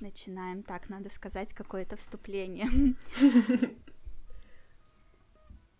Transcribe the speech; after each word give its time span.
Начинаем. 0.00 0.62
Так, 0.62 0.88
надо 0.90 1.08
сказать 1.10 1.54
какое-то 1.54 1.96
вступление. 1.96 2.68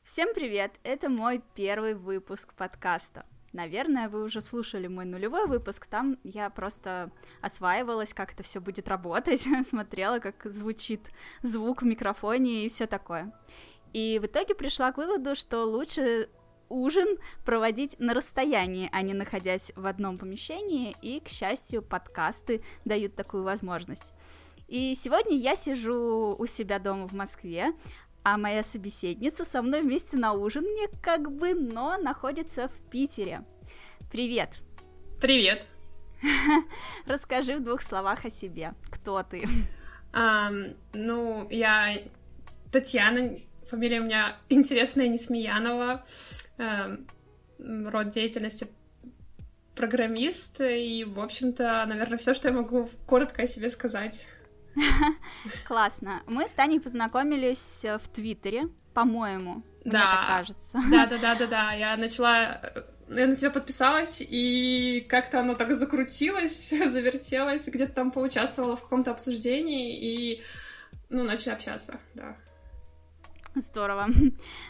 Всем 0.04 0.32
привет! 0.34 0.72
Это 0.84 1.10
мой 1.10 1.42
первый 1.54 1.94
выпуск 1.94 2.54
подкаста. 2.54 3.26
Наверное, 3.52 4.08
вы 4.08 4.22
уже 4.22 4.40
слушали 4.40 4.86
мой 4.86 5.04
нулевой 5.04 5.46
выпуск, 5.46 5.86
там 5.86 6.18
я 6.24 6.48
просто 6.50 7.10
осваивалась, 7.40 8.14
как 8.14 8.32
это 8.32 8.42
все 8.42 8.60
будет 8.60 8.88
работать, 8.88 9.46
смотрела, 9.68 10.18
как 10.18 10.44
звучит 10.44 11.10
звук 11.42 11.82
в 11.82 11.86
микрофоне 11.86 12.64
и 12.64 12.68
все 12.68 12.86
такое. 12.86 13.32
И 13.92 14.18
в 14.18 14.26
итоге 14.26 14.54
пришла 14.54 14.92
к 14.92 14.96
выводу, 14.96 15.34
что 15.34 15.64
лучше 15.64 16.28
ужин 16.68 17.18
проводить 17.44 17.98
на 17.98 18.14
расстоянии, 18.14 18.88
а 18.92 19.02
не 19.02 19.14
находясь 19.14 19.72
в 19.76 19.86
одном 19.86 20.18
помещении, 20.18 20.96
и, 21.02 21.20
к 21.20 21.28
счастью, 21.28 21.82
подкасты 21.82 22.62
дают 22.84 23.14
такую 23.14 23.42
возможность. 23.42 24.12
И 24.68 24.94
сегодня 24.94 25.36
я 25.36 25.54
сижу 25.54 26.34
у 26.38 26.46
себя 26.46 26.78
дома 26.78 27.06
в 27.06 27.12
Москве, 27.12 27.72
а 28.24 28.36
моя 28.36 28.62
собеседница 28.64 29.44
со 29.44 29.62
мной 29.62 29.82
вместе 29.82 30.16
на 30.16 30.32
ужин 30.32 30.64
мне 30.64 30.88
как 31.00 31.30
бы, 31.30 31.54
но 31.54 31.96
находится 31.96 32.66
в 32.68 32.90
Питере. 32.90 33.44
Привет! 34.10 34.58
Привет! 35.20 35.64
Расскажи 37.06 37.56
в 37.56 37.62
двух 37.62 37.82
словах 37.82 38.24
о 38.24 38.30
себе. 38.30 38.74
Кто 38.90 39.22
ты? 39.22 39.44
Um, 40.12 40.76
ну, 40.92 41.46
я 41.50 41.98
Татьяна, 42.72 43.38
фамилия 43.68 44.00
у 44.00 44.04
меня 44.04 44.36
интересная, 44.48 45.08
Несмеянова. 45.08 46.04
Эм, 46.58 47.06
род 47.58 48.10
деятельности 48.10 48.68
программист, 49.74 50.60
и, 50.60 51.04
в 51.04 51.20
общем-то, 51.20 51.84
наверное, 51.86 52.18
все, 52.18 52.34
что 52.34 52.48
я 52.48 52.54
могу 52.54 52.88
коротко 53.06 53.42
о 53.42 53.46
себе 53.46 53.70
сказать. 53.70 54.26
Классно. 55.66 56.22
Мы 56.26 56.46
с 56.46 56.52
Таней 56.52 56.80
познакомились 56.80 57.84
э, 57.84 57.98
в 57.98 58.08
Твиттере, 58.08 58.68
по-моему, 58.94 59.62
да. 59.84 59.90
мне 59.90 59.98
так 59.98 60.26
кажется. 60.26 60.78
Да, 60.90 61.06
да, 61.06 61.18
да, 61.22 61.34
да, 61.34 61.46
да. 61.46 61.72
Я 61.72 61.96
начала 61.96 62.60
э, 62.62 62.82
я 63.08 63.26
на 63.26 63.36
тебя 63.36 63.50
подписалась, 63.50 64.20
и 64.20 65.06
как-то 65.08 65.40
оно 65.40 65.54
так 65.54 65.74
закрутилось, 65.74 66.70
завертелось, 66.86 67.66
где-то 67.66 67.92
там 67.92 68.10
поучаствовала 68.10 68.76
в 68.76 68.82
каком-то 68.82 69.10
обсуждении, 69.10 69.98
и, 69.98 70.42
ну, 71.08 71.22
начали 71.22 71.52
общаться, 71.52 72.00
да. 72.14 72.36
Здорово. 73.60 74.08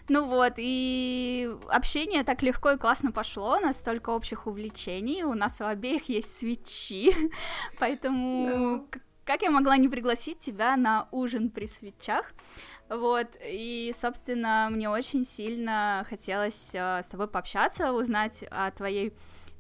Ну 0.08 0.26
вот, 0.26 0.54
и 0.58 1.50
общение 1.68 2.22
так 2.22 2.42
легко 2.42 2.70
и 2.70 2.76
классно 2.76 3.10
пошло, 3.10 3.56
у 3.56 3.60
нас 3.60 3.78
столько 3.78 4.10
общих 4.10 4.46
увлечений, 4.46 5.24
у 5.24 5.34
нас 5.34 5.60
у 5.60 5.64
обеих 5.64 6.08
есть 6.08 6.36
свечи, 6.36 7.12
поэтому 7.80 8.86
да. 8.92 9.00
как 9.24 9.42
я 9.42 9.50
могла 9.50 9.76
не 9.76 9.88
пригласить 9.88 10.38
тебя 10.38 10.76
на 10.76 11.08
ужин 11.10 11.50
при 11.50 11.66
свечах? 11.66 12.32
Вот, 12.88 13.26
и, 13.44 13.92
собственно, 14.00 14.68
мне 14.70 14.88
очень 14.88 15.24
сильно 15.24 16.06
хотелось 16.08 16.70
э, 16.72 17.02
с 17.02 17.06
тобой 17.06 17.26
пообщаться, 17.26 17.90
узнать 17.90 18.44
о 18.48 18.70
твоей 18.70 19.12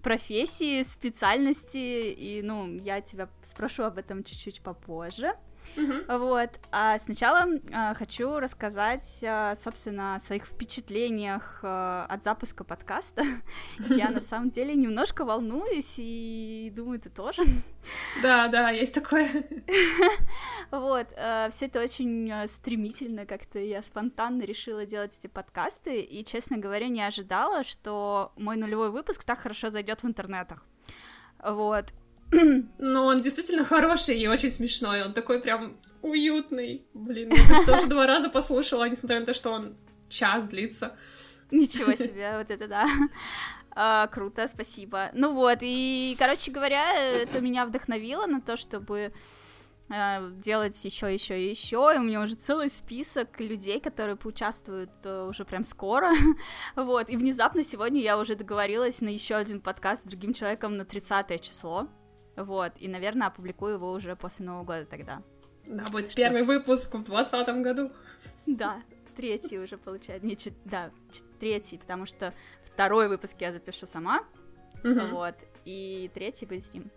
профессии, 0.04 0.84
специальности, 0.84 2.12
и, 2.12 2.40
ну, 2.42 2.72
я 2.76 3.00
тебя 3.00 3.28
спрошу 3.42 3.82
об 3.82 3.98
этом 3.98 4.22
чуть-чуть 4.22 4.60
попозже. 4.60 5.34
Вот. 6.08 6.58
А 6.72 6.98
сначала 6.98 7.46
а, 7.72 7.94
хочу 7.94 8.38
рассказать, 8.38 9.22
а, 9.22 9.54
собственно, 9.56 10.14
о 10.16 10.20
своих 10.20 10.46
впечатлениях 10.46 11.60
а, 11.62 12.06
от 12.08 12.24
запуска 12.24 12.64
подкаста. 12.64 13.22
Я 13.88 14.10
на 14.10 14.20
самом 14.20 14.50
деле 14.50 14.74
немножко 14.74 15.24
волнуюсь 15.24 15.94
и 15.98 16.72
думаю, 16.74 17.00
ты 17.00 17.10
тоже. 17.10 17.42
Да, 18.22 18.48
да, 18.48 18.70
есть 18.70 18.94
такое. 18.94 19.28
Вот, 20.72 21.10
все 21.10 21.66
это 21.66 21.80
очень 21.80 22.32
стремительно, 22.48 23.24
как-то 23.24 23.60
я 23.60 23.82
спонтанно 23.82 24.42
решила 24.42 24.84
делать 24.84 25.16
эти 25.16 25.28
подкасты, 25.28 26.00
и, 26.00 26.24
честно 26.24 26.58
говоря, 26.58 26.88
не 26.88 27.02
ожидала, 27.02 27.62
что 27.62 28.32
мой 28.36 28.56
нулевой 28.56 28.90
выпуск 28.90 29.22
так 29.22 29.38
хорошо 29.38 29.70
зайдет 29.70 30.02
в 30.02 30.06
интернетах. 30.06 30.64
Вот, 31.42 31.92
ну, 32.78 33.04
он 33.04 33.20
действительно 33.20 33.64
хороший 33.64 34.18
и 34.18 34.26
очень 34.26 34.50
смешной. 34.50 35.02
Он 35.02 35.12
такой 35.12 35.40
прям 35.40 35.76
уютный. 36.02 36.86
Блин, 36.94 37.32
я 37.32 37.64
тоже 37.64 37.86
два 37.86 38.06
раза 38.06 38.28
послушала, 38.28 38.88
несмотря 38.88 39.20
на 39.20 39.26
то, 39.26 39.34
что 39.34 39.50
он 39.50 39.76
час 40.08 40.48
длится. 40.48 40.96
Ничего 41.50 41.94
себе, 41.96 42.36
вот 42.38 42.50
это 42.50 42.68
да. 42.68 42.86
А, 43.70 44.06
круто, 44.08 44.48
спасибо. 44.48 45.10
Ну 45.12 45.34
вот, 45.34 45.58
и, 45.60 46.16
короче 46.18 46.50
говоря, 46.50 46.94
это 46.94 47.40
меня 47.40 47.66
вдохновило 47.66 48.26
на 48.26 48.40
то, 48.40 48.56
чтобы 48.56 49.10
э, 49.90 50.30
делать 50.38 50.82
еще, 50.82 51.12
еще 51.12 51.38
и 51.38 51.50
еще. 51.50 51.92
И 51.94 51.98
у 51.98 52.02
меня 52.02 52.22
уже 52.22 52.34
целый 52.36 52.70
список 52.70 53.38
людей, 53.38 53.78
которые 53.78 54.16
поучаствуют 54.16 54.90
э, 55.04 55.26
уже 55.28 55.44
прям 55.44 55.62
скоро. 55.62 56.12
вот, 56.74 57.10
и 57.10 57.16
внезапно 57.16 57.62
сегодня 57.62 58.00
я 58.00 58.18
уже 58.18 58.34
договорилась 58.34 59.02
на 59.02 59.10
еще 59.10 59.34
один 59.34 59.60
подкаст 59.60 60.04
с 60.04 60.08
другим 60.08 60.32
человеком 60.32 60.74
на 60.76 60.86
30 60.86 61.40
число. 61.42 61.86
Вот, 62.36 62.72
и, 62.78 62.88
наверное, 62.88 63.28
опубликую 63.28 63.74
его 63.74 63.92
уже 63.92 64.14
после 64.16 64.44
Нового 64.44 64.64
года 64.64 64.86
тогда. 64.86 65.22
Да, 65.66 65.84
будет 65.90 66.10
Что... 66.10 66.16
первый 66.16 66.44
выпуск 66.44 66.94
в 66.94 67.02
двадцатом 67.02 67.62
году. 67.62 67.90
Да, 68.46 68.82
третий 69.16 69.58
уже 69.58 69.78
получается. 69.78 70.26
Не, 70.26 70.36
чет... 70.36 70.54
да, 70.64 70.90
третий, 71.40 71.78
потому 71.78 72.06
что 72.06 72.34
второй 72.64 73.08
выпуск 73.08 73.36
я 73.40 73.52
запишу 73.52 73.86
сама. 73.86 74.20
Угу. 74.84 75.06
Вот, 75.12 75.34
и 75.64 76.10
третий 76.14 76.46
будет 76.46 76.64
с 76.64 76.72
ним. 76.72 76.90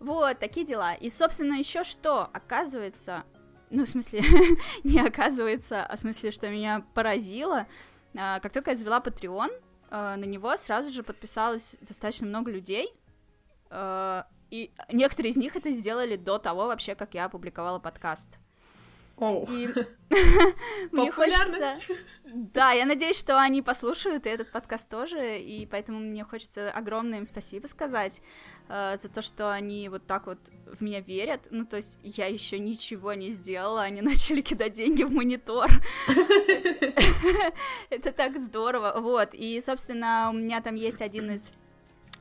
Вот, 0.00 0.38
такие 0.38 0.66
дела. 0.66 0.94
И, 0.94 1.08
собственно, 1.10 1.54
еще 1.54 1.84
что, 1.84 2.28
оказывается, 2.32 3.24
ну, 3.70 3.84
в 3.84 3.88
смысле, 3.88 4.22
не 4.84 5.00
оказывается, 5.00 5.84
а 5.84 5.96
в 5.96 6.00
смысле, 6.00 6.30
что 6.30 6.48
меня 6.48 6.84
поразило, 6.94 7.66
а, 8.16 8.40
как 8.40 8.52
только 8.52 8.70
я 8.70 8.76
завела 8.76 9.00
Patreon, 9.00 9.50
а, 9.90 10.16
на 10.16 10.24
него 10.24 10.56
сразу 10.56 10.90
же 10.90 11.02
подписалось 11.02 11.76
достаточно 11.80 12.26
много 12.26 12.50
людей, 12.50 12.92
а, 13.70 14.26
и 14.50 14.72
некоторые 14.90 15.30
из 15.30 15.36
них 15.36 15.56
это 15.56 15.70
сделали 15.72 16.16
до 16.16 16.38
того 16.38 16.66
вообще, 16.66 16.94
как 16.94 17.14
я 17.14 17.26
опубликовала 17.26 17.78
подкаст. 17.78 18.38
И... 19.20 19.68
Мне 20.92 21.10
хочется... 21.10 21.74
Да, 22.24 22.72
я 22.72 22.84
надеюсь, 22.84 23.18
что 23.18 23.40
они 23.40 23.62
послушают 23.62 24.26
и 24.26 24.30
этот 24.30 24.52
подкаст 24.52 24.88
тоже, 24.88 25.40
и 25.40 25.64
поэтому 25.64 25.98
мне 25.98 26.24
хочется 26.24 26.70
огромное 26.70 27.20
им 27.20 27.24
спасибо 27.24 27.66
сказать 27.68 28.20
э, 28.68 28.98
за 29.00 29.08
то, 29.08 29.22
что 29.22 29.50
они 29.50 29.88
вот 29.88 30.06
так 30.06 30.26
вот 30.26 30.38
в 30.66 30.82
меня 30.82 31.00
верят. 31.00 31.48
Ну, 31.50 31.64
то 31.64 31.78
есть 31.78 31.98
я 32.02 32.26
еще 32.26 32.58
ничего 32.58 33.14
не 33.14 33.30
сделала, 33.32 33.82
они 33.82 34.02
начали 34.02 34.42
кидать 34.42 34.74
деньги 34.74 35.04
в 35.04 35.10
монитор. 35.10 35.70
Это 37.90 38.12
так 38.12 38.38
здорово. 38.38 39.00
Вот, 39.00 39.30
и, 39.32 39.58
собственно, 39.62 40.28
у 40.30 40.34
меня 40.34 40.60
там 40.60 40.74
есть 40.74 41.00
один 41.00 41.30
из 41.32 41.52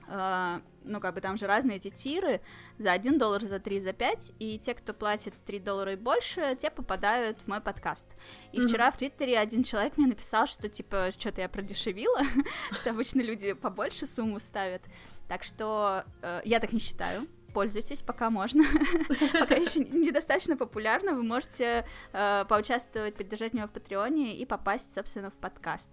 Uh, 0.10 0.62
ну, 0.88 1.00
как 1.00 1.14
бы 1.14 1.22
там 1.22 1.38
же 1.38 1.48
разные 1.48 1.78
эти 1.78 1.90
тиры, 1.90 2.42
за 2.78 2.92
1 2.92 3.18
доллар, 3.18 3.44
за 3.44 3.60
3, 3.60 3.80
за 3.80 3.94
5, 3.94 4.34
и 4.40 4.60
те, 4.60 4.74
кто 4.74 4.94
платит 4.94 5.34
3 5.46 5.60
доллара 5.60 5.94
и 5.94 5.96
больше, 5.96 6.56
те 6.60 6.70
попадают 6.70 7.42
в 7.42 7.48
мой 7.48 7.62
подкаст. 7.62 8.08
И 8.52 8.60
mm-hmm. 8.60 8.68
вчера 8.68 8.92
в 8.92 8.98
Твиттере 8.98 9.38
один 9.38 9.64
человек 9.64 9.98
мне 9.98 10.08
написал, 10.08 10.48
что, 10.48 10.70
типа, 10.70 11.10
что-то 11.18 11.42
я 11.42 11.50
продешевила, 11.50 12.22
что 12.72 12.90
обычно 12.90 13.22
люди 13.22 13.54
побольше 13.54 14.06
сумму 14.06 14.40
ставят, 14.40 14.82
так 15.28 15.44
что 15.44 16.04
uh, 16.22 16.42
я 16.46 16.60
так 16.60 16.72
не 16.72 16.80
считаю, 16.80 17.28
пользуйтесь, 17.58 18.04
пока 18.04 18.30
можно. 18.30 18.64
пока 19.40 19.56
еще 19.56 19.80
недостаточно 19.80 20.58
популярно, 20.58 21.14
вы 21.14 21.24
можете 21.24 21.88
э, 22.14 22.46
поучаствовать, 22.48 23.16
поддержать 23.16 23.54
меня 23.54 23.66
в 23.66 23.72
Патреоне 23.72 24.38
и 24.38 24.46
попасть, 24.46 24.94
собственно, 24.94 25.32
в 25.32 25.34
подкаст. 25.34 25.90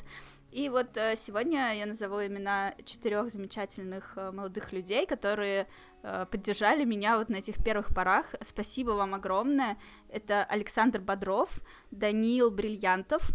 И 0.55 0.69
вот 0.69 0.97
э, 0.97 1.17
сегодня 1.17 1.77
я 1.77 1.85
назову 1.85 2.25
имена 2.25 2.77
четырех 2.85 3.29
замечательных 3.29 4.13
э, 4.15 4.31
молодых 4.31 4.73
людей, 4.73 5.05
которые 5.05 5.67
э, 6.05 6.27
поддержали 6.31 6.85
меня 6.85 7.19
вот 7.19 7.29
на 7.29 7.39
этих 7.39 7.57
первых 7.65 7.93
порах. 7.93 8.37
Спасибо 8.41 8.93
вам 8.93 9.15
огромное. 9.15 9.77
Это 10.09 10.45
Александр 10.45 11.01
Бодров, 11.01 11.61
Даниил 11.91 12.53
Бриллиантов, 12.53 13.33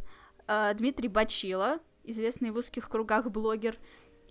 Дмитрий 0.48 1.10
Бачила, 1.10 1.80
известный 2.06 2.52
в 2.52 2.56
узких 2.56 2.88
кругах 2.88 3.30
блогер, 3.30 3.76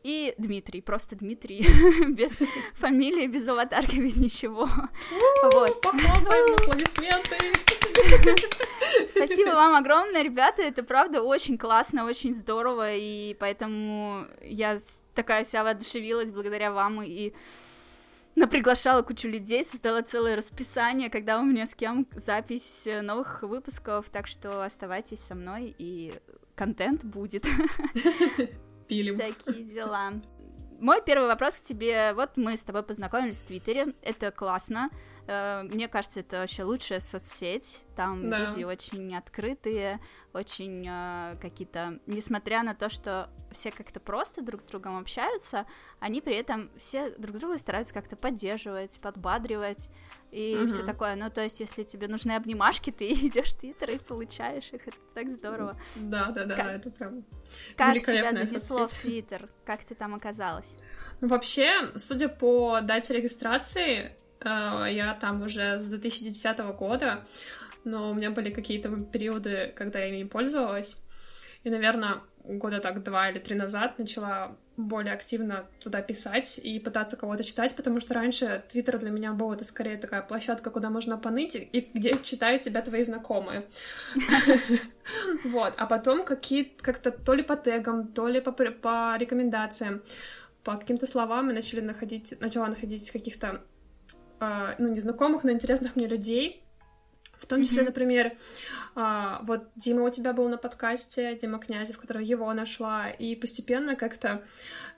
и 0.02 0.34
Дмитрий, 0.38 0.80
просто 0.80 1.16
Дмитрий, 1.16 1.66
без 2.08 2.38
фамилии, 2.74 3.26
без 3.26 3.46
аватарки, 3.48 3.96
без 3.96 4.16
ничего. 4.16 4.68
Вот. 5.52 5.80
Похлопаем, 5.80 6.54
аплодисменты. 6.54 7.36
Спасибо 9.10 9.50
вам 9.50 9.76
огромное, 9.76 10.22
ребята, 10.22 10.62
это 10.62 10.82
правда 10.82 11.22
очень 11.22 11.58
классно, 11.58 12.04
очень 12.04 12.32
здорово, 12.32 12.94
и 12.94 13.34
поэтому 13.38 14.26
я 14.42 14.80
такая 15.14 15.44
вся 15.44 15.64
воодушевилась 15.64 16.30
благодаря 16.30 16.70
вам, 16.70 17.02
и 17.02 17.32
наприглашала 18.36 19.02
кучу 19.02 19.28
людей, 19.28 19.64
создала 19.64 20.02
целое 20.02 20.36
расписание, 20.36 21.10
когда 21.10 21.40
у 21.40 21.44
меня 21.44 21.66
с 21.66 21.74
кем 21.74 22.06
запись 22.12 22.86
новых 23.02 23.42
выпусков, 23.42 24.08
так 24.10 24.26
что 24.26 24.62
оставайтесь 24.62 25.20
со 25.20 25.34
мной, 25.34 25.74
и 25.76 26.14
контент 26.54 27.04
будет. 27.04 27.46
Пилим. 28.88 29.18
Такие 29.18 29.64
дела. 29.74 30.14
Мой 30.80 31.02
первый 31.04 31.26
вопрос 31.28 31.56
к 31.56 31.62
тебе. 31.62 32.12
Вот 32.14 32.36
мы 32.36 32.56
с 32.56 32.62
тобой 32.62 32.82
познакомились 32.82 33.38
в 33.38 33.46
Твиттере. 33.46 33.94
Это 34.02 34.30
классно. 34.30 34.90
Э, 35.28 35.62
мне 35.62 35.88
кажется, 35.88 36.20
это 36.20 36.38
вообще 36.38 36.62
лучшая 36.64 37.00
соцсеть. 37.00 37.84
Там 37.94 38.30
да. 38.30 38.46
люди 38.46 38.64
очень 38.64 39.14
открытые, 39.14 40.00
очень 40.32 40.86
э, 40.88 41.36
какие-то, 41.38 41.98
несмотря 42.06 42.62
на 42.62 42.74
то, 42.74 42.88
что 42.88 43.28
все 43.50 43.70
как-то 43.70 44.00
просто 44.00 44.40
друг 44.40 44.62
с 44.62 44.64
другом 44.64 44.98
общаются, 44.98 45.66
они 46.00 46.22
при 46.22 46.34
этом 46.36 46.70
все 46.78 47.10
друг 47.10 47.36
друга 47.38 47.58
стараются 47.58 47.92
как-то 47.92 48.16
поддерживать, 48.16 48.98
подбадривать 49.00 49.90
и 50.30 50.56
угу. 50.56 50.68
все 50.68 50.82
такое. 50.82 51.14
Ну, 51.14 51.28
то 51.28 51.42
есть, 51.42 51.60
если 51.60 51.82
тебе 51.82 52.08
нужны 52.08 52.32
обнимашки, 52.32 52.90
ты 52.98 53.12
идешь 53.12 53.52
в 53.52 53.58
Твиттер 53.58 53.90
и 53.90 53.98
получаешь 53.98 54.70
их. 54.72 54.88
Это 54.88 54.96
так 55.12 55.28
здорово. 55.28 55.78
Да, 55.96 56.30
да, 56.30 56.46
да, 56.46 56.56
как... 56.56 56.66
это 56.68 56.90
прям. 56.90 57.24
Как 57.76 57.96
тебя 57.96 58.32
занесло 58.32 58.88
в 58.88 58.94
Твиттер? 58.94 59.50
Как 59.66 59.84
ты 59.84 59.94
там 59.94 60.14
оказалась? 60.14 60.78
Ну, 61.20 61.28
вообще, 61.28 61.90
судя 61.96 62.30
по 62.30 62.80
дате 62.80 63.12
регистрации, 63.12 64.16
я 64.44 65.16
там 65.20 65.42
уже 65.42 65.78
с 65.78 65.86
2010 65.88 66.58
года, 66.78 67.24
но 67.84 68.10
у 68.10 68.14
меня 68.14 68.30
были 68.30 68.50
какие-то 68.50 68.90
периоды, 69.04 69.72
когда 69.76 69.98
я 69.98 70.06
ими 70.06 70.28
пользовалась. 70.28 70.96
И, 71.64 71.70
наверное, 71.70 72.20
года 72.44 72.80
так 72.80 73.02
два 73.02 73.30
или 73.30 73.38
три 73.38 73.56
назад 73.56 73.98
начала 73.98 74.56
более 74.76 75.12
активно 75.12 75.66
туда 75.80 76.02
писать 76.02 76.58
и 76.62 76.78
пытаться 76.78 77.16
кого-то 77.16 77.42
читать, 77.42 77.74
потому 77.74 78.00
что 78.00 78.14
раньше 78.14 78.62
Твиттер 78.70 78.98
для 78.98 79.10
меня 79.10 79.32
был 79.32 79.52
это 79.52 79.64
скорее 79.64 79.96
такая 79.96 80.22
площадка, 80.22 80.70
куда 80.70 80.88
можно 80.88 81.18
поныть, 81.18 81.56
и 81.56 81.90
где 81.92 82.16
читают 82.22 82.62
тебя 82.62 82.80
твои 82.82 83.04
знакомые. 83.04 83.66
Вот, 85.44 85.72
а 85.78 85.86
потом 85.86 86.22
какие 86.22 86.64
как-то 86.64 87.10
то 87.10 87.32
ли 87.32 87.42
по 87.42 87.56
тегам, 87.56 88.08
то 88.08 88.28
ли 88.28 88.42
по, 88.42 89.16
рекомендациям, 89.16 90.02
по 90.62 90.76
каким-то 90.76 91.06
словам 91.06 91.48
я 91.48 91.54
начали 91.54 91.80
находить, 91.80 92.38
начала 92.40 92.66
находить 92.66 93.10
каких-то, 93.10 93.46
э, 93.46 93.77
ну, 94.40 94.88
незнакомых, 94.88 95.44
но 95.44 95.50
интересных 95.50 95.96
мне 95.96 96.06
людей, 96.06 96.62
в 97.38 97.46
том 97.46 97.64
числе, 97.64 97.82
mm-hmm. 97.82 97.86
например, 97.86 98.32
а, 98.94 99.40
вот 99.44 99.68
Дима 99.76 100.02
у 100.02 100.10
тебя 100.10 100.32
был 100.32 100.48
на 100.48 100.58
подкасте, 100.58 101.36
Дима 101.40 101.58
Князев, 101.58 101.98
который 101.98 102.24
его 102.24 102.52
нашла, 102.52 103.08
и 103.08 103.36
постепенно 103.36 103.96
как-то 103.96 104.42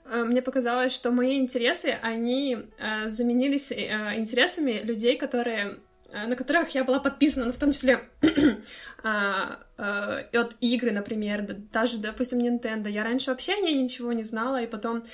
а, 0.07 0.25
мне 0.25 0.43
показалось, 0.43 0.93
что 0.93 1.11
мои 1.11 1.39
интересы, 1.39 1.99
они 2.03 2.59
а, 2.79 3.09
заменились 3.09 3.71
а, 3.71 4.17
интересами 4.17 4.81
людей, 4.83 5.17
которые 5.17 5.79
на 6.13 6.35
которых 6.35 6.71
я 6.71 6.83
была 6.83 6.99
подписана, 6.99 7.47
ну, 7.47 7.53
в 7.53 7.59
том 7.59 7.71
числе 7.71 8.01
а, 9.05 9.61
а, 9.79 10.25
от 10.33 10.57
игры, 10.61 10.91
например, 10.91 11.47
даже, 11.73 11.99
допустим, 11.99 12.41
Nintendo. 12.41 12.91
Я 12.91 13.05
раньше 13.05 13.31
вообще 13.31 13.53
о 13.53 13.61
ней 13.61 13.81
ничего 13.81 14.13
не 14.13 14.25
знала, 14.25 14.61
и 14.61 14.67
потом 14.67 15.05
Э, 15.05 15.07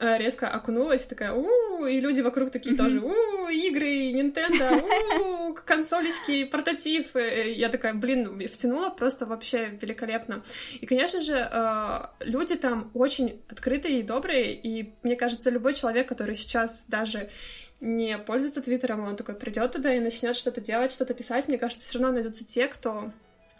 резко 0.00 0.48
окунулась, 0.48 1.02
такая, 1.04 1.32
у 1.32 1.84
и 1.86 2.00
люди 2.00 2.20
вокруг 2.20 2.50
такие 2.50 2.76
тоже, 2.76 3.00
у 3.00 3.48
игры, 3.48 4.12
Nintendo, 4.12 4.80
у 5.20 5.54
консолечки, 5.66 6.44
портатив. 6.44 7.14
Я 7.14 7.68
такая, 7.68 7.94
блин, 7.94 8.48
втянула 8.48 8.90
просто 8.90 9.26
вообще 9.26 9.78
великолепно. 9.80 10.42
И, 10.80 10.86
конечно 10.86 11.20
же, 11.20 11.34
э, 11.34 12.00
люди 12.20 12.56
там 12.56 12.90
очень 12.94 13.40
открытые 13.48 14.00
и 14.00 14.02
добрые, 14.02 14.54
и 14.54 14.92
мне 15.02 15.16
кажется, 15.16 15.50
любой 15.50 15.74
человек, 15.74 16.08
который 16.08 16.36
сейчас 16.36 16.86
даже 16.86 17.30
не 17.80 18.18
пользуется 18.18 18.60
Твиттером, 18.62 19.04
он 19.04 19.16
такой 19.16 19.34
придет 19.34 19.72
туда 19.72 19.94
и 19.94 20.00
начнет 20.00 20.36
что-то 20.36 20.60
делать, 20.60 20.92
что-то 20.92 21.14
писать, 21.14 21.48
мне 21.48 21.58
кажется, 21.58 21.86
все 21.86 21.98
равно 21.98 22.14
найдутся 22.14 22.46
те, 22.46 22.68
кто 22.68 23.10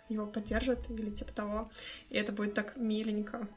его 0.09 0.27
поддержит 0.27 0.79
или 0.91 1.11
типа 1.11 1.33
того, 1.33 1.71
и 2.11 2.19
это 2.19 2.33
будет 2.33 2.55
так 2.55 2.77
миленько. 2.77 3.49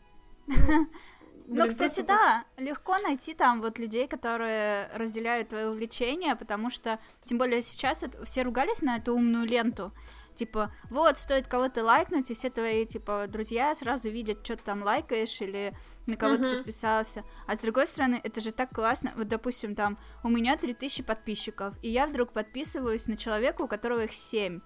Ну, 1.47 1.67
кстати, 1.67 2.01
да, 2.01 2.45
легко 2.57 2.97
найти 2.97 3.33
там 3.33 3.61
вот 3.61 3.79
людей, 3.79 4.07
которые 4.07 4.89
разделяют 4.95 5.49
твои 5.49 5.65
увлечения, 5.65 6.35
потому 6.35 6.69
что, 6.69 6.99
тем 7.23 7.37
более 7.37 7.61
сейчас 7.61 8.01
вот 8.01 8.17
все 8.27 8.43
ругались 8.43 8.81
на 8.81 8.97
эту 8.97 9.13
умную 9.13 9.45
ленту, 9.45 9.93
типа, 10.33 10.73
вот, 10.89 11.17
стоит 11.17 11.47
кого-то 11.47 11.83
лайкнуть, 11.83 12.31
и 12.31 12.33
все 12.33 12.49
твои, 12.49 12.85
типа, 12.85 13.25
друзья 13.27 13.73
сразу 13.75 14.09
видят, 14.09 14.43
что 14.43 14.57
ты 14.57 14.63
там 14.63 14.83
лайкаешь 14.83 15.41
или 15.41 15.75
на 16.05 16.15
кого 16.17 16.37
ты 16.37 16.43
uh-huh. 16.43 16.57
подписался. 16.57 17.23
А 17.47 17.55
с 17.55 17.59
другой 17.59 17.87
стороны, 17.87 18.19
это 18.23 18.41
же 18.41 18.51
так 18.51 18.71
классно. 18.71 19.13
Вот, 19.15 19.27
допустим, 19.27 19.75
там, 19.75 19.97
у 20.23 20.29
меня 20.29 20.57
3000 20.57 21.03
подписчиков, 21.03 21.75
и 21.81 21.89
я 21.89 22.07
вдруг 22.07 22.31
подписываюсь 22.33 23.07
на 23.07 23.17
человека, 23.17 23.61
у 23.61 23.67
которого 23.67 24.03
их 24.03 24.13
7. 24.13 24.59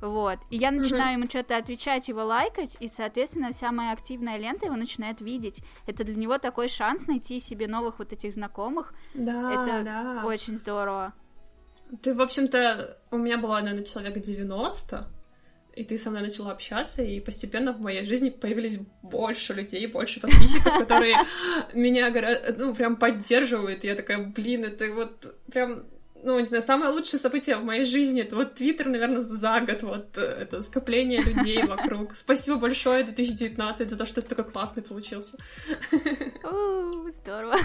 Вот. 0.00 0.38
И 0.50 0.56
я 0.56 0.70
начинаю 0.70 1.18
ему 1.18 1.26
что-то 1.28 1.56
отвечать, 1.56 2.08
его 2.08 2.24
лайкать, 2.24 2.76
и, 2.80 2.88
соответственно, 2.88 3.52
вся 3.52 3.70
моя 3.72 3.92
активная 3.92 4.38
лента 4.38 4.66
его 4.66 4.76
начинает 4.76 5.20
видеть. 5.20 5.62
Это 5.86 6.04
для 6.04 6.14
него 6.14 6.38
такой 6.38 6.68
шанс 6.68 7.06
найти 7.06 7.40
себе 7.40 7.66
новых 7.66 7.98
вот 7.98 8.12
этих 8.12 8.32
знакомых. 8.32 8.94
Да, 9.14 9.52
Это 9.52 9.82
да. 9.84 10.22
очень 10.24 10.56
здорово. 10.56 11.12
Ты, 12.02 12.14
в 12.14 12.22
общем-то, 12.22 12.98
у 13.10 13.18
меня 13.18 13.36
была, 13.36 13.60
наверное, 13.60 13.84
человек 13.84 14.22
90, 14.22 15.08
и 15.74 15.84
ты 15.84 15.98
со 15.98 16.10
мной 16.10 16.22
начала 16.22 16.52
общаться, 16.52 17.02
и 17.02 17.20
постепенно 17.20 17.72
в 17.72 17.80
моей 17.80 18.04
жизни 18.06 18.30
появились 18.30 18.78
больше 19.02 19.54
людей, 19.54 19.86
больше 19.86 20.20
подписчиков, 20.20 20.78
которые 20.78 21.16
меня, 21.74 22.12
ну, 22.56 22.74
прям 22.74 22.96
поддерживают. 22.96 23.84
Я 23.84 23.94
такая, 23.94 24.26
блин, 24.28 24.64
это 24.64 24.92
вот 24.92 25.34
прям 25.50 25.84
ну, 26.22 26.38
не 26.38 26.46
знаю, 26.46 26.62
самое 26.62 26.90
лучшее 26.92 27.20
событие 27.20 27.56
в 27.56 27.64
моей 27.64 27.84
жизни, 27.84 28.22
это 28.22 28.36
вот 28.36 28.54
Твиттер, 28.54 28.88
наверное, 28.88 29.22
за 29.22 29.60
год, 29.60 29.82
вот 29.82 30.18
э, 30.18 30.20
это 30.22 30.62
скопление 30.62 31.20
людей 31.22 31.62
вокруг. 31.62 32.14
Спасибо 32.16 32.56
большое, 32.56 33.04
2019, 33.04 33.88
за 33.88 33.96
то, 33.96 34.06
что 34.06 34.20
это 34.20 34.30
такой 34.30 34.50
классный 34.50 34.82
получился. 34.82 35.38
Здорово. 37.22 37.56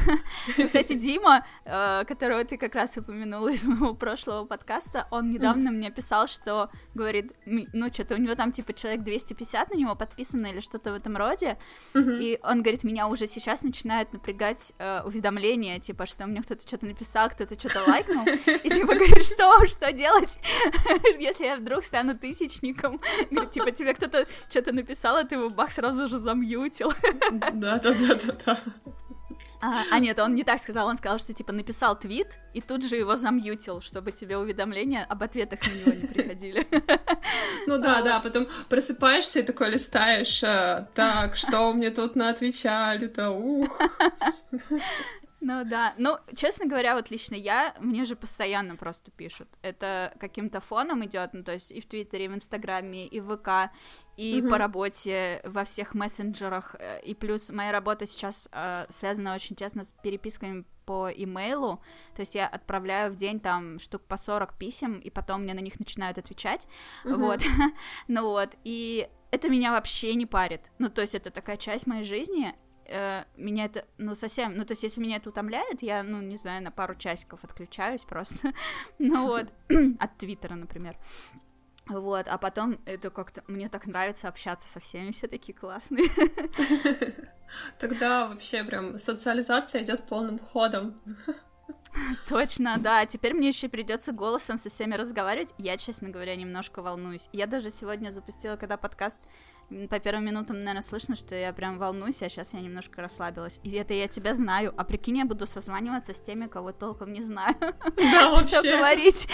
Кстати, 0.64 0.94
Дима, 0.94 1.46
э, 1.66 2.04
которого 2.06 2.44
ты 2.44 2.58
как 2.58 2.76
раз 2.76 2.98
упомянула 2.98 3.50
из 3.50 3.64
моего 3.66 3.94
прошлого 3.94 4.46
подкаста, 4.46 5.08
он 5.12 5.32
недавно 5.32 5.72
мне 5.72 5.92
писал, 5.92 6.28
что 6.28 6.70
говорит, 6.94 7.34
ну, 7.46 7.88
что-то 7.90 8.16
у 8.16 8.18
него 8.18 8.36
там, 8.36 8.52
типа, 8.52 8.74
человек 8.74 9.04
250 9.04 9.72
на 9.72 9.76
него 9.76 9.96
подписано 9.96 10.48
или 10.48 10.60
что-то 10.60 10.92
в 10.92 10.96
этом 10.96 11.18
роде, 11.18 11.58
и 11.94 12.40
он 12.44 12.62
говорит, 12.62 12.84
меня 12.84 13.08
уже 13.08 13.28
сейчас 13.28 13.62
начинают 13.62 14.14
напрягать 14.14 14.74
э, 14.78 15.02
уведомления, 15.06 15.80
типа, 15.80 16.06
что 16.06 16.26
мне 16.26 16.42
кто-то 16.42 16.68
что-то 16.68 16.86
написал, 16.86 17.30
кто-то 17.30 17.60
что-то 17.60 17.84
лайкнул, 17.88 18.26
и 18.46 18.70
типа 18.70 18.96
говоришь, 18.96 19.26
что, 19.26 19.66
что 19.68 19.92
делать, 19.92 20.38
если 21.20 21.46
я 21.46 21.58
вдруг 21.58 21.84
стану 21.84 22.18
тысячником? 22.18 23.02
Говорит, 23.32 23.52
типа, 23.52 23.72
тебе 23.72 23.94
кто-то 23.94 24.26
что-то 24.50 24.72
написал, 24.72 25.18
а 25.18 25.24
ты 25.24 25.36
его 25.36 25.50
бах 25.50 25.72
сразу 25.72 26.08
же 26.08 26.18
замьютил. 26.18 26.94
Да-да-да-да-да. 27.32 28.60
А, 29.62 29.84
а 29.92 30.00
нет, 30.00 30.20
он 30.20 30.36
не 30.36 30.44
так 30.44 30.62
сказал, 30.62 30.88
он 30.88 30.96
сказал, 30.96 31.18
что 31.18 31.34
типа 31.34 31.52
написал 31.52 31.98
твит 31.98 32.38
и 32.54 32.62
тут 32.62 32.84
же 32.84 32.98
его 32.98 33.16
замьютил, 33.16 33.82
чтобы 33.82 34.12
тебе 34.12 34.38
уведомления 34.38 35.04
об 35.04 35.24
ответах 35.24 35.60
на 35.64 35.72
него 35.72 35.92
не 36.02 36.08
приходили. 36.08 36.68
Ну 37.68 37.80
да, 37.80 38.04
да, 38.04 38.20
потом 38.20 38.48
просыпаешься 38.70 39.40
и 39.40 39.44
такой 39.44 39.72
листаешь, 39.72 40.44
э, 40.44 40.88
так, 40.94 41.36
что 41.36 41.74
мне 41.74 41.90
тут 41.90 42.16
на 42.16 42.30
отвечали-то, 42.30 43.32
ух. 43.32 43.82
Ну 45.48 45.64
да, 45.64 45.94
ну, 46.00 46.18
честно 46.36 46.66
говоря, 46.66 46.96
вот 46.96 47.12
лично 47.12 47.36
я, 47.36 47.76
мне 47.80 48.04
же 48.04 48.16
постоянно 48.16 48.76
просто 48.76 49.12
пишут. 49.12 49.48
Это 49.62 50.12
каким-то 50.20 50.60
фоном 50.60 51.06
идет, 51.06 51.34
ну, 51.34 51.44
то 51.44 51.54
есть 51.54 51.70
и 51.72 51.80
в 51.80 51.86
Твиттере, 51.86 52.26
и 52.26 52.28
в 52.28 52.34
Инстаграме, 52.34 53.06
и 53.06 53.20
в 53.20 53.38
ВК, 53.38 53.72
и 54.18 54.42
угу. 54.42 54.50
по 54.50 54.58
работе 54.58 55.42
во 55.44 55.64
всех 55.64 55.94
мессенджерах. 55.94 56.76
Э, 56.80 57.00
и 57.02 57.14
плюс 57.14 57.52
моя 57.52 57.72
работа 57.72 58.08
сейчас 58.08 58.50
э, 58.52 58.88
связана 58.90 59.36
очень 59.36 59.56
тесно 59.56 59.84
с 59.84 59.92
переписками 59.92 60.66
по 60.88 61.12
имейлу, 61.12 61.80
то 62.16 62.22
есть 62.22 62.34
я 62.34 62.48
отправляю 62.48 63.12
в 63.12 63.16
день 63.16 63.40
там 63.40 63.78
штук 63.78 64.02
по 64.02 64.18
40 64.18 64.58
писем, 64.58 65.00
и 65.00 65.12
потом 65.12 65.44
мне 65.44 65.54
на 65.54 65.60
них 65.60 65.78
начинают 65.80 66.18
отвечать, 66.18 66.68
угу. 67.04 67.18
вот, 67.18 67.42
ну 68.08 68.24
вот, 68.24 68.56
и 68.64 69.08
это 69.30 69.50
меня 69.50 69.72
вообще 69.74 70.16
не 70.16 70.26
парит, 70.26 70.72
ну, 70.80 70.90
то 70.90 71.02
есть 71.02 71.14
это 71.14 71.30
такая 71.30 71.58
часть 71.58 71.86
моей 71.86 72.04
жизни, 72.04 72.56
э, 72.88 73.24
меня 73.36 73.66
это, 73.66 73.86
ну, 73.98 74.16
совсем, 74.16 74.56
ну, 74.56 74.66
то 74.66 74.74
есть, 74.74 74.84
если 74.84 75.02
меня 75.02 75.18
это 75.18 75.30
утомляет, 75.30 75.82
я, 75.82 76.04
ну, 76.04 76.22
не 76.22 76.38
знаю, 76.38 76.64
на 76.64 76.72
пару 76.72 76.96
часиков 76.96 77.44
отключаюсь 77.44 78.04
просто, 78.04 78.54
ну, 79.00 79.28
вот, 79.28 79.52
от 80.00 80.18
Твиттера, 80.18 80.56
например. 80.56 80.98
Вот, 81.88 82.28
а 82.28 82.38
потом 82.40 82.80
это 82.86 83.12
как-то 83.12 83.44
мне 83.48 83.70
так 83.70 83.86
нравится 83.86 84.28
общаться 84.28 84.68
со 84.68 84.80
всеми, 84.80 85.12
все 85.12 85.28
такие 85.28 85.54
классные. 85.54 86.06
Тогда 87.80 88.28
вообще 88.28 88.64
прям 88.64 88.98
социализация 88.98 89.84
идет 89.84 90.08
полным 90.08 90.40
ходом. 90.40 91.00
Точно, 92.30 92.78
да. 92.78 93.06
Теперь 93.06 93.34
мне 93.34 93.50
еще 93.50 93.70
придется 93.70 94.12
голосом 94.12 94.58
со 94.58 94.70
всеми 94.70 94.96
разговаривать. 94.96 95.54
Я, 95.58 95.78
честно 95.78 96.10
говоря, 96.10 96.36
немножко 96.36 96.82
волнуюсь. 96.82 97.30
Я 97.32 97.48
даже 97.48 97.72
сегодня 97.72 98.12
запустила, 98.12 98.56
когда 98.56 98.78
подкаст 98.78 99.20
по 99.90 100.00
первым 100.00 100.26
минутам, 100.26 100.60
наверное, 100.60 100.84
слышно, 100.84 101.16
что 101.16 101.34
я 101.34 101.52
прям 101.52 101.80
волнуюсь, 101.80 102.22
а 102.22 102.30
сейчас 102.30 102.54
я 102.54 102.62
немножко 102.62 103.02
расслабилась. 103.02 103.60
И 103.64 103.72
это 103.72 103.96
я 103.96 104.08
тебя 104.08 104.36
знаю, 104.36 104.74
а 104.78 104.84
прикинь, 104.84 105.18
я 105.18 105.26
буду 105.26 105.48
созваниваться 105.48 106.14
с 106.14 106.20
теми, 106.20 106.46
кого 106.46 106.72
толком 106.72 107.12
не 107.14 107.22
знаю. 107.22 107.56
Да, 107.96 108.30
вообще. 108.36 108.58
Что 108.58 108.78
говорить. 108.78 109.28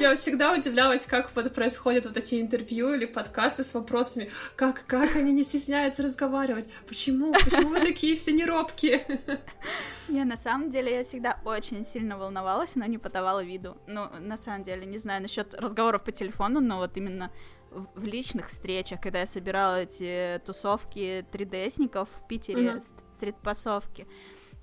Я 0.00 0.16
всегда 0.16 0.52
удивлялась, 0.54 1.06
как 1.06 1.30
вот 1.36 1.54
происходят 1.54 2.06
вот 2.06 2.16
эти 2.16 2.40
интервью 2.40 2.94
или 2.94 3.06
подкасты 3.06 3.62
с 3.62 3.74
вопросами, 3.74 4.30
как, 4.56 4.84
как 4.86 5.14
они 5.14 5.32
не 5.32 5.44
стесняются 5.44 6.02
разговаривать, 6.02 6.68
почему, 6.88 7.32
почему 7.32 7.68
вы 7.68 7.80
такие 7.80 8.16
все 8.16 8.32
неробкие? 8.32 9.06
Не, 10.10 10.24
на 10.24 10.36
самом 10.36 10.70
деле 10.70 10.96
я 10.96 11.02
всегда 11.04 11.40
очень 11.44 11.84
сильно 11.84 12.18
волновалась, 12.18 12.74
но 12.74 12.84
не 12.86 12.98
подавала 12.98 13.44
виду. 13.44 13.76
Ну, 13.86 14.08
на 14.18 14.36
самом 14.36 14.62
деле, 14.62 14.86
не 14.86 14.98
знаю 14.98 15.22
насчет 15.22 15.54
разговоров 15.54 16.02
по 16.02 16.12
телефону, 16.12 16.60
но 16.60 16.78
вот 16.78 16.96
именно 16.96 17.30
в, 17.70 18.00
в 18.00 18.04
личных 18.04 18.48
встречах, 18.48 19.00
когда 19.00 19.20
я 19.20 19.26
собирала 19.26 19.82
эти 19.82 20.40
тусовки 20.44 21.24
3DS-ников 21.32 22.08
в 22.08 22.26
Питере, 22.26 22.66
mm-hmm. 22.66 22.84
стрит-пасовки, 23.14 24.08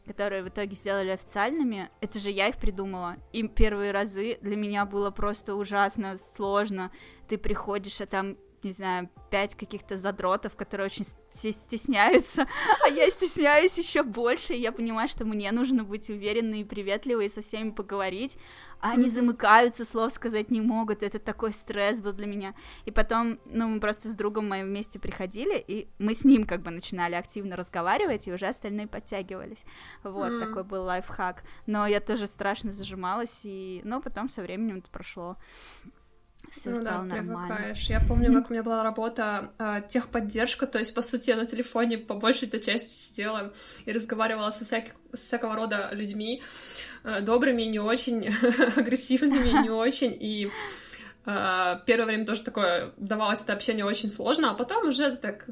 которые 0.05 0.43
в 0.43 0.49
итоге 0.49 0.75
сделали 0.75 1.09
официальными, 1.09 1.89
это 2.01 2.19
же 2.19 2.31
я 2.31 2.47
их 2.47 2.57
придумала. 2.57 3.17
И 3.31 3.47
первые 3.47 3.91
разы 3.91 4.37
для 4.41 4.55
меня 4.55 4.85
было 4.85 5.11
просто 5.11 5.55
ужасно 5.55 6.17
сложно. 6.17 6.91
Ты 7.27 7.37
приходишь, 7.37 8.01
а 8.01 8.05
там 8.05 8.37
не 8.63 8.71
знаю, 8.71 9.09
пять 9.29 9.55
каких-то 9.55 9.97
задротов, 9.97 10.55
которые 10.55 10.85
очень 10.85 11.05
стесняются, 11.31 12.47
а 12.85 12.89
я 12.89 13.09
стесняюсь 13.09 13.77
еще 13.77 14.03
больше, 14.03 14.53
и 14.53 14.61
я 14.61 14.71
понимаю, 14.71 15.07
что 15.07 15.25
мне 15.25 15.51
нужно 15.51 15.83
быть 15.83 16.09
уверенной 16.09 16.61
и 16.61 16.63
приветливой 16.63 17.25
и 17.25 17.29
со 17.29 17.41
всеми 17.41 17.71
поговорить, 17.71 18.37
а 18.79 18.91
они 18.91 19.07
замыкаются, 19.07 19.85
слов 19.85 20.13
сказать 20.13 20.51
не 20.51 20.61
могут, 20.61 21.03
это 21.03 21.19
такой 21.19 21.51
стресс 21.51 21.99
был 21.99 22.13
для 22.13 22.27
меня. 22.27 22.53
И 22.85 22.91
потом, 22.91 23.39
ну, 23.45 23.67
мы 23.67 23.79
просто 23.79 24.09
с 24.09 24.13
другом 24.13 24.47
моим 24.47 24.67
вместе 24.67 24.99
приходили, 24.99 25.57
и 25.57 25.87
мы 25.97 26.13
с 26.13 26.23
ним 26.23 26.45
как 26.45 26.61
бы 26.61 26.71
начинали 26.71 27.15
активно 27.15 27.55
разговаривать, 27.55 28.27
и 28.27 28.33
уже 28.33 28.47
остальные 28.47 28.87
подтягивались. 28.87 29.65
Вот, 30.03 30.31
mm. 30.31 30.39
такой 30.39 30.63
был 30.63 30.83
лайфхак. 30.83 31.43
Но 31.65 31.87
я 31.87 31.99
тоже 31.99 32.27
страшно 32.27 32.71
зажималась, 32.71 33.41
и... 33.43 33.81
но 33.83 33.99
потом 33.99 34.29
со 34.29 34.41
временем 34.41 34.77
это 34.77 34.89
прошло 34.89 35.37
все 36.51 36.69
ну 36.69 36.81
стало 36.81 37.05
да, 37.05 37.15
нормально. 37.15 37.55
Привыкаешь. 37.55 37.89
Я 37.89 37.99
помню, 37.99 38.33
как 38.33 38.49
у 38.49 38.53
меня 38.53 38.63
была 38.63 38.83
работа 38.83 39.51
э, 39.59 39.81
техподдержка, 39.89 40.67
то 40.67 40.79
есть, 40.79 40.93
по 40.93 41.01
сути, 41.01 41.29
я 41.29 41.35
на 41.35 41.45
телефоне 41.45 41.97
по 41.97 42.15
большей 42.15 42.47
этой 42.47 42.59
части 42.59 42.97
сидела 42.97 43.53
и 43.85 43.91
разговаривала 43.91 44.51
со 44.51 44.65
всяких, 44.65 44.93
всякого 45.13 45.55
рода 45.55 45.89
людьми, 45.91 46.41
э, 47.03 47.21
добрыми, 47.21 47.63
не 47.63 47.79
очень, 47.79 48.27
агрессивными, 48.75 49.63
не 49.63 49.69
очень, 49.69 50.15
и 50.19 50.51
э, 51.25 51.75
первое 51.85 52.05
время 52.05 52.25
тоже 52.25 52.43
такое 52.43 52.93
давалось 52.97 53.41
это 53.41 53.53
общение 53.53 53.85
очень 53.85 54.09
сложно, 54.09 54.51
а 54.51 54.53
потом 54.53 54.87
уже 54.87 55.15
так, 55.15 55.47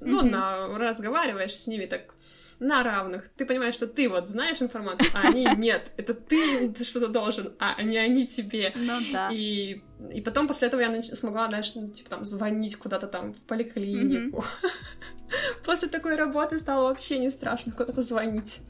ну, 0.00 0.22
на, 0.22 0.78
разговариваешь 0.78 1.56
с 1.56 1.66
ними 1.66 1.86
так 1.86 2.14
на 2.60 2.82
равных. 2.82 3.30
Ты 3.30 3.46
понимаешь, 3.46 3.74
что 3.74 3.86
ты 3.86 4.08
вот 4.08 4.28
знаешь 4.28 4.60
информацию, 4.60 5.10
а 5.14 5.28
они 5.28 5.44
нет. 5.56 5.92
Это 5.96 6.14
ты 6.14 6.72
что-то 6.84 7.08
должен, 7.08 7.54
а 7.58 7.82
не 7.82 7.96
они 7.96 8.26
тебе. 8.26 8.72
Ну 8.76 9.00
да. 9.12 9.30
И, 9.32 9.82
и 10.12 10.20
потом 10.20 10.46
после 10.46 10.68
этого 10.68 10.80
я 10.82 10.90
нач... 10.90 11.06
смогла, 11.06 11.48
знаешь, 11.48 11.74
ну, 11.74 11.90
типа 11.90 12.10
там 12.10 12.24
звонить 12.24 12.76
куда-то 12.76 13.06
там 13.06 13.32
в 13.32 13.40
поликлинику. 13.40 14.44
После 15.64 15.88
такой 15.88 16.16
работы 16.16 16.58
стало 16.58 16.88
вообще 16.88 17.18
не 17.18 17.30
страшно 17.30 17.72
куда-то 17.72 18.02
звонить. 18.02 18.60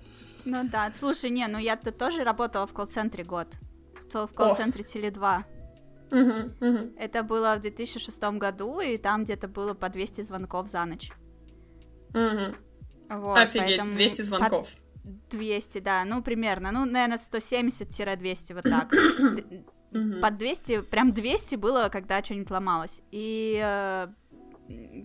Ну 0.45 0.69
да, 0.71 0.93
слушай, 0.93 1.31
не, 1.31 1.47
ну 1.49 1.59
я-то 1.59 1.91
тоже 1.91 2.23
работала 2.23 2.67
в 2.67 2.75
колл-центре 2.75 3.25
год. 3.25 3.49
В 4.13 4.27
колл-центре 4.29 4.85
Теле2. 4.85 5.45
Uh-huh, 6.11 6.59
uh-huh. 6.61 6.97
Это 6.99 7.23
было 7.23 7.55
в 7.57 7.61
2006 7.61 8.23
году, 8.39 8.81
и 8.81 8.99
там 8.99 9.25
где-то 9.25 9.49
было 9.49 9.75
по 9.75 9.89
200 9.89 10.23
звонков 10.23 10.69
за 10.69 10.85
ночь. 10.85 11.11
Uh-huh. 12.13 12.55
Вот, 13.11 13.37
Офигеть, 13.37 13.91
200 13.91 14.23
звонков. 14.23 14.69
200, 15.31 15.81
да, 15.81 16.05
ну, 16.05 16.23
примерно. 16.23 16.71
Ну, 16.71 16.85
наверное, 16.85 17.19
170-200, 17.19 18.55
вот 18.55 18.65
так. 18.65 18.91
Под 20.23 20.37
200, 20.39 20.83
прям 20.83 21.13
200 21.13 21.57
было, 21.57 21.89
когда 21.91 22.23
что-нибудь 22.23 22.51
ломалось. 22.51 23.03
И 23.11 23.61
э, 23.61 24.07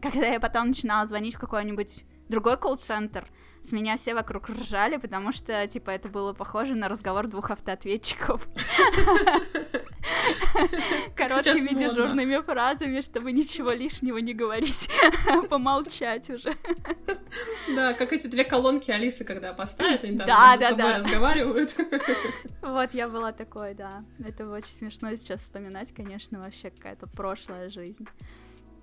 когда 0.02 0.28
я 0.28 0.40
потом 0.40 0.68
начинала 0.68 1.08
звонить 1.08 1.36
в 1.36 1.40
какой-нибудь 1.40 2.06
другой 2.30 2.58
колл-центр, 2.58 3.26
с 3.64 3.72
меня 3.72 3.98
все 3.98 4.14
вокруг 4.14 4.50
ржали, 4.50 4.98
потому 4.98 5.32
что, 5.32 5.66
типа, 5.68 5.90
это 5.90 6.08
было 6.08 6.34
похоже 6.34 6.76
на 6.76 6.88
разговор 6.88 7.26
двух 7.26 7.50
автоответчиков. 7.50 8.48
Короткими 11.16 11.78
дежурными 11.78 12.42
фразами, 12.42 13.02
чтобы 13.02 13.32
ничего 13.32 13.70
лишнего 13.70 14.18
не 14.18 14.34
говорить, 14.34 14.90
помолчать 15.50 16.30
уже. 16.30 16.54
Да, 17.76 17.94
как 17.94 18.14
эти 18.14 18.28
две 18.28 18.44
колонки 18.44 18.92
Алисы, 18.92 19.24
когда 19.24 19.54
поставят, 19.54 20.04
они 20.04 20.18
там 20.18 20.28
да, 20.28 20.58
да, 20.58 20.70
собой 20.70 20.84
да. 20.84 20.98
разговаривают. 20.98 21.76
Вот, 22.62 22.96
я 22.96 23.08
была 23.08 23.32
такой, 23.32 23.76
да. 23.76 24.04
Это 24.26 24.50
очень 24.50 24.72
смешно 24.72 25.16
сейчас 25.16 25.42
вспоминать, 25.42 25.94
конечно, 25.94 26.40
вообще 26.40 26.72
какая-то 26.72 27.06
прошлая 27.06 27.70
жизнь. 27.70 28.08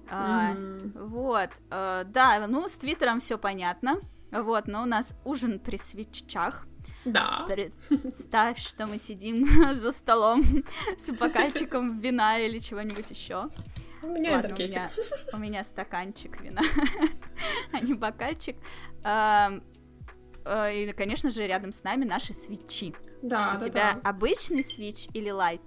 А, 0.08 0.54
вот, 0.94 1.50
а, 1.70 2.04
да, 2.04 2.46
ну, 2.46 2.68
с 2.68 2.72
Твиттером 2.72 3.18
все 3.18 3.38
понятно. 3.38 4.00
Вот, 4.30 4.68
но 4.68 4.82
у 4.82 4.86
нас 4.86 5.14
ужин 5.24 5.58
при 5.58 5.76
свечах. 5.76 6.66
Да. 7.04 7.44
Представь, 7.48 8.58
что 8.58 8.86
мы 8.86 8.98
сидим 8.98 9.74
за 9.74 9.90
столом 9.90 10.44
с 10.98 11.10
бокальчиком 11.10 11.98
вина 11.98 12.38
или 12.38 12.58
чего-нибудь 12.58 13.10
еще. 13.10 13.48
У 14.02 14.08
меня 14.08 14.32
Ладно, 14.32 14.54
у 14.54 14.58
меня, 14.58 14.90
у 15.32 15.36
меня 15.38 15.64
стаканчик 15.64 16.40
вина, 16.40 16.62
а 17.72 17.78
не 17.78 17.94
бокальчик. 17.94 18.56
А, 19.04 19.52
и, 20.44 20.92
конечно 20.92 21.30
же, 21.30 21.46
рядом 21.46 21.72
с 21.72 21.84
нами 21.84 22.04
наши 22.04 22.34
свечи. 22.34 22.94
Да, 23.22 23.54
У 23.54 23.58
да, 23.60 23.64
тебя 23.64 23.92
да. 23.94 24.10
обычный 24.10 24.64
свич 24.64 25.06
или 25.12 25.30
лайт? 25.30 25.62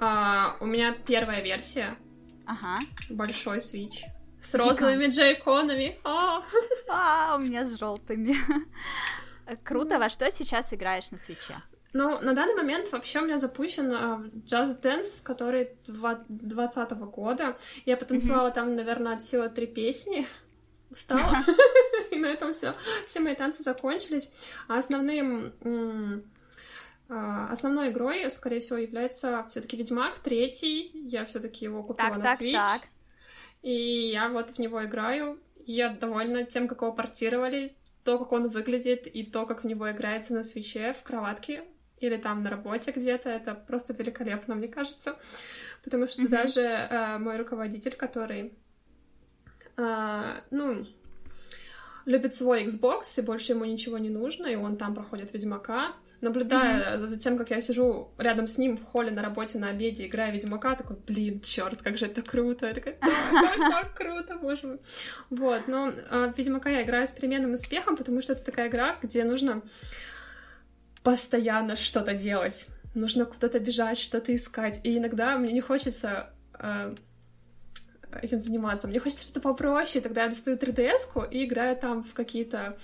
А, 0.00 0.56
у 0.60 0.66
меня 0.66 0.92
первая 0.92 1.42
версия. 1.42 1.98
Ага. 2.46 2.78
Большой 3.10 3.60
свич. 3.60 4.04
С 4.40 4.54
розовыми 4.54 5.08
джейконами. 5.08 5.98
А, 6.04 6.42
а, 6.88 7.36
у 7.36 7.40
меня 7.40 7.66
с 7.66 7.78
желтыми. 7.78 8.36
Круто. 9.64 9.98
Во 9.98 10.08
что 10.08 10.30
сейчас 10.30 10.72
играешь 10.72 11.10
на 11.10 11.18
свече? 11.18 11.56
Ну, 11.94 12.20
на 12.20 12.34
данный 12.34 12.54
момент 12.54 12.92
вообще 12.92 13.20
у 13.20 13.24
меня 13.24 13.38
запущен 13.38 13.90
uh, 13.90 14.30
Just 14.44 14.80
Dance, 14.82 15.22
который 15.22 15.70
2020 15.86 16.90
года. 17.10 17.56
Я 17.86 17.96
потанцевала 17.96 18.48
mm-hmm. 18.48 18.54
там, 18.54 18.74
наверное, 18.74 19.14
от 19.14 19.22
силы 19.22 19.48
три 19.48 19.66
песни. 19.66 20.26
Устала. 20.90 21.38
И 22.10 22.16
на 22.16 22.26
этом 22.26 22.52
все. 22.52 22.74
Все 23.06 23.20
мои 23.20 23.34
танцы 23.34 23.62
закончились. 23.62 24.30
А 24.68 24.78
основным 24.78 25.52
Основной 27.08 27.88
игрой, 27.90 28.30
скорее 28.30 28.60
всего, 28.60 28.76
является 28.76 29.46
все-таки 29.48 29.78
Ведьмак 29.78 30.18
третий. 30.18 30.90
Я 30.92 31.24
все-таки 31.24 31.64
его 31.64 31.82
купила 31.82 32.10
так, 32.10 32.18
на 32.18 32.24
так, 32.24 32.40
Switch. 32.40 32.52
Так. 32.52 32.82
И 33.62 34.10
я 34.10 34.28
вот 34.28 34.50
в 34.50 34.58
него 34.58 34.84
играю. 34.84 35.40
Я 35.64 35.88
довольна 35.88 36.44
тем, 36.44 36.68
как 36.68 36.82
его 36.82 36.92
портировали, 36.92 37.74
то, 38.08 38.18
как 38.18 38.32
он 38.32 38.48
выглядит, 38.48 39.06
и 39.06 39.22
то, 39.22 39.44
как 39.44 39.64
в 39.64 39.66
него 39.66 39.90
играется 39.90 40.32
на 40.32 40.42
свече 40.42 40.94
в 40.94 41.02
кроватке 41.02 41.64
или 42.00 42.16
там 42.16 42.38
на 42.38 42.48
работе 42.48 42.90
где-то. 42.90 43.28
Это 43.28 43.54
просто 43.54 43.92
великолепно, 43.92 44.54
мне 44.54 44.66
кажется. 44.66 45.18
Потому 45.84 46.06
что 46.06 46.22
mm-hmm. 46.22 46.28
даже 46.28 46.62
э, 46.62 47.18
мой 47.18 47.36
руководитель, 47.36 47.94
который, 47.94 48.54
э, 49.76 50.22
ну, 50.50 50.86
любит 52.06 52.34
свой 52.34 52.64
Xbox, 52.64 53.18
и 53.18 53.20
больше 53.20 53.52
ему 53.52 53.66
ничего 53.66 53.98
не 53.98 54.08
нужно, 54.08 54.46
и 54.46 54.56
он 54.56 54.78
там 54.78 54.94
проходит 54.94 55.34
Ведьмака, 55.34 55.92
наблюдая 56.20 56.96
mm-hmm. 56.96 57.06
за 57.06 57.18
тем, 57.18 57.38
как 57.38 57.50
я 57.50 57.60
сижу 57.60 58.10
рядом 58.18 58.46
с 58.46 58.58
ним 58.58 58.76
в 58.76 58.84
холле 58.84 59.10
на 59.10 59.22
работе 59.22 59.58
на 59.58 59.70
обеде, 59.70 60.06
играя 60.06 60.32
Ведьмака, 60.32 60.74
такой, 60.74 60.96
блин, 61.06 61.40
черт, 61.40 61.82
как 61.82 61.98
же 61.98 62.06
это 62.06 62.22
круто, 62.22 62.66
я 62.66 62.74
такая, 62.74 62.96
да, 63.00 63.54
так 63.70 63.94
круто, 63.94 64.36
боже 64.36 64.66
мой. 64.66 64.78
Вот, 65.30 65.68
но 65.68 65.92
в 65.92 66.34
Ведьмака 66.36 66.70
я 66.70 66.82
играю 66.82 67.06
с 67.06 67.12
переменным 67.12 67.52
успехом, 67.52 67.96
потому 67.96 68.20
что 68.22 68.32
это 68.32 68.44
такая 68.44 68.68
игра, 68.68 68.96
где 69.02 69.24
нужно 69.24 69.62
постоянно 71.02 71.76
что-то 71.76 72.14
делать, 72.14 72.66
нужно 72.94 73.24
куда-то 73.24 73.60
бежать, 73.60 73.98
что-то 73.98 74.34
искать, 74.34 74.80
и 74.84 74.98
иногда 74.98 75.38
мне 75.38 75.52
не 75.52 75.60
хочется 75.60 76.30
а, 76.52 76.94
этим 78.22 78.40
заниматься, 78.40 78.88
мне 78.88 78.98
хочется 78.98 79.24
что-то 79.24 79.40
попроще, 79.40 80.02
тогда 80.02 80.24
я 80.24 80.28
достаю 80.28 80.56
3DS-ку 80.56 81.22
и 81.22 81.44
играю 81.44 81.76
там 81.76 82.02
в 82.02 82.14
какие-то 82.14 82.76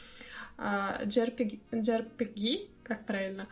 uh, 0.58 1.04
JRPG, 1.06 1.60
JRPG, 1.72 2.68
как 2.84 3.04
правильно. 3.04 3.44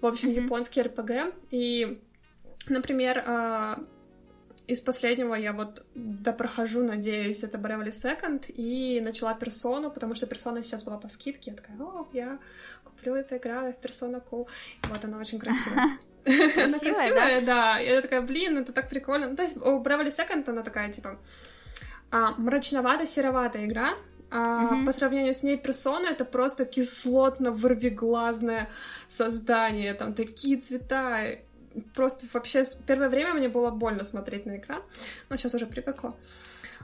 В 0.00 0.06
общем, 0.06 0.30
mm-hmm. 0.30 0.44
японский 0.44 0.82
РПГ. 0.82 1.34
И, 1.50 2.00
например, 2.68 3.24
э, 3.26 3.76
из 4.66 4.80
последнего 4.80 5.34
я 5.34 5.52
вот 5.52 5.86
допрохожу, 5.94 6.82
надеюсь, 6.82 7.44
это 7.44 7.58
Bravely 7.58 7.92
Second, 7.92 8.46
и 8.48 9.00
начала 9.00 9.34
персону, 9.34 9.90
потому 9.90 10.14
что 10.14 10.26
персона 10.26 10.62
сейчас 10.62 10.82
была 10.84 10.98
по 10.98 11.08
скидке. 11.08 11.52
Я 11.52 11.56
такая, 11.56 11.76
о, 11.78 12.08
я 12.12 12.38
куплю 12.84 13.16
и 13.16 13.22
поиграю 13.22 13.72
в 13.72 13.76
персону 13.76 14.20
Q. 14.20 14.46
И 14.84 14.88
вот 14.88 15.04
она 15.04 15.18
очень 15.18 15.38
красивая. 15.38 15.98
Она 16.26 16.78
красивая, 16.78 17.40
да. 17.40 17.78
Я 17.78 18.02
такая, 18.02 18.20
блин, 18.20 18.58
это 18.58 18.72
так 18.72 18.88
прикольно. 18.88 19.28
Ну, 19.28 19.36
то 19.36 19.44
есть 19.44 19.56
у 19.56 19.80
Bravely 19.80 20.08
Second 20.08 20.50
она 20.50 20.62
такая, 20.62 20.92
типа, 20.92 21.20
а, 22.10 22.32
мрачновато-сероватая 22.32 23.66
игра, 23.66 23.94
а 24.30 24.70
угу. 24.72 24.86
по 24.86 24.92
сравнению 24.92 25.34
с 25.34 25.42
ней 25.42 25.56
персона 25.56 26.08
это 26.08 26.24
просто 26.24 26.64
кислотно-вырвиглазное 26.64 28.68
создание. 29.08 29.94
Там 29.94 30.14
такие 30.14 30.58
цвета, 30.58 31.38
просто 31.94 32.26
вообще 32.32 32.64
первое 32.86 33.08
время 33.08 33.34
мне 33.34 33.48
было 33.48 33.70
больно 33.70 34.04
смотреть 34.04 34.46
на 34.46 34.56
экран, 34.56 34.82
но 35.28 35.36
сейчас 35.36 35.54
уже 35.54 35.66
привыкла. 35.66 36.16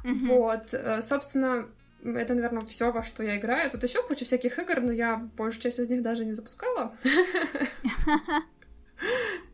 Mm-hmm. 0.05 0.27
Вот, 0.27 0.75
э, 0.75 1.03
собственно, 1.03 1.69
это, 2.05 2.35
наверное, 2.35 2.65
все, 2.65 2.91
во 2.91 3.03
что 3.03 3.23
я 3.23 3.39
играю. 3.39 3.71
Тут 3.71 3.83
еще 3.83 4.03
куча 4.03 4.25
всяких 4.25 4.59
игр, 4.59 4.81
но 4.81 4.93
я 4.93 5.17
большую 5.37 5.63
часть 5.63 5.79
из 5.79 5.89
них 5.89 6.03
даже 6.03 6.25
не 6.25 6.35
запускала. 6.35 6.97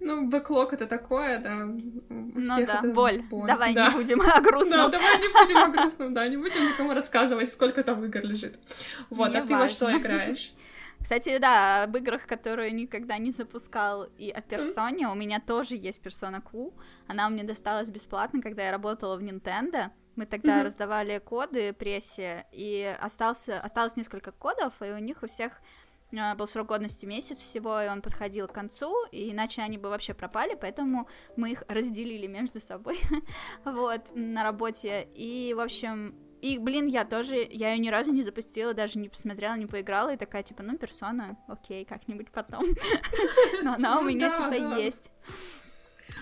Ну, 0.09 0.27
бэклог 0.27 0.73
это 0.73 0.87
такое, 0.87 1.39
да. 1.39 1.67
Ну 2.09 2.67
да, 2.67 2.81
боль. 2.83 3.23
Давай 3.47 3.75
не 3.75 3.91
будем 3.91 4.21
о 4.37 4.41
грустном. 4.41 4.91
Да, 4.91 4.99
давай 4.99 5.19
не 5.21 5.29
будем 5.29 5.57
о 5.59 5.69
грустном, 5.69 6.15
да, 6.15 6.27
не 6.29 6.39
будем 6.39 6.65
никому 6.65 6.95
рассказывать, 6.95 7.51
сколько 7.51 7.83
там 7.83 8.03
игр 8.07 8.23
лежит. 8.23 8.59
Вот, 9.11 9.35
а 9.35 9.43
ты 9.43 9.55
во 9.55 9.69
что 9.69 9.95
играешь? 9.95 10.55
Кстати, 11.03 11.37
да, 11.39 11.83
об 11.83 11.97
играх, 11.99 12.27
которые 12.27 12.71
никогда 12.73 13.19
не 13.19 13.33
запускал, 13.33 14.05
и 14.17 14.31
о 14.31 14.41
персоне. 14.41 15.09
У 15.09 15.15
меня 15.15 15.41
тоже 15.41 15.77
есть 15.77 16.01
персона 16.01 16.41
Q. 16.41 16.73
Она 17.07 17.29
мне 17.29 17.45
досталась 17.45 17.91
бесплатно, 17.91 18.41
когда 18.41 18.63
я 18.63 18.73
работала 18.73 19.19
в 19.19 19.23
Nintendo. 19.23 19.91
Мы 20.17 20.25
тогда 20.25 20.59
mm-hmm. 20.59 20.65
раздавали 20.65 21.19
коды 21.19 21.75
прессе, 21.75 22.47
и 22.51 22.97
остался, 22.99 23.61
осталось 23.61 23.97
несколько 23.97 24.33
кодов, 24.33 24.73
и 24.81 24.87
у 24.87 24.99
них 24.99 25.23
у 25.23 25.27
всех 25.27 25.61
был 26.11 26.47
срок 26.47 26.69
годности 26.69 27.07
месяц 27.07 27.39
всего, 27.39 27.81
и 27.81 27.89
он 27.89 28.03
подходил 28.03 28.49
к 28.49 28.53
концу, 28.53 28.95
и 29.13 29.31
иначе 29.31 29.63
они 29.63 29.79
бы 29.79 29.89
вообще 29.89 30.15
пропали, 30.15 30.57
поэтому 30.61 31.09
мы 31.37 31.53
их 31.53 31.65
разделили 31.69 32.27
между 32.27 32.61
собой, 32.61 32.99
вот, 33.65 34.15
на 34.15 34.43
работе, 34.43 35.09
и, 35.15 35.55
в 35.55 35.61
общем, 35.61 36.15
и, 36.41 36.59
блин, 36.59 36.87
я 36.87 37.05
тоже, 37.05 37.47
я 37.51 37.73
ее 37.73 37.79
ни 37.79 37.89
разу 37.89 38.13
не 38.13 38.23
запустила, 38.23 38.73
даже 38.73 38.99
не 38.99 39.09
посмотрела, 39.09 39.57
не 39.57 39.67
поиграла, 39.67 40.15
и 40.15 40.17
такая, 40.17 40.43
типа, 40.43 40.63
ну, 40.63 40.79
персона, 40.79 41.37
окей, 41.49 41.85
как-нибудь 41.85 42.31
потом. 42.31 42.65
Но 43.63 43.75
она 43.75 43.99
у 43.99 44.03
ну 44.03 44.09
меня, 44.09 44.31
типа, 44.31 44.79
есть. 44.79 45.11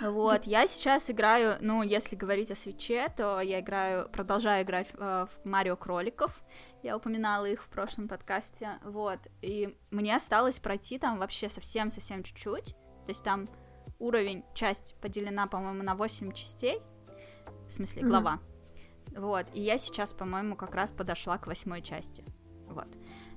Вот, 0.03 0.45
я 0.45 0.67
сейчас 0.67 1.11
играю, 1.11 1.57
ну, 1.61 1.83
если 1.83 2.17
говорить 2.17 2.51
о 2.51 2.55
свече, 2.55 3.09
то 3.17 3.41
я 3.41 3.61
играю, 3.61 4.09
продолжаю 4.09 4.65
играть 4.65 4.89
э, 4.93 5.27
в 5.29 5.45
Марио 5.49 5.77
Кроликов. 5.77 6.43
Я 6.83 6.97
упоминала 6.97 7.47
их 7.47 7.63
в 7.63 7.69
прошлом 7.69 8.09
подкасте. 8.09 8.79
Вот, 8.85 9.21
и 9.43 9.77
мне 9.91 10.15
осталось 10.15 10.59
пройти 10.59 10.99
там 10.99 11.19
вообще 11.19 11.49
совсем-совсем 11.49 12.23
чуть-чуть. 12.23 12.75
То 12.75 13.09
есть 13.09 13.23
там 13.23 13.49
уровень, 13.99 14.45
часть 14.55 14.95
поделена, 15.01 15.47
по-моему, 15.47 15.83
на 15.83 15.95
8 15.95 16.33
частей. 16.33 16.83
В 17.67 17.73
смысле, 17.73 18.03
глава. 18.03 18.41
Mm-hmm. 18.41 19.21
Вот, 19.21 19.47
и 19.55 19.61
я 19.61 19.79
сейчас, 19.79 20.13
по-моему, 20.13 20.57
как 20.57 20.75
раз 20.75 20.93
подошла 20.93 21.39
к 21.39 21.47
восьмой 21.47 21.81
части. 21.81 22.25
Вот. 22.69 22.89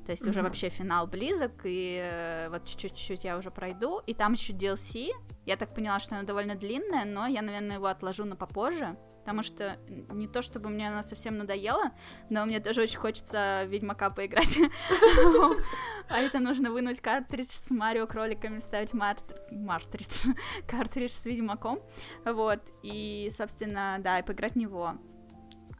То 0.09 0.13
есть 0.13 0.23
mm-hmm. 0.23 0.29
уже 0.29 0.41
вообще 0.41 0.69
финал 0.69 1.05
близок, 1.05 1.51
и 1.65 2.01
э, 2.03 2.49
вот 2.49 2.65
чуть-чуть 2.65 3.25
я 3.25 3.37
уже 3.37 3.51
пройду. 3.51 4.01
И 4.07 4.15
там 4.15 4.33
еще 4.33 4.53
DLC. 4.53 5.11
Я 5.45 5.55
так 5.55 5.75
поняла, 5.75 5.99
что 5.99 6.15
она 6.15 6.23
довольно 6.23 6.55
длинная, 6.55 7.05
но 7.05 7.27
я, 7.27 7.43
наверное, 7.43 7.75
его 7.75 7.85
отложу 7.85 8.25
на 8.25 8.35
попозже. 8.35 8.97
Потому 9.19 9.43
что 9.43 9.77
не 10.09 10.27
то, 10.27 10.41
чтобы 10.41 10.69
мне 10.69 10.87
она 10.87 11.03
совсем 11.03 11.37
надоела, 11.37 11.91
но 12.31 12.43
мне 12.47 12.59
тоже 12.59 12.81
очень 12.81 12.97
хочется 12.97 13.65
в 13.67 13.69
Ведьмака 13.69 14.09
поиграть. 14.09 14.57
А 16.09 16.17
это 16.17 16.39
нужно 16.39 16.71
вынуть 16.71 17.01
картридж 17.01 17.51
с 17.51 17.69
Марио 17.69 18.07
кроликами, 18.07 18.61
ставить 18.61 18.93
мартридж, 18.93 20.25
картридж 20.67 21.11
с 21.11 21.23
Ведьмаком. 21.27 21.81
Вот. 22.25 22.61
И, 22.81 23.29
собственно, 23.31 23.97
да, 23.99 24.17
и 24.17 24.23
поиграть 24.23 24.53
в 24.53 24.55
него. 24.55 24.95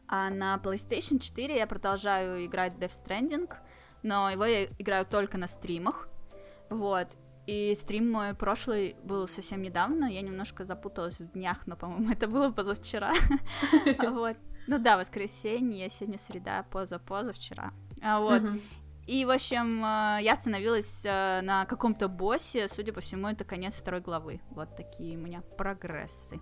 А 0.06 0.30
на 0.30 0.60
PlayStation 0.62 1.18
4 1.18 1.56
я 1.56 1.66
продолжаю 1.66 2.46
играть 2.46 2.74
Death 2.74 2.92
Stranding, 3.04 3.52
но 4.02 4.30
его 4.30 4.44
я 4.44 4.64
играю 4.78 5.06
только 5.06 5.38
на 5.38 5.46
стримах. 5.46 6.08
Вот. 6.68 7.08
И 7.46 7.74
стрим 7.74 8.10
мой 8.10 8.34
прошлый 8.34 8.96
был 9.02 9.26
совсем 9.26 9.62
недавно, 9.62 10.04
я 10.04 10.20
немножко 10.20 10.64
запуталась 10.64 11.18
в 11.18 11.32
днях, 11.32 11.66
но, 11.66 11.76
по-моему, 11.76 12.10
это 12.12 12.28
было 12.28 12.50
позавчера. 12.50 13.12
Вот. 13.98 14.36
Ну 14.66 14.78
да, 14.78 14.96
воскресенье, 14.96 15.88
сегодня 15.88 16.18
среда, 16.18 16.64
поза-позавчера. 16.70 17.72
А 18.02 18.20
вот. 18.20 18.42
И, 19.06 19.24
в 19.24 19.30
общем, 19.30 19.84
э, 19.84 20.22
я 20.22 20.34
остановилась 20.34 21.04
э, 21.04 21.40
на 21.42 21.64
каком-то 21.64 22.06
боссе, 22.06 22.68
судя 22.68 22.92
по 22.92 23.00
всему, 23.00 23.26
это 23.26 23.44
конец 23.44 23.74
второй 23.74 24.00
главы. 24.00 24.40
Вот 24.50 24.76
такие 24.76 25.18
у 25.18 25.20
меня 25.20 25.40
прогрессы. 25.58 26.38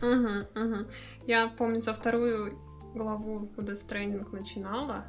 Угу, 0.00 0.60
угу. 0.60 0.86
Я 1.26 1.48
помню, 1.48 1.82
за 1.82 1.92
вторую 1.92 2.58
главу 2.94 3.50
Death 3.58 3.86
Stranding 3.86 4.26
начинала, 4.32 5.04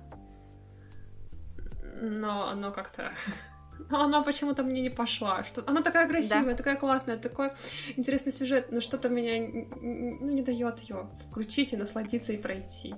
но 2.02 2.48
оно 2.50 2.72
как-то... 2.72 3.12
Но 3.90 4.04
она 4.04 4.22
почему-то 4.22 4.62
мне 4.62 4.80
не 4.82 4.92
пошла. 4.92 5.44
Что... 5.44 5.64
Она 5.66 5.82
такая 5.82 6.08
красивая, 6.08 6.52
да. 6.52 6.56
такая 6.56 6.76
классная, 6.76 7.18
такой 7.18 7.52
интересный 7.98 8.32
сюжет, 8.32 8.72
но 8.72 8.80
что-то 8.80 9.10
меня 9.10 9.50
ну, 9.82 10.30
не 10.30 10.44
дает 10.44 10.80
ее 10.82 11.10
включить 11.28 11.74
и 11.74 11.78
насладиться 11.78 12.32
и 12.32 12.38
пройти. 12.38 12.94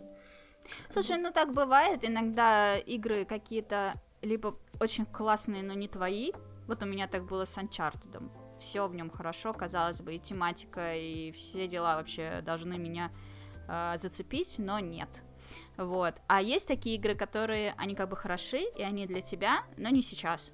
Слушай, 0.89 1.17
ну 1.19 1.31
так 1.31 1.53
бывает. 1.53 2.03
Иногда 2.03 2.77
игры 2.77 3.23
какие-то 3.23 3.93
либо 4.21 4.57
очень 4.79 5.05
классные, 5.05 5.63
но 5.63 5.73
не 5.73 5.87
твои. 5.87 6.31
Вот 6.67 6.83
у 6.83 6.85
меня 6.85 7.07
так 7.07 7.25
было 7.25 7.45
с 7.45 7.57
Uncharted. 7.57 8.21
Все 8.59 8.87
в 8.87 8.95
нем 8.95 9.09
хорошо, 9.09 9.53
казалось 9.53 10.01
бы, 10.01 10.15
и 10.15 10.19
тематика, 10.19 10.95
и 10.95 11.31
все 11.31 11.67
дела 11.67 11.95
вообще 11.95 12.41
должны 12.41 12.77
меня 12.77 13.11
э, 13.67 13.95
зацепить, 13.97 14.55
но 14.57 14.79
нет. 14.79 15.23
Вот. 15.77 16.15
А 16.27 16.41
есть 16.41 16.67
такие 16.67 16.95
игры, 16.95 17.15
которые, 17.15 17.73
они 17.77 17.95
как 17.95 18.09
бы 18.09 18.15
хороши, 18.15 18.61
и 18.75 18.83
они 18.83 19.05
для 19.05 19.21
тебя, 19.21 19.63
но 19.77 19.89
не 19.89 20.01
сейчас. 20.01 20.53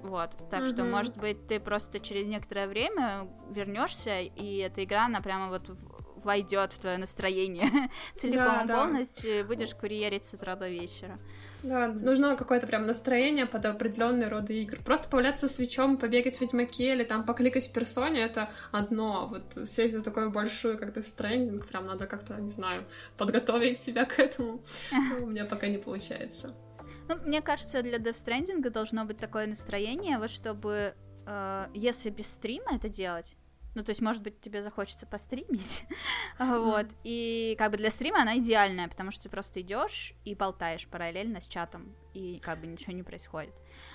Вот, 0.00 0.30
так 0.48 0.62
mm-hmm. 0.62 0.72
что, 0.72 0.84
может 0.84 1.16
быть, 1.16 1.48
ты 1.48 1.58
просто 1.58 1.98
через 1.98 2.26
некоторое 2.26 2.68
время 2.68 3.28
вернешься, 3.50 4.20
и 4.20 4.58
эта 4.58 4.84
игра, 4.84 5.06
она 5.06 5.20
прямо 5.20 5.48
вот 5.48 5.70
войдет 6.22 6.72
в 6.72 6.78
твое 6.78 6.98
настроение 6.98 7.90
целиком 8.14 8.64
и 8.64 8.68
полностью, 8.68 9.40
и 9.40 9.42
будешь 9.42 9.74
курьерить 9.74 10.24
с 10.24 10.34
утра 10.34 10.54
до 10.54 10.68
вечера. 10.68 11.18
Да, 11.62 11.88
нужно 11.88 12.36
какое-то 12.36 12.66
прям 12.66 12.86
настроение 12.86 13.46
под 13.46 13.66
определенные 13.66 14.28
роды 14.28 14.62
игр. 14.62 14.78
Просто 14.84 15.08
поваляться 15.08 15.48
свечом, 15.48 15.96
побегать 15.96 16.36
в 16.36 16.40
Ведьмаке 16.40 16.92
или 16.92 17.04
там 17.04 17.24
покликать 17.24 17.68
в 17.68 17.72
персоне— 17.72 18.20
это 18.22 18.50
одно. 18.70 19.22
А 19.22 19.26
вот 19.26 19.68
сесть 19.68 19.94
за 19.94 20.02
такую 20.02 20.30
большую 20.30 20.78
как-то 20.78 21.02
стрендинг, 21.02 21.66
прям 21.66 21.86
надо 21.86 22.06
как-то, 22.06 22.34
не 22.36 22.50
знаю, 22.50 22.84
подготовить 23.16 23.78
себя 23.78 24.04
к 24.04 24.18
этому. 24.18 24.62
У 25.20 25.26
меня 25.26 25.44
пока 25.44 25.66
не 25.68 25.78
получается. 25.78 26.54
Ну, 27.08 27.16
мне 27.24 27.40
кажется, 27.40 27.82
для 27.82 27.98
Death 27.98 28.24
Stranding 28.24 28.70
должно 28.70 29.04
быть 29.04 29.18
такое 29.18 29.46
настроение, 29.46 30.18
вот 30.18 30.30
чтобы, 30.30 30.94
э, 31.26 31.66
если 31.72 32.10
без 32.10 32.26
стрима 32.26 32.76
это 32.76 32.88
делать, 32.88 33.36
ну, 33.74 33.84
то 33.84 33.90
есть, 33.90 34.00
может 34.00 34.22
быть, 34.22 34.40
тебе 34.40 34.62
захочется 34.62 35.06
постримить. 35.06 35.84
вот. 36.38 36.86
И 37.04 37.54
как 37.58 37.70
бы 37.70 37.76
для 37.76 37.90
стрима 37.90 38.22
она 38.22 38.38
идеальная, 38.38 38.88
потому 38.88 39.10
что 39.10 39.24
ты 39.24 39.28
просто 39.28 39.60
идешь 39.60 40.14
и 40.24 40.34
болтаешь 40.34 40.86
параллельно 40.88 41.40
с 41.40 41.48
чатом, 41.48 41.94
и 42.14 42.38
как 42.42 42.60
бы 42.60 42.66
ничего 42.66 42.92
не 42.92 43.02
происходит. 43.02 43.54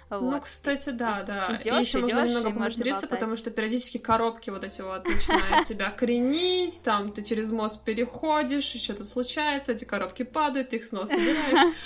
Ну, 0.10 0.22
вот. 0.22 0.32
Ну, 0.32 0.42
кстати, 0.42 0.90
да, 0.92 1.22
и, 1.22 1.26
да. 1.26 1.58
Идёшь, 1.60 1.96
и 1.96 2.00
еще 2.00 2.00
можно 2.00 2.26
немного 2.26 2.52
поматериться, 2.52 3.08
потому 3.08 3.36
что 3.36 3.52
периодически 3.52 3.98
коробки 3.98 4.50
вот 4.50 4.64
эти 4.64 4.82
вот 4.82 5.06
начинают 5.06 5.68
тебя 5.68 5.90
кренить, 5.92 6.82
там 6.84 7.12
ты 7.12 7.24
через 7.24 7.52
мост 7.52 7.84
переходишь, 7.84 8.72
еще 8.74 8.94
тут 8.94 9.08
случается, 9.08 9.74
эти 9.74 9.86
коробки 9.86 10.24
падают, 10.24 10.70
ты 10.70 10.78
их 10.78 10.86
снова 10.86 11.06
собираешь. 11.06 11.76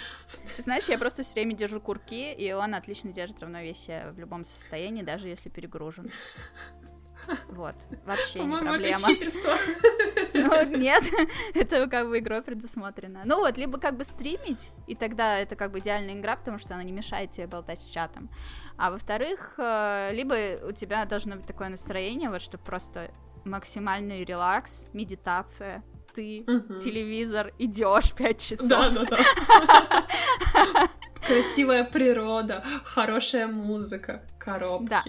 Ты 0.58 0.62
знаешь, 0.62 0.89
я 0.89 0.97
просто 0.97 1.23
все 1.23 1.36
время 1.36 1.56
держу 1.56 1.80
курки, 1.80 2.34
и 2.34 2.52
он 2.52 2.76
отлично 2.76 3.13
держит 3.13 3.41
равновесие 3.41 4.12
в 4.12 4.19
любом 4.19 4.43
состоянии, 4.43 5.02
даже 5.02 5.30
если 5.30 5.47
перегружен. 5.47 6.12
Вот, 7.50 7.76
вообще 8.06 8.44
не 8.44 8.58
проблема. 8.58 8.98
это 8.98 9.08
читерство. 9.08 9.58
Ну, 10.34 10.78
нет, 10.78 11.04
это 11.56 11.88
как 11.88 12.08
бы 12.08 12.20
игрой 12.20 12.42
предусмотрено. 12.42 13.24
Ну 13.26 13.38
вот, 13.38 13.58
либо 13.58 13.80
как 13.80 13.98
бы 13.98 14.04
стримить, 14.04 14.72
и 14.86 14.96
тогда 14.96 15.40
это 15.40 15.56
как 15.56 15.72
бы 15.72 15.80
идеальная 15.80 16.13
игра, 16.13 16.36
потому 16.36 16.60
что 16.60 16.76
она 16.76 16.84
не 16.84 16.92
мешает 16.92 17.32
тебе 17.32 17.48
болтать 17.48 17.80
с 17.80 17.86
чатом. 17.86 18.30
А 18.78 18.92
во-вторых, 18.92 19.56
э, 19.58 20.12
либо 20.13 20.63
у 20.68 20.72
тебя 20.72 21.06
должно 21.06 21.38
быть 21.38 21.48
такое 21.48 21.70
настроение, 21.70 22.30
вот, 22.30 22.42
что 22.42 22.58
просто 22.58 23.12
максимальный 23.46 24.24
релакс, 24.24 24.88
медитация, 24.94 25.84
ты, 26.13 26.44
угу. 26.48 26.80
телевизор, 26.80 27.54
идешь 27.58 28.13
пять 28.13 28.42
часов. 28.42 28.68
Да, 28.68 28.90
да, 28.90 29.06
да. 29.06 30.90
Красивая 31.28 31.84
природа, 31.84 32.63
хорошая 32.84 33.48
музыка, 33.48 34.24
коробки. 34.40 34.88
Да. 34.90 35.04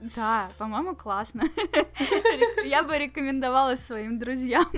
Да, 0.00 0.50
по-моему, 0.58 0.96
классно. 0.96 1.44
Я 2.64 2.82
бы 2.82 2.98
рекомендовала 2.98 3.76
своим 3.76 4.18
друзьям. 4.18 4.70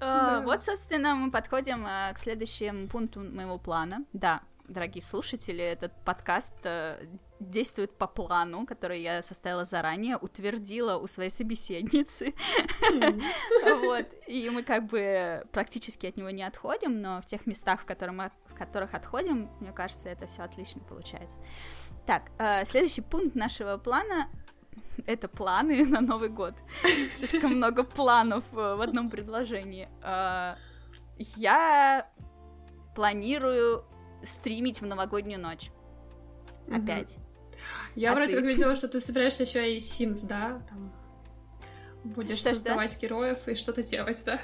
А, 0.00 0.40
вот, 0.40 0.64
собственно, 0.64 1.14
мы 1.14 1.30
подходим 1.30 1.86
э, 1.86 2.12
к 2.14 2.18
следующему 2.18 2.88
пункту 2.88 3.20
моего 3.20 3.58
плана. 3.58 4.04
Да, 4.12 4.40
дорогие 4.66 5.02
слушатели, 5.02 5.62
этот 5.62 5.92
подкаст 6.04 6.54
э, 6.64 7.06
действует 7.38 7.96
по 7.96 8.06
плану, 8.06 8.66
который 8.66 9.00
я 9.02 9.22
составила 9.22 9.64
заранее, 9.64 10.16
утвердила 10.16 10.96
у 10.96 11.06
своей 11.06 11.30
собеседницы. 11.30 12.34
Вот. 13.82 14.06
И 14.26 14.48
мы 14.50 14.62
как 14.62 14.86
бы 14.86 15.44
практически 15.52 16.06
от 16.06 16.16
него 16.16 16.30
не 16.30 16.42
отходим, 16.42 17.00
но 17.00 17.20
в 17.20 17.26
тех 17.26 17.46
местах, 17.46 17.80
в, 17.80 17.84
в 17.84 18.54
которых 18.54 18.94
отходим, 18.94 19.50
мне 19.60 19.72
кажется, 19.72 20.08
это 20.08 20.26
все 20.26 20.42
отлично 20.42 20.80
получается. 20.82 21.36
Так, 22.06 22.30
э, 22.38 22.64
следующий 22.64 23.00
пункт 23.00 23.34
нашего 23.34 23.76
плана 23.78 24.28
это 25.06 25.28
планы 25.28 25.84
на 25.86 26.00
Новый 26.00 26.28
год. 26.28 26.54
Слишком 27.16 27.56
много 27.56 27.84
планов 27.84 28.44
в 28.52 28.80
одном 28.80 29.10
предложении. 29.10 29.88
А, 30.02 30.56
я 31.36 32.08
планирую 32.94 33.84
стримить 34.22 34.80
в 34.80 34.86
новогоднюю 34.86 35.40
ночь. 35.40 35.70
Опять. 36.70 37.16
Я 37.94 38.12
а 38.12 38.14
вроде 38.14 38.36
как 38.36 38.44
видела, 38.44 38.76
что 38.76 38.88
ты 38.88 39.00
собираешься 39.00 39.42
еще 39.44 39.76
и 39.76 39.78
Sims, 39.78 40.26
да? 40.26 40.62
Там 40.68 40.92
будешь 42.04 42.38
что, 42.38 42.50
создавать 42.50 43.00
героев 43.00 43.46
и 43.46 43.54
что-то 43.54 43.82
делать, 43.82 44.22
да? 44.24 44.40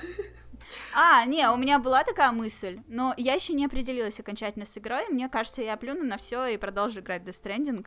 А, 0.94 1.24
не, 1.24 1.48
у 1.50 1.56
меня 1.56 1.78
была 1.78 2.04
такая 2.04 2.32
мысль, 2.32 2.80
но 2.88 3.14
я 3.16 3.34
еще 3.34 3.52
не 3.52 3.66
определилась 3.66 4.20
окончательно 4.20 4.64
с 4.64 4.76
игрой. 4.78 5.08
Мне 5.08 5.28
кажется, 5.28 5.62
я 5.62 5.76
плюну 5.76 6.04
на 6.04 6.16
все 6.16 6.46
и 6.46 6.56
продолжу 6.56 7.00
играть 7.00 7.22
Death 7.22 7.42
Stranding. 7.42 7.86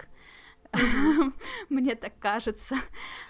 Мне 1.69 1.95
так 1.95 2.13
кажется. 2.19 2.75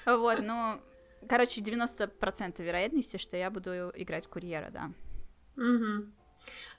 Вот, 0.06 0.40
ну, 0.42 0.82
короче, 1.28 1.62
90% 1.62 2.64
вероятности, 2.64 3.18
что 3.18 3.38
я 3.38 3.50
буду 3.50 3.92
играть 3.96 4.26
в 4.26 4.30
курьера, 4.30 4.70
да. 4.72 4.92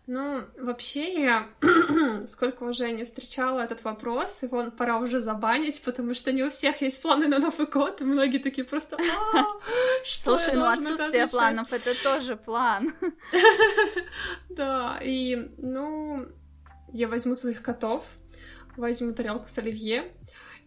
Ну, 0.06 0.42
вообще 0.58 1.22
я 1.22 1.48
сколько 2.26 2.64
уже 2.64 2.90
не 2.90 3.04
встречала 3.04 3.60
этот 3.60 3.84
вопрос, 3.84 4.42
его 4.42 4.70
пора 4.72 4.98
уже 4.98 5.20
забанить, 5.20 5.80
потому 5.82 6.14
что 6.14 6.32
не 6.32 6.42
у 6.42 6.50
всех 6.50 6.82
есть 6.82 7.00
планы 7.00 7.28
на 7.28 7.38
Новый 7.38 7.66
год, 7.68 8.00
и 8.00 8.04
многие 8.04 8.38
такие 8.38 8.64
просто... 8.64 8.96
«А, 8.96 9.44
Слушай, 10.04 10.54
ну 10.54 10.64
отсутствие 10.66 11.28
планов— 11.28 11.72
это 11.72 11.94
тоже 12.02 12.36
план. 12.36 12.92
Да, 14.50 14.98
и, 15.02 15.50
ну, 15.56 16.26
я 16.92 17.08
возьму 17.08 17.34
своих 17.34 17.62
котов, 17.62 18.04
возьму 18.76 19.12
тарелку 19.12 19.48
с 19.48 19.56
оливье, 19.58 20.12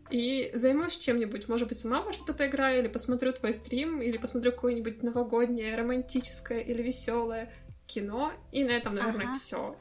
и 0.10 0.52
займусь 0.54 0.98
чем-нибудь. 0.98 1.48
Может 1.48 1.68
быть, 1.68 1.80
сама 1.80 2.02
во 2.02 2.14
что-то 2.14 2.34
поиграю, 2.34 2.80
или 2.80 2.88
посмотрю 2.88 3.34
твой 3.34 3.54
стрим, 3.54 4.02
или 4.02 4.18
посмотрю 4.18 4.52
какое-нибудь 4.52 5.04
новогоднее, 5.04 5.76
романтическое 5.76 6.60
или 6.60 6.82
веселое 6.82 7.54
кино, 7.88 8.32
и 8.52 8.64
на 8.64 8.72
этом, 8.72 8.96
наверное, 8.96 9.28
ага. 9.28 9.36
все. 9.40 9.76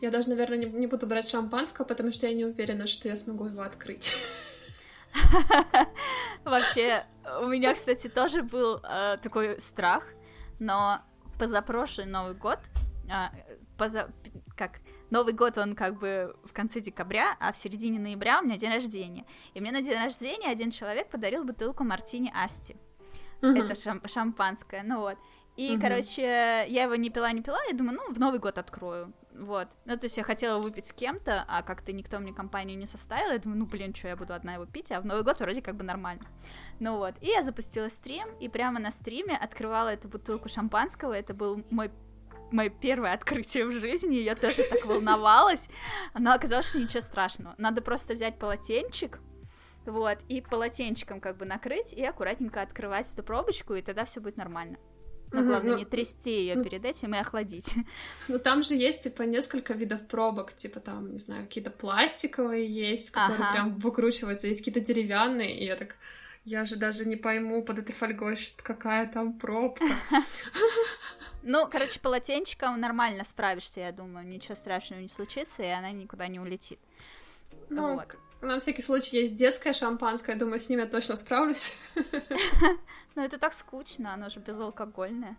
Я 0.00 0.10
даже, 0.10 0.30
наверное, 0.30 0.58
не, 0.58 0.66
не 0.66 0.86
буду 0.86 1.06
брать 1.06 1.28
шампанского, 1.28 1.84
потому 1.84 2.12
что 2.12 2.26
я 2.26 2.34
не 2.34 2.44
уверена, 2.44 2.86
что 2.86 3.08
я 3.08 3.16
смогу 3.16 3.46
его 3.46 3.62
открыть. 3.62 4.16
Вообще, 6.44 7.06
у 7.40 7.46
меня, 7.46 7.74
кстати, 7.74 8.08
тоже 8.08 8.42
был 8.42 8.80
э, 8.82 9.18
такой 9.22 9.60
страх, 9.60 10.04
но 10.58 11.02
позапрошлый 11.38 12.06
Новый 12.06 12.34
год, 12.34 12.58
э, 13.08 13.28
поза... 13.78 14.10
как 14.56 14.80
Новый 15.10 15.34
год, 15.34 15.58
он 15.58 15.74
как 15.74 15.98
бы 15.98 16.34
в 16.42 16.52
конце 16.52 16.80
декабря, 16.80 17.36
а 17.38 17.52
в 17.52 17.56
середине 17.56 18.00
ноября 18.00 18.40
у 18.40 18.44
меня 18.44 18.56
день 18.56 18.72
рождения. 18.72 19.26
И 19.52 19.60
мне 19.60 19.70
на 19.70 19.82
день 19.82 19.98
рождения 19.98 20.48
один 20.48 20.70
человек 20.70 21.10
подарил 21.10 21.44
бутылку 21.44 21.84
мартини 21.84 22.32
Асти. 22.34 22.76
Uh-huh. 23.42 23.58
Это 23.58 23.74
шам- 23.74 24.08
шампанское, 24.08 24.82
ну 24.82 25.00
вот. 25.00 25.18
И, 25.56 25.72
угу. 25.74 25.82
короче, 25.82 26.22
я 26.22 26.84
его 26.84 26.94
не 26.94 27.10
пила, 27.10 27.30
не 27.32 27.42
пила, 27.42 27.58
я 27.68 27.76
думаю, 27.76 27.98
ну, 27.98 28.14
в 28.14 28.18
Новый 28.18 28.40
год 28.40 28.56
открою. 28.56 29.12
Вот. 29.34 29.68
Ну, 29.84 29.96
то 29.96 30.06
есть 30.06 30.16
я 30.16 30.22
хотела 30.22 30.58
выпить 30.58 30.86
с 30.86 30.92
кем-то, 30.92 31.44
а 31.46 31.62
как-то 31.62 31.92
никто 31.92 32.18
мне 32.18 32.32
компанию 32.32 32.78
не 32.78 32.86
составил. 32.86 33.32
Я 33.32 33.38
думаю, 33.38 33.60
ну, 33.60 33.66
блин, 33.66 33.94
что 33.94 34.08
я 34.08 34.16
буду 34.16 34.34
одна 34.34 34.54
его 34.54 34.66
пить, 34.66 34.90
а 34.92 35.00
в 35.00 35.06
Новый 35.06 35.24
год 35.24 35.40
вроде 35.40 35.60
как 35.60 35.76
бы 35.76 35.84
нормально. 35.84 36.26
Ну 36.80 36.96
вот. 36.96 37.14
И 37.20 37.26
я 37.26 37.42
запустила 37.42 37.88
стрим, 37.88 38.28
и 38.40 38.48
прямо 38.48 38.80
на 38.80 38.90
стриме 38.90 39.36
открывала 39.36 39.88
эту 39.88 40.08
бутылку 40.08 40.48
шампанского. 40.48 41.12
Это 41.12 41.34
был 41.34 41.62
мой 41.70 41.90
мое 42.50 42.68
первое 42.68 43.14
открытие 43.14 43.64
в 43.64 43.72
жизни, 43.72 44.16
я 44.16 44.36
тоже 44.36 44.62
так 44.64 44.84
волновалась, 44.84 45.68
но 46.12 46.34
оказалось, 46.34 46.68
что 46.68 46.78
ничего 46.78 47.00
страшного. 47.00 47.54
Надо 47.56 47.80
просто 47.80 48.12
взять 48.12 48.38
полотенчик, 48.38 49.20
вот, 49.86 50.18
и 50.28 50.42
полотенчиком 50.42 51.20
как 51.20 51.38
бы 51.38 51.44
накрыть 51.44 51.92
и 51.92 52.04
аккуратненько 52.04 52.60
открывать 52.60 53.10
эту 53.12 53.22
пробочку, 53.22 53.74
и 53.74 53.82
тогда 53.82 54.04
все 54.04 54.20
будет 54.20 54.36
нормально. 54.36 54.76
Но 55.32 55.42
главное 55.42 55.72
ну, 55.72 55.78
не 55.78 55.84
трясти 55.84 56.30
ее 56.30 56.56
ну, 56.56 56.64
перед 56.64 56.84
этим 56.84 57.14
и 57.14 57.18
охладить. 57.18 57.74
Ну 58.28 58.38
там 58.38 58.62
же 58.62 58.74
есть 58.74 59.02
типа 59.02 59.22
несколько 59.22 59.72
видов 59.72 60.06
пробок, 60.06 60.54
типа 60.54 60.80
там, 60.80 61.12
не 61.12 61.18
знаю, 61.18 61.44
какие-то 61.44 61.70
пластиковые 61.70 62.66
есть, 62.66 63.10
которые 63.10 63.40
ага. 63.40 63.52
прям 63.52 63.78
выкручиваются, 63.78 64.46
есть 64.46 64.60
какие-то 64.60 64.80
деревянные, 64.80 65.58
и 65.58 65.64
я 65.64 65.76
так, 65.76 65.96
я 66.44 66.64
же 66.64 66.76
даже 66.76 67.04
не 67.04 67.16
пойму 67.16 67.62
под 67.62 67.78
этой 67.78 67.92
фольгой, 67.92 68.36
какая 68.62 69.06
там 69.10 69.38
пробка. 69.38 69.84
Ну, 71.44 71.68
короче, 71.68 71.98
полотенчиком 71.98 72.78
нормально 72.78 73.24
справишься, 73.24 73.80
я 73.80 73.90
думаю, 73.90 74.24
ничего 74.24 74.54
страшного 74.54 75.00
не 75.00 75.08
случится, 75.08 75.64
и 75.64 75.66
она 75.66 75.90
никуда 75.90 76.28
не 76.28 76.38
улетит. 76.38 76.78
Ну, 77.68 77.96
вот. 77.96 78.16
На 78.42 78.60
всякий 78.60 78.82
случай 78.82 79.16
есть 79.16 79.36
детское 79.36 79.72
шампанское, 79.72 80.36
думаю, 80.36 80.60
с 80.60 80.68
ним 80.68 80.80
я 80.80 80.86
точно 80.86 81.16
справлюсь. 81.16 81.72
Ну, 83.14 83.22
это 83.22 83.36
так 83.36 83.52
скучно, 83.52 84.14
оно 84.14 84.30
же 84.30 84.40
безалкогольное. 84.40 85.36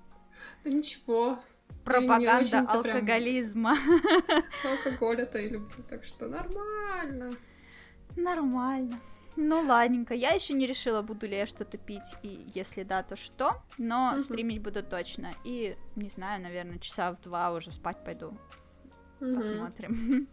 Да 0.64 0.70
ничего. 0.70 1.40
Пропаганда 1.84 2.60
алкоголизма. 2.70 3.76
Алкоголь 4.64 5.22
это 5.22 5.40
и 5.40 5.50
люблю, 5.50 5.84
так 5.90 6.06
что 6.06 6.28
нормально. 6.28 7.36
Нормально. 8.16 9.00
Ну 9.36 9.62
ладненько, 9.62 10.14
я 10.14 10.32
еще 10.32 10.54
не 10.54 10.68
решила, 10.68 11.02
буду 11.02 11.26
ли 11.26 11.36
я 11.36 11.46
что-то 11.48 11.78
пить, 11.80 12.16
и 12.22 12.46
если 12.54 12.84
да, 12.84 13.02
то 13.02 13.16
что, 13.16 13.64
но 13.80 14.12
угу. 14.14 14.20
стримить 14.20 14.62
буду 14.62 14.84
точно. 14.84 15.34
И, 15.44 15.76
не 15.96 16.10
знаю, 16.10 16.42
наверное, 16.42 16.78
часа 16.78 17.12
в 17.12 17.22
два 17.22 17.52
уже 17.52 17.72
спать 17.72 18.04
пойду. 18.04 18.38
Угу. 19.20 19.36
Посмотрим. 19.36 20.28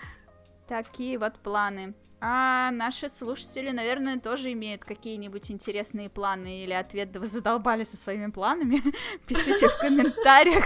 Такие 0.68 1.18
вот 1.18 1.34
планы. 1.40 1.94
А 2.18 2.70
наши 2.70 3.10
слушатели, 3.10 3.70
наверное, 3.70 4.18
тоже 4.18 4.52
имеют 4.52 4.84
какие-нибудь 4.84 5.50
интересные 5.50 6.08
планы 6.08 6.64
или 6.64 6.72
ответ, 6.72 7.12
да 7.12 7.20
вы 7.20 7.28
задолбали 7.28 7.84
со 7.84 7.96
своими 7.96 8.30
планами. 8.30 8.82
Пишите 9.26 9.68
в 9.68 9.78
комментариях. 9.78 10.64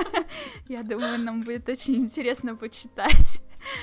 Я 0.68 0.82
думаю, 0.82 1.18
нам 1.18 1.42
будет 1.42 1.68
очень 1.68 1.96
интересно 1.96 2.56
почитать. 2.56 3.42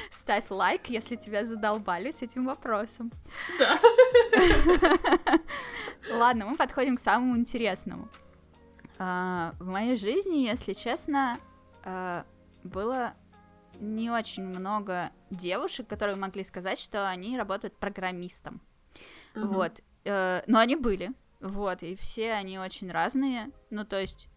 Ставь 0.09 0.49
лайк, 0.49 0.89
если 0.89 1.15
тебя 1.15 1.45
задолбали 1.45 2.09
с 2.09 2.23
этим 2.23 2.45
вопросом. 2.45 3.11
Да. 3.59 3.79
Ладно, 6.11 6.47
мы 6.47 6.55
подходим 6.55 6.97
к 6.97 7.01
самому 7.01 7.37
интересному. 7.37 8.09
А, 8.97 9.53
в 9.59 9.67
моей 9.67 9.95
жизни, 9.95 10.47
если 10.47 10.73
честно, 10.73 11.39
а, 11.83 12.25
было 12.63 13.13
не 13.79 14.09
очень 14.09 14.43
много 14.43 15.11
девушек, 15.29 15.87
которые 15.87 16.15
могли 16.15 16.43
сказать, 16.43 16.79
что 16.79 17.07
они 17.07 17.37
работают 17.37 17.77
программистом. 17.77 18.61
Uh-huh. 19.33 19.45
Вот. 19.47 19.81
Э, 20.05 20.41
но 20.47 20.59
они 20.59 20.75
были. 20.75 21.11
Вот. 21.39 21.83
И 21.83 21.95
все 21.95 22.33
они 22.33 22.59
очень 22.59 22.91
разные. 22.91 23.51
Ну, 23.69 23.85
то 23.85 23.99
есть, 23.99 24.29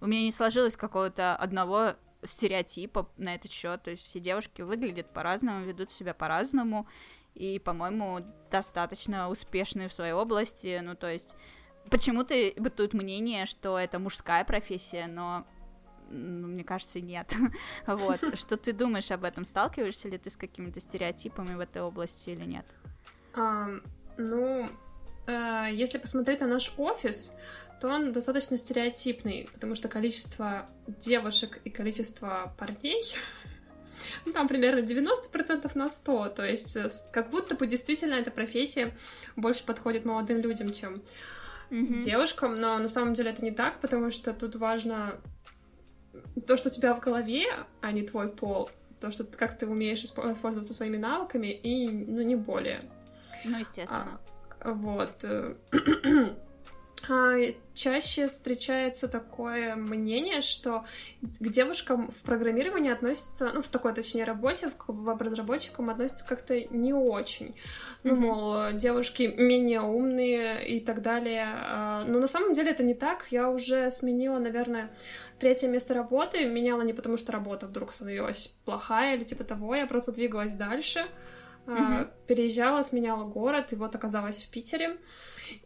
у 0.00 0.06
меня 0.06 0.22
не 0.22 0.32
сложилось 0.32 0.76
какого-то 0.76 1.36
одного 1.36 1.94
стереотипа 2.22 3.10
на 3.16 3.34
этот 3.34 3.52
счет. 3.52 3.82
То 3.82 3.90
есть 3.92 4.04
все 4.04 4.20
девушки 4.20 4.62
выглядят 4.62 5.12
по-разному, 5.12 5.64
ведут 5.64 5.92
себя 5.92 6.14
по-разному. 6.14 6.86
И, 7.34 7.58
по-моему, 7.58 8.20
достаточно 8.50 9.28
успешные 9.28 9.88
в 9.88 9.92
своей 9.92 10.12
области. 10.12 10.80
Ну, 10.82 10.96
то 10.96 11.10
есть, 11.10 11.34
почему-то 11.90 12.34
бытует 12.56 12.94
мнение, 12.94 13.46
что 13.46 13.78
это 13.78 13.98
мужская 13.98 14.44
профессия, 14.44 15.06
но 15.06 15.46
ну, 16.10 16.48
мне 16.48 16.64
кажется, 16.64 17.00
нет. 17.00 17.34
вот. 17.86 18.20
Что 18.38 18.56
ты 18.56 18.72
думаешь 18.72 19.10
об 19.10 19.24
этом? 19.24 19.44
Сталкиваешься 19.44 20.08
ли 20.08 20.18
ты 20.18 20.30
с 20.30 20.36
какими-то 20.36 20.80
стереотипами 20.80 21.54
в 21.54 21.60
этой 21.60 21.82
области 21.82 22.30
или 22.30 22.44
нет? 22.44 22.66
Ну, 24.16 24.68
uh, 25.26 25.72
если 25.72 25.98
посмотреть 25.98 26.40
на 26.40 26.48
наш 26.48 26.72
офис, 26.76 27.36
то 27.80 27.88
он 27.88 28.12
достаточно 28.12 28.58
стереотипный, 28.58 29.48
потому 29.52 29.76
что 29.76 29.88
количество 29.88 30.68
девушек 30.86 31.60
и 31.64 31.70
количество 31.70 32.52
парней 32.58 33.14
ну, 34.24 34.32
там 34.32 34.48
примерно 34.48 34.80
90% 34.80 35.70
на 35.74 35.88
100, 35.88 36.28
то 36.30 36.44
есть 36.44 36.76
э, 36.76 36.88
как 37.12 37.30
будто 37.30 37.54
бы 37.54 37.66
действительно 37.66 38.14
эта 38.14 38.30
профессия 38.30 38.94
больше 39.36 39.64
подходит 39.64 40.04
молодым 40.04 40.40
людям, 40.40 40.72
чем 40.72 41.02
mm-hmm. 41.70 42.00
девушкам, 42.00 42.56
но 42.56 42.78
на 42.78 42.88
самом 42.88 43.14
деле 43.14 43.30
это 43.30 43.44
не 43.44 43.50
так, 43.50 43.80
потому 43.80 44.10
что 44.10 44.32
тут 44.32 44.56
важно 44.56 45.20
то, 46.46 46.56
что 46.56 46.68
у 46.68 46.72
тебя 46.72 46.94
в 46.94 47.00
голове, 47.00 47.44
а 47.80 47.92
не 47.92 48.02
твой 48.02 48.28
пол, 48.28 48.70
то, 49.00 49.10
что 49.10 49.24
как 49.24 49.58
ты 49.58 49.66
умеешь 49.66 50.02
использоваться 50.02 50.74
своими 50.74 50.96
навыками, 50.96 51.48
и, 51.48 51.88
ну, 51.88 52.22
не 52.22 52.36
более. 52.36 52.80
Ну, 53.44 53.58
естественно. 53.58 54.20
А, 54.60 54.72
вот. 54.72 55.24
А, 57.08 57.36
чаще 57.74 58.28
встречается 58.28 59.08
такое 59.08 59.76
мнение, 59.76 60.42
что 60.42 60.84
к 61.20 61.48
девушкам 61.48 62.10
в 62.10 62.22
программировании 62.22 62.90
относятся, 62.90 63.50
ну, 63.54 63.62
в 63.62 63.68
такой, 63.68 63.94
точнее, 63.94 64.24
работе, 64.24 64.70
к 64.70 64.88
веб-разработчикам 64.88 65.90
относятся 65.90 66.24
как-то 66.26 66.58
не 66.58 66.92
очень. 66.92 67.54
Ну, 68.02 68.14
mm-hmm. 68.14 68.16
мол, 68.16 68.78
девушки 68.78 69.34
менее 69.38 69.80
умные 69.80 70.66
и 70.66 70.80
так 70.80 71.02
далее. 71.02 71.46
А, 71.46 72.04
но 72.04 72.18
на 72.18 72.26
самом 72.26 72.54
деле 72.54 72.70
это 72.70 72.82
не 72.82 72.94
так. 72.94 73.26
Я 73.30 73.50
уже 73.50 73.90
сменила, 73.90 74.38
наверное, 74.38 74.90
третье 75.38 75.68
место 75.68 75.94
работы. 75.94 76.46
Меняла 76.46 76.82
не 76.82 76.92
потому, 76.92 77.16
что 77.16 77.32
работа 77.32 77.66
вдруг 77.66 77.92
становилась 77.92 78.54
плохая 78.64 79.16
или 79.16 79.24
типа 79.24 79.44
того. 79.44 79.74
Я 79.74 79.86
просто 79.86 80.12
двигалась 80.12 80.54
дальше. 80.54 81.06
Uh-huh. 81.68 82.10
Переезжала, 82.26 82.82
сменяла 82.82 83.24
город, 83.24 83.72
и 83.72 83.76
вот 83.76 83.94
оказалась 83.94 84.42
в 84.42 84.50
Питере. 84.50 84.96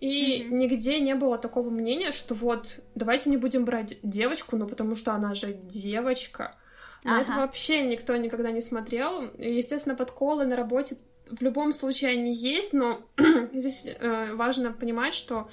И 0.01 0.43
mm-hmm. 0.43 0.49
нигде 0.49 1.01
не 1.01 1.15
было 1.15 1.38
такого 1.38 1.71
мнения, 1.71 2.12
что 2.12 2.35
вот 2.35 2.81
давайте 2.95 3.31
не 3.31 3.37
будем 3.37 3.65
брать 3.65 3.99
девочку, 4.03 4.57
ну 4.57 4.67
потому 4.67 4.97
что 4.97 5.12
она 5.12 5.35
же 5.35 5.53
девочка. 5.53 6.57
На 7.05 7.17
ага. 7.17 7.23
это 7.23 7.33
вообще 7.41 7.83
никто 7.83 8.17
никогда 8.17 8.51
не 8.51 8.61
смотрел. 8.61 9.31
Естественно, 9.38 9.95
подколы 9.97 10.45
на 10.45 10.57
работе 10.57 10.97
в 11.31 11.43
любом 11.43 11.73
случае 11.73 12.12
они 12.12 12.33
есть, 12.33 12.73
но 12.73 13.03
здесь 13.53 13.87
э, 13.87 14.35
важно 14.35 14.73
понимать, 14.73 15.15
что 15.15 15.49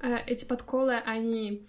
э, 0.00 0.18
эти 0.26 0.44
подколы, 0.44 0.94
они 0.94 1.66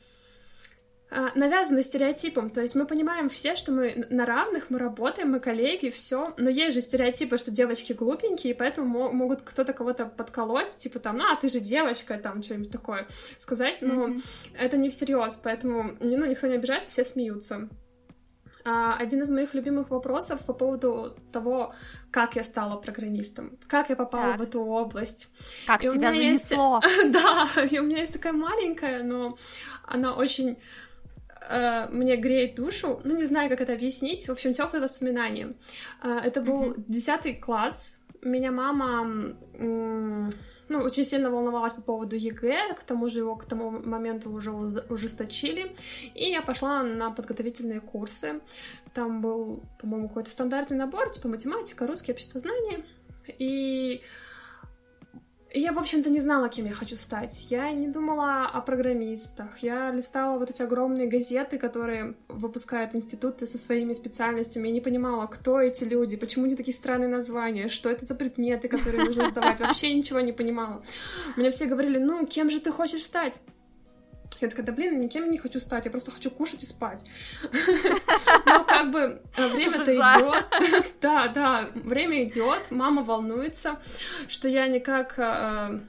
э, 1.14 1.30
навязаны 1.36 1.84
стереотипом. 1.84 2.50
То 2.50 2.62
есть 2.62 2.76
мы 2.76 2.86
понимаем 2.86 3.30
все, 3.30 3.56
что 3.56 3.72
мы 3.72 4.06
на 4.10 4.26
равных, 4.26 4.70
мы 4.70 4.80
работаем, 4.80 5.32
мы 5.32 5.40
коллеги, 5.40 5.90
все. 5.90 6.34
Но 6.38 6.50
есть 6.50 6.76
же 6.76 6.82
стереотипы, 6.82 7.38
что 7.38 7.52
девочки 7.52 7.94
глупенькие, 7.94 8.54
и 8.54 8.58
поэтому 8.58 9.12
могут 9.12 9.42
кто-то 9.42 9.74
кого-то 9.74 10.06
подколоть, 10.06 10.78
типа 10.78 11.00
там, 11.00 11.18
ну, 11.18 11.26
а 11.32 11.36
ты 11.36 11.50
же 11.50 11.60
девочка, 11.60 12.18
там, 12.18 12.42
что-нибудь 12.44 12.72
такое 12.72 13.08
сказать. 13.40 13.82
Но 13.82 14.08
mm-hmm. 14.08 14.24
это 14.58 14.78
не 14.78 14.90
всерьез, 14.90 15.38
поэтому 15.38 15.96
ну, 16.00 16.26
никто 16.26 16.48
не 16.48 16.56
обижает, 16.56 16.88
все 16.88 17.06
смеются. 17.06 17.70
А, 18.66 18.96
один 18.96 19.22
из 19.22 19.32
моих 19.32 19.54
любимых 19.54 19.90
вопросов 19.90 20.46
по 20.46 20.54
поводу 20.54 21.18
того, 21.34 21.74
как 22.12 22.38
я 22.38 22.44
стала 22.44 22.78
программистом, 22.78 23.58
как 23.68 23.90
я 23.90 23.98
попала 23.98 24.32
так. 24.32 24.40
в 24.40 24.42
эту 24.44 24.62
область. 24.62 25.28
Как 25.68 25.84
и 25.84 25.90
тебя 25.90 26.12
занесло. 26.12 26.80
Есть... 26.82 27.12
да, 27.12 27.50
и 27.70 27.80
у 27.80 27.84
меня 27.84 28.00
есть 28.00 28.14
такая 28.14 28.32
маленькая, 28.32 29.04
но 29.04 29.38
она 29.86 30.14
очень 30.14 30.58
э, 31.50 31.88
мне 31.90 32.16
греет 32.18 32.56
душу. 32.56 33.02
Ну, 33.04 33.16
не 33.16 33.26
знаю, 33.26 33.50
как 33.50 33.62
это 33.62 33.74
объяснить. 33.74 34.28
В 34.28 34.32
общем, 34.32 34.54
теплые 34.54 34.82
воспоминания. 34.82 35.54
Э, 36.02 36.20
это 36.24 36.42
был 36.42 36.76
десятый 36.88 37.36
класс. 37.36 37.98
Меня 38.22 38.52
мама 38.52 39.36
ну, 40.70 40.80
очень 40.80 41.06
сильно 41.06 41.30
волновалась 41.30 41.74
по 41.74 41.82
поводу 41.82 42.16
ЕГЭ, 42.16 42.74
к 42.76 42.84
тому 42.84 43.10
же 43.10 43.20
его 43.20 43.36
к 43.36 43.46
тому 43.46 43.70
моменту 43.70 44.32
уже 44.32 44.52
ужесточили, 44.52 45.76
и 46.16 46.30
я 46.30 46.42
пошла 46.42 46.84
на 46.84 47.12
подготовительные 47.12 47.80
курсы. 47.82 48.42
Там 48.94 49.22
был, 49.22 49.64
по-моему, 49.80 50.08
какой-то 50.08 50.32
стандартный 50.32 50.78
набор, 50.78 51.12
типа 51.12 51.28
математика, 51.28 51.86
русский, 51.86 52.12
обществознание, 52.12 52.86
и 53.28 54.02
я, 55.54 55.72
в 55.72 55.80
общем-то, 55.80 56.10
не 56.10 56.20
знала, 56.20 56.50
кем 56.50 56.66
я 56.66 56.74
хочу 56.74 56.98
стать. 56.98 57.48
Я 57.52 57.72
не 57.72 57.88
думала 57.88 58.46
о 58.46 58.62
программистах. 58.62 59.60
Я 59.60 59.92
листала 59.92 60.40
вот 60.40 60.50
эти 60.50 60.62
огромные 60.64 61.08
газеты, 61.08 61.60
которые 61.60 62.16
выпускают 62.28 62.96
институты 62.96 63.46
со 63.46 63.58
своими 63.58 63.94
специальностями. 63.94 64.68
Я 64.68 64.74
не 64.74 64.82
понимала, 64.82 65.28
кто 65.28 65.60
эти 65.60 65.84
люди, 65.84 66.18
почему 66.18 66.46
они 66.46 66.56
такие 66.56 66.76
странные 66.76 67.10
названия, 67.10 67.70
что 67.70 67.90
это 67.90 68.06
за 68.06 68.16
предметы, 68.16 68.68
которые 68.68 69.06
нужно 69.06 69.30
сдавать. 69.30 69.60
Вообще 69.60 69.94
ничего 69.94 70.22
не 70.22 70.34
понимала. 70.34 70.84
Мне 71.36 71.52
все 71.52 71.66
говорили, 71.66 72.00
ну, 72.00 72.26
кем 72.26 72.50
же 72.50 72.60
ты 72.60 72.72
хочешь 72.72 73.04
стать? 73.04 73.40
Я 74.42 74.50
такая, 74.50 74.66
да 74.66 74.74
блин, 74.74 75.00
никем 75.00 75.30
не 75.32 75.38
хочу 75.38 75.60
стать, 75.60 75.86
я 75.86 75.92
просто 75.92 76.12
хочу 76.12 76.30
кушать 76.30 76.64
и 76.64 76.66
спать. 76.66 77.06
Но 78.46 78.64
как 78.64 78.92
бы 78.92 79.22
э, 79.38 79.48
время-то 79.48 79.94
идет. 79.94 80.86
Да, 81.02 81.28
да, 81.28 81.70
время 81.76 82.24
идет, 82.24 82.72
мама 82.72 83.04
волнуется, 83.04 83.80
что 84.28 84.48
я 84.48 84.68
никак 84.68 85.16
э, 85.18 85.80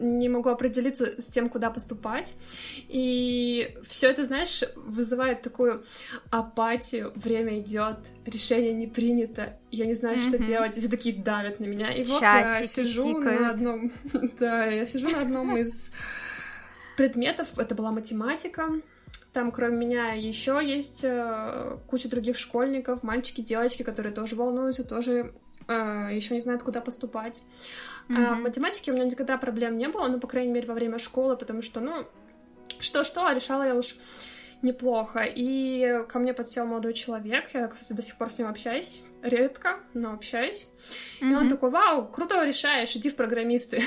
не 0.00 0.28
могу 0.28 0.50
определиться 0.50 1.20
с 1.20 1.26
тем, 1.26 1.48
куда 1.48 1.70
поступать. 1.70 2.34
И 2.88 3.76
все 3.88 4.08
это, 4.08 4.24
знаешь, 4.24 4.62
вызывает 4.76 5.42
такую 5.42 5.84
апатию. 6.30 7.12
Время 7.14 7.60
идет, 7.60 7.98
решение 8.24 8.72
не 8.72 8.86
принято. 8.86 9.58
Я 9.70 9.86
не 9.86 9.94
знаю, 9.94 10.18
что 10.20 10.38
делать. 10.38 10.76
Все 10.76 10.88
такие 10.88 11.14
давят 11.14 11.60
на 11.60 11.66
меня. 11.66 11.92
И 11.92 12.04
вот 12.04 12.22
я 12.22 12.66
сижу 12.66 13.18
на 13.18 13.50
одном. 13.50 13.92
Да, 14.38 14.66
я 14.66 14.86
сижу 14.86 15.08
на 15.08 15.22
одном 15.22 15.56
из 15.56 15.92
предметов. 17.00 17.48
Это 17.56 17.74
была 17.74 17.92
математика. 17.92 18.68
Там, 19.32 19.52
кроме 19.52 19.76
меня, 19.86 20.12
еще 20.12 20.60
есть 20.62 21.00
э, 21.02 21.78
куча 21.86 22.10
других 22.10 22.36
школьников, 22.36 23.02
мальчики, 23.02 23.40
девочки, 23.40 23.82
которые 23.82 24.12
тоже 24.12 24.36
волнуются, 24.36 24.84
тоже 24.84 25.32
э, 25.66 25.72
еще 26.12 26.34
не 26.34 26.40
знают, 26.40 26.62
куда 26.62 26.82
поступать. 26.82 27.42
Mm-hmm. 28.08 28.26
А 28.26 28.34
в 28.34 28.40
математике 28.40 28.92
у 28.92 28.94
меня 28.94 29.06
никогда 29.06 29.38
проблем 29.38 29.78
не 29.78 29.88
было, 29.88 30.08
ну, 30.08 30.20
по 30.20 30.26
крайней 30.26 30.52
мере, 30.52 30.68
во 30.68 30.74
время 30.74 30.98
школы, 30.98 31.38
потому 31.38 31.62
что, 31.62 31.80
ну, 31.80 32.06
что-что, 32.80 33.26
а 33.26 33.32
решала 33.32 33.62
я 33.62 33.74
уж 33.74 33.96
неплохо. 34.60 35.22
И 35.24 36.04
ко 36.06 36.18
мне 36.18 36.34
подсел 36.34 36.66
молодой 36.66 36.92
человек, 36.92 37.46
я, 37.54 37.68
кстати, 37.68 37.94
до 37.94 38.02
сих 38.02 38.16
пор 38.16 38.30
с 38.30 38.38
ним 38.38 38.48
общаюсь, 38.48 39.00
редко, 39.22 39.80
но 39.94 40.12
общаюсь. 40.12 40.66
Mm-hmm. 41.22 41.32
И 41.32 41.34
он 41.34 41.48
такой, 41.48 41.70
вау, 41.70 42.08
круто 42.08 42.44
решаешь, 42.44 42.94
иди 42.94 43.08
в 43.08 43.16
программисты. 43.16 43.82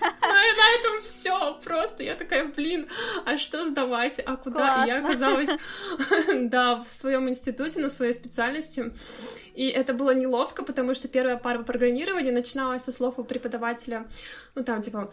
Ну 0.00 0.06
и 0.08 0.56
на 0.56 0.78
этом 0.78 1.02
все 1.02 1.54
просто. 1.64 2.02
Я 2.02 2.14
такая, 2.16 2.48
блин, 2.48 2.88
а 3.24 3.38
что 3.38 3.66
сдавать? 3.66 4.20
А 4.24 4.36
куда? 4.36 4.58
Классно. 4.58 4.90
Я 4.90 4.98
оказалась, 4.98 5.50
да, 6.34 6.84
в 6.84 6.90
своем 6.92 7.28
институте 7.28 7.80
на 7.80 7.90
своей 7.90 8.12
специальности. 8.12 8.92
И 9.54 9.68
это 9.68 9.94
было 9.94 10.14
неловко, 10.14 10.62
потому 10.62 10.94
что 10.94 11.08
первая 11.08 11.36
пара 11.36 11.62
программирования 11.62 12.32
начиналась 12.32 12.84
со 12.84 12.92
слов 12.92 13.18
у 13.18 13.24
преподавателя, 13.24 14.06
ну 14.54 14.62
там 14.62 14.82
типа 14.82 15.10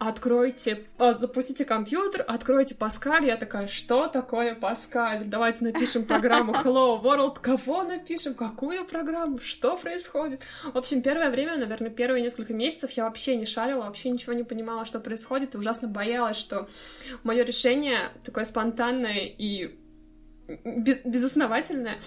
откройте, 0.00 0.86
а, 0.96 1.12
запустите 1.12 1.66
компьютер, 1.66 2.24
откройте 2.26 2.74
Паскаль. 2.74 3.26
Я 3.26 3.36
такая, 3.36 3.68
что 3.68 4.06
такое 4.08 4.54
Паскаль? 4.54 5.24
Давайте 5.26 5.62
напишем 5.62 6.06
программу 6.06 6.54
Hello 6.54 7.02
World. 7.02 7.36
Кого 7.42 7.82
напишем? 7.82 8.34
Какую 8.34 8.86
программу? 8.86 9.38
Что 9.40 9.76
происходит? 9.76 10.40
В 10.72 10.78
общем, 10.78 11.02
первое 11.02 11.30
время, 11.30 11.58
наверное, 11.58 11.90
первые 11.90 12.22
несколько 12.22 12.54
месяцев 12.54 12.90
я 12.92 13.04
вообще 13.04 13.36
не 13.36 13.44
шарила, 13.44 13.82
вообще 13.82 14.08
ничего 14.08 14.32
не 14.32 14.42
понимала, 14.42 14.86
что 14.86 15.00
происходит, 15.00 15.54
и 15.54 15.58
ужасно 15.58 15.86
боялась, 15.86 16.38
что 16.38 16.66
мое 17.22 17.44
решение 17.44 18.10
такое 18.24 18.46
спонтанное 18.46 19.26
и 19.26 19.78
безосновательное 20.48 21.98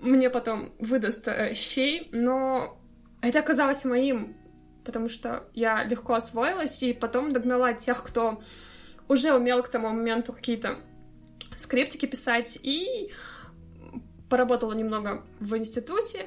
мне 0.00 0.28
потом 0.28 0.74
выдаст 0.78 1.26
э, 1.26 1.54
щей, 1.54 2.10
но 2.12 2.78
это 3.22 3.38
оказалось 3.38 3.86
моим 3.86 4.36
потому 4.84 5.08
что 5.08 5.48
я 5.54 5.84
легко 5.84 6.14
освоилась 6.14 6.82
и 6.82 6.92
потом 6.92 7.32
догнала 7.32 7.72
тех, 7.72 8.02
кто 8.02 8.40
уже 9.08 9.34
умел 9.34 9.62
к 9.62 9.68
тому 9.68 9.88
моменту 9.88 10.32
какие-то 10.32 10.78
скриптики 11.56 12.06
писать, 12.06 12.58
и 12.62 13.12
поработала 14.28 14.72
немного 14.72 15.24
в 15.40 15.56
институте, 15.56 16.26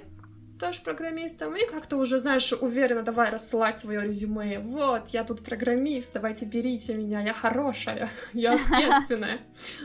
тоже 0.63 0.79
программистом, 0.81 1.55
и 1.57 1.65
как-то 1.65 1.97
уже, 1.97 2.19
знаешь, 2.19 2.53
уверенно 2.53 3.03
давай 3.03 3.29
рассылать 3.29 3.81
свое 3.81 4.01
резюме. 4.01 4.59
Вот, 4.59 5.09
я 5.09 5.25
тут 5.25 5.43
программист, 5.43 6.11
давайте 6.13 6.45
берите 6.45 6.93
меня, 6.93 7.21
я 7.21 7.33
хорошая, 7.33 8.09
я 8.33 8.53
ответственная. 8.53 9.39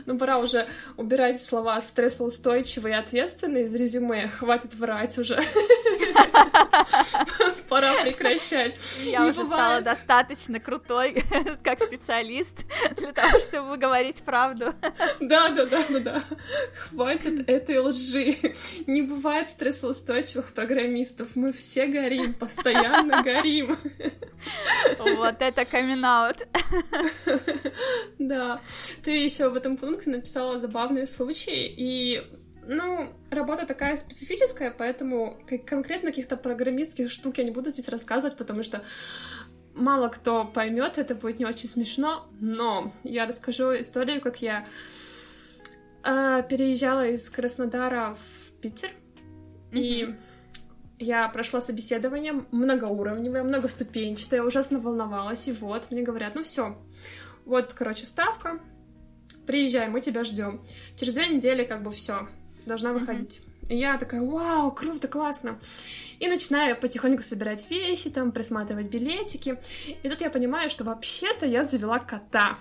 Но 0.05 0.13
ну, 0.13 0.19
пора 0.19 0.37
уже 0.37 0.69
убирать 0.95 1.43
слова 1.43 1.81
стрессоустойчивый 1.81 2.93
и 2.93 2.95
ответственный 2.95 3.63
из 3.63 3.75
резюме, 3.75 4.29
хватит 4.29 4.73
врать 4.73 5.17
уже. 5.17 5.41
Пора 7.69 8.01
прекращать. 8.01 8.75
Я 9.03 9.23
уже 9.23 9.45
стала 9.45 9.81
достаточно 9.81 10.59
крутой 10.59 11.23
как 11.63 11.79
специалист 11.79 12.65
для 12.97 13.11
того, 13.11 13.39
чтобы 13.39 13.77
говорить 13.77 14.23
правду. 14.23 14.73
Да, 15.19 15.49
да, 15.49 15.65
да, 15.65 15.83
да, 15.89 15.99
да. 15.99 16.23
Хватит 16.75 17.47
этой 17.49 17.79
лжи. 17.79 18.37
Не 18.87 19.03
бывает 19.03 19.49
стрессоустойчивых 19.49 20.53
программистов. 20.53 20.68
Мы 21.35 21.51
все 21.51 21.87
горим, 21.87 22.33
постоянно 22.33 23.23
горим. 23.23 23.77
Вот 24.99 25.41
это 25.41 25.65
камин. 25.65 25.99
Да. 28.19 28.61
Ты 29.03 29.11
еще 29.11 29.49
в 29.49 29.55
этом 29.55 29.77
пункте 29.77 30.09
написала 30.09 30.59
забавные 30.59 31.07
случаи, 31.07 31.73
и 31.77 32.21
ну, 32.67 33.11
работа 33.31 33.65
такая 33.65 33.97
специфическая, 33.97 34.71
поэтому 34.71 35.39
конкретно 35.65 36.09
каких-то 36.09 36.37
программистских 36.37 37.09
штук 37.09 37.37
я 37.39 37.43
не 37.43 37.51
буду 37.51 37.71
здесь 37.71 37.89
рассказывать, 37.89 38.37
потому 38.37 38.63
что 38.63 38.83
мало 39.73 40.09
кто 40.09 40.45
поймет, 40.45 40.97
это 40.97 41.15
будет 41.15 41.39
не 41.39 41.45
очень 41.45 41.67
смешно, 41.67 42.27
но 42.39 42.93
я 43.03 43.25
расскажу 43.25 43.79
историю, 43.79 44.21
как 44.21 44.41
я 44.41 44.65
э, 46.03 46.43
переезжала 46.47 47.07
из 47.07 47.29
Краснодара 47.29 48.15
в 48.15 48.61
Питер, 48.61 48.91
mm-hmm. 49.71 49.79
и 49.79 50.15
я 50.99 51.27
прошла 51.29 51.61
собеседование 51.61 52.45
многоуровневое, 52.51 53.43
многоступенчатое, 53.43 54.43
ужасно 54.43 54.79
волновалась, 54.79 55.47
и 55.47 55.53
вот 55.53 55.89
мне 55.91 56.01
говорят, 56.01 56.35
ну 56.35 56.43
все, 56.43 56.77
вот, 57.45 57.73
короче, 57.73 58.05
ставка, 58.05 58.59
приезжай, 59.47 59.87
мы 59.87 60.01
тебя 60.01 60.23
ждем. 60.23 60.61
Через 60.97 61.13
две 61.13 61.27
недели 61.29 61.63
как 61.63 61.81
бы 61.81 61.91
все, 61.91 62.27
должна 62.65 62.93
выходить. 62.93 63.41
И 63.69 63.77
я 63.77 63.97
такая, 63.97 64.21
вау, 64.21 64.71
круто, 64.71 65.07
классно. 65.07 65.59
И 66.19 66.27
начинаю 66.27 66.75
потихоньку 66.75 67.21
собирать 67.21 67.69
вещи, 67.69 68.09
там, 68.09 68.31
присматривать 68.31 68.87
билетики. 68.87 69.59
И 70.03 70.09
тут 70.09 70.21
я 70.21 70.29
понимаю, 70.29 70.69
что 70.69 70.83
вообще-то 70.83 71.45
я 71.45 71.63
завела 71.63 71.99
кота. 71.99 72.57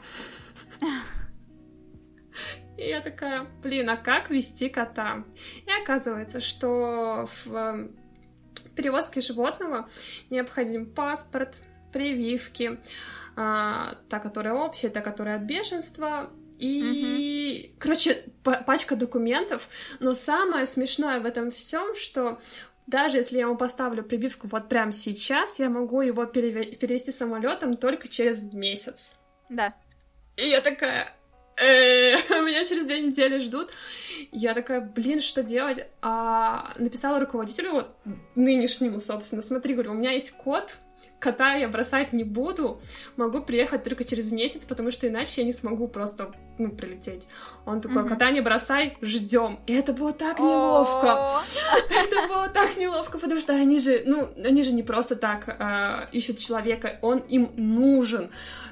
И 2.77 2.83
я 2.83 3.01
такая, 3.01 3.47
блин, 3.63 3.91
а 3.91 3.97
как 3.97 4.31
вести 4.31 4.69
кота? 4.69 5.25
И 5.67 5.83
оказывается, 5.83 6.41
что 6.41 7.29
в 7.45 7.89
перевозки 8.79 9.19
животного 9.21 9.89
необходим 10.31 10.87
паспорт, 10.87 11.61
прививки, 11.93 12.79
а, 13.37 13.97
та, 14.09 14.21
которая 14.21 14.55
общая, 14.55 14.89
та, 14.89 15.01
которая 15.01 15.37
от 15.37 15.43
бешенства, 15.43 16.31
и, 16.61 17.71
угу. 17.71 17.77
короче, 17.81 18.25
пачка 18.43 18.97
документов. 18.97 19.69
Но 20.01 20.15
самое 20.15 20.67
смешное 20.67 21.21
в 21.21 21.27
этом 21.27 21.51
всем, 21.51 21.97
что 21.97 22.39
даже 22.87 23.19
если 23.19 23.37
я 23.37 23.43
ему 23.43 23.57
поставлю 23.57 24.03
прививку 24.03 24.47
вот 24.49 24.69
прямо 24.69 24.93
сейчас, 24.93 25.59
я 25.59 25.71
могу 25.71 26.01
его 26.03 26.25
перевести 26.25 27.13
самолетом 27.13 27.77
только 27.77 28.09
через 28.09 28.43
месяц. 28.53 29.17
Да. 29.49 29.75
И 30.37 30.49
я 30.49 30.61
такая, 30.61 31.05
«Э, 31.05 31.11
меня 32.49 32.65
через 32.65 32.85
две 32.85 33.01
недели 33.01 33.39
ждут. 33.39 33.71
Я 34.33 34.55
такая, 34.55 34.81
блин, 34.81 35.21
что 35.21 35.43
делать? 35.43 35.89
А 36.03 36.75
написала 36.79 37.19
руководителю 37.21 37.87
нынешнему, 38.35 39.01
собственно, 39.01 39.43
смотри, 39.43 39.75
говорю, 39.75 39.93
у 39.93 39.95
меня 39.95 40.13
есть 40.13 40.33
код, 40.33 40.79
кота 41.19 41.55
я 41.55 41.69
бросать 41.69 42.13
не 42.13 42.25
буду, 42.25 42.81
могу 43.17 43.43
приехать 43.43 43.83
только 43.83 44.05
через 44.05 44.31
месяц, 44.33 44.65
потому 44.65 44.91
что 44.91 45.09
иначе 45.09 45.41
я 45.41 45.47
не 45.47 45.53
смогу 45.53 45.89
просто, 45.89 46.33
ну, 46.59 46.71
прилететь. 46.71 47.29
Он 47.67 47.81
такой, 47.81 48.09
кота 48.09 48.31
не 48.31 48.41
бросай, 48.41 48.97
ждем. 49.01 49.61
И 49.67 49.75
это 49.75 49.93
было 49.93 50.13
так 50.13 50.39
неловко. 50.39 51.43
Это 51.91 52.29
было 52.29 52.49
так 52.49 52.77
неловко, 52.77 53.19
потому 53.19 53.41
что 53.41 53.53
они 53.53 53.81
же, 53.81 54.03
ну, 54.07 54.29
они 54.45 54.63
же 54.63 54.73
не 54.73 54.83
просто 54.83 55.17
так 55.17 55.49
а, 55.49 56.09
ищут 56.13 56.39
человека, 56.39 56.99
он 57.03 57.19
им 57.19 57.51
нужен. 57.57 58.31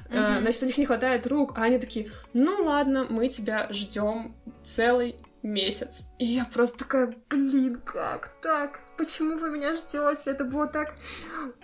Uh-huh. 0.09 0.41
Значит, 0.41 0.63
у 0.63 0.65
них 0.67 0.77
не 0.77 0.85
хватает 0.85 1.27
рук, 1.27 1.57
а 1.57 1.63
они 1.63 1.79
такие, 1.79 2.07
ну 2.33 2.63
ладно, 2.63 3.05
мы 3.09 3.27
тебя 3.27 3.67
ждем 3.71 4.35
целый 4.63 5.17
месяц. 5.43 6.05
И 6.19 6.25
я 6.25 6.45
просто 6.45 6.79
такая, 6.79 7.15
блин, 7.29 7.81
как 7.85 8.31
так? 8.41 8.81
Почему 8.97 9.37
вы 9.37 9.51
меня 9.51 9.75
ждете? 9.75 10.31
Это 10.31 10.43
было 10.43 10.67
так 10.67 10.95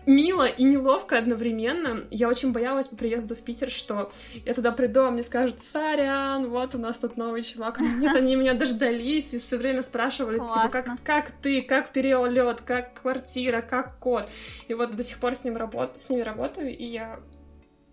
мило 0.05 0.45
и 0.45 0.63
неловко 0.63 1.17
одновременно. 1.17 2.05
Я 2.11 2.29
очень 2.29 2.51
боялась 2.51 2.87
по 2.87 2.95
приезду 2.95 3.35
в 3.35 3.39
Питер, 3.39 3.71
что 3.71 4.11
я 4.45 4.53
туда 4.53 4.71
приду, 4.71 5.01
а 5.01 5.11
мне 5.11 5.23
скажут, 5.23 5.59
сорян, 5.59 6.49
вот 6.49 6.75
у 6.75 6.77
нас 6.77 6.97
тут 6.97 7.17
новый 7.17 7.43
чувак. 7.43 7.79
Но 7.79 7.87
нет, 7.87 8.15
они 8.15 8.35
меня 8.35 8.53
дождались 8.53 9.33
и 9.33 9.37
все 9.37 9.57
время 9.57 9.81
спрашивали, 9.81 10.37
Классно. 10.37 10.69
типа, 10.69 10.83
как, 10.83 11.03
как 11.03 11.31
ты, 11.41 11.61
как 11.61 11.89
перелет, 11.89 12.61
как 12.61 13.01
квартира, 13.01 13.61
как 13.61 13.97
код. 13.97 14.29
И 14.67 14.73
вот 14.73 14.95
до 14.95 15.03
сих 15.03 15.19
пор 15.19 15.35
с, 15.35 15.43
ним 15.43 15.57
работ... 15.57 15.99
с 15.99 16.09
ними 16.09 16.21
работаю, 16.21 16.75
и 16.75 16.85
я, 16.85 17.19